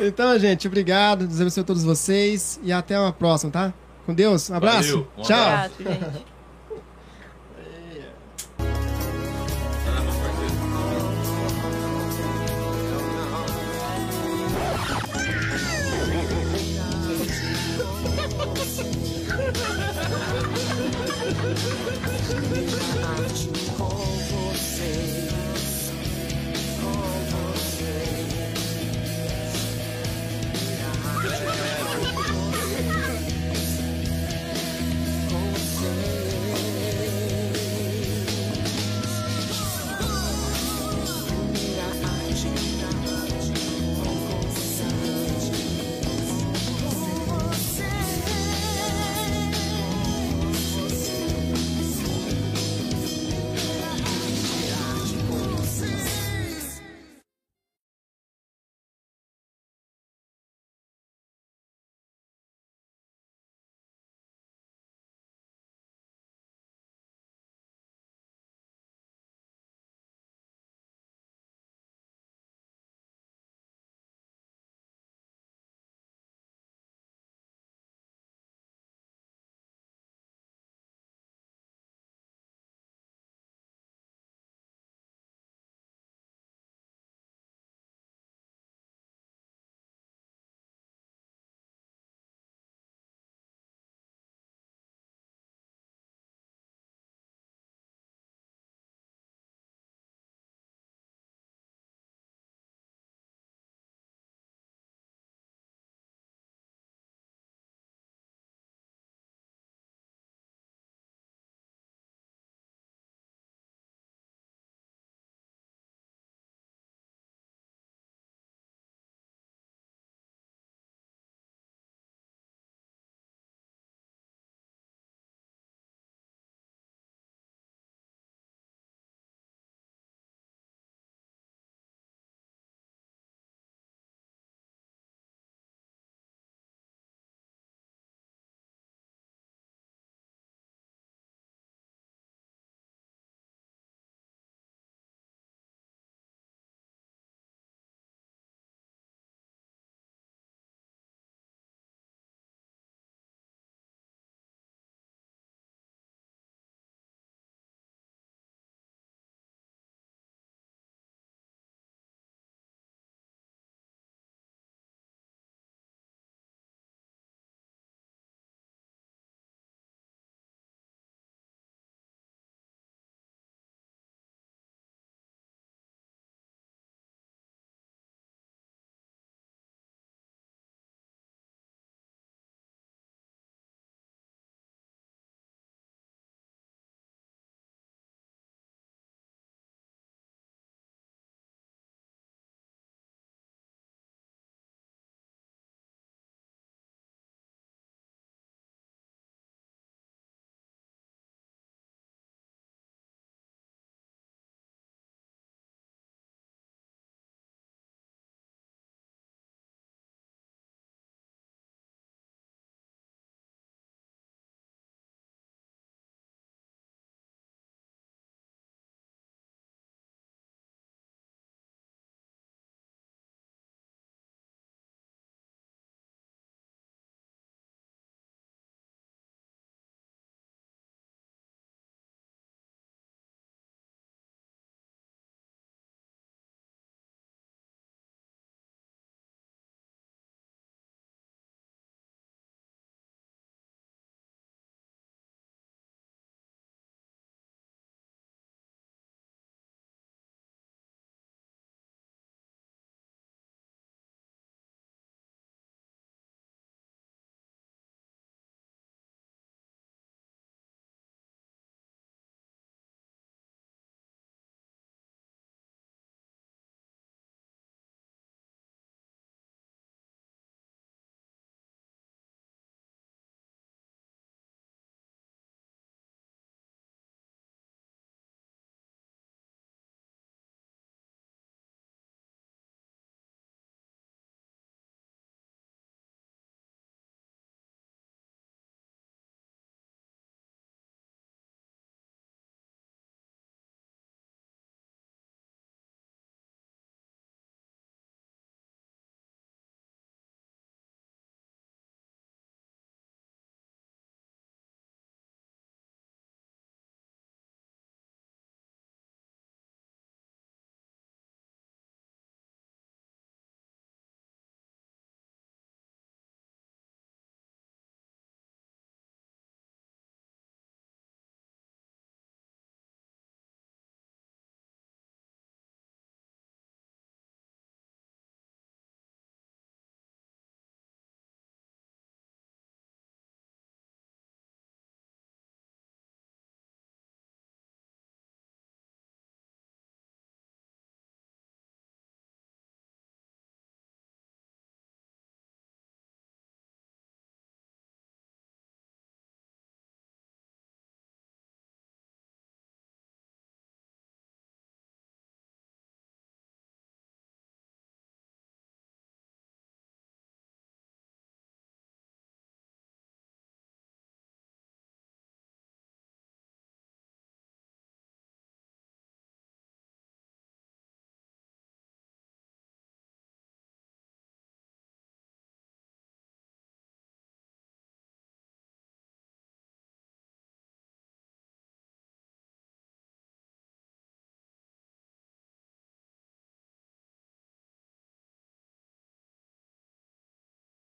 [0.00, 1.26] então, gente, obrigado.
[1.26, 2.60] Deus abençoe a todos vocês.
[2.62, 3.72] E até uma próxima, tá?
[4.04, 4.50] Com Deus.
[4.50, 4.88] Um abraço.
[4.88, 5.68] Valeu, um Tchau.
[5.80, 6.35] Obrigado,
[23.18, 23.65] Nicht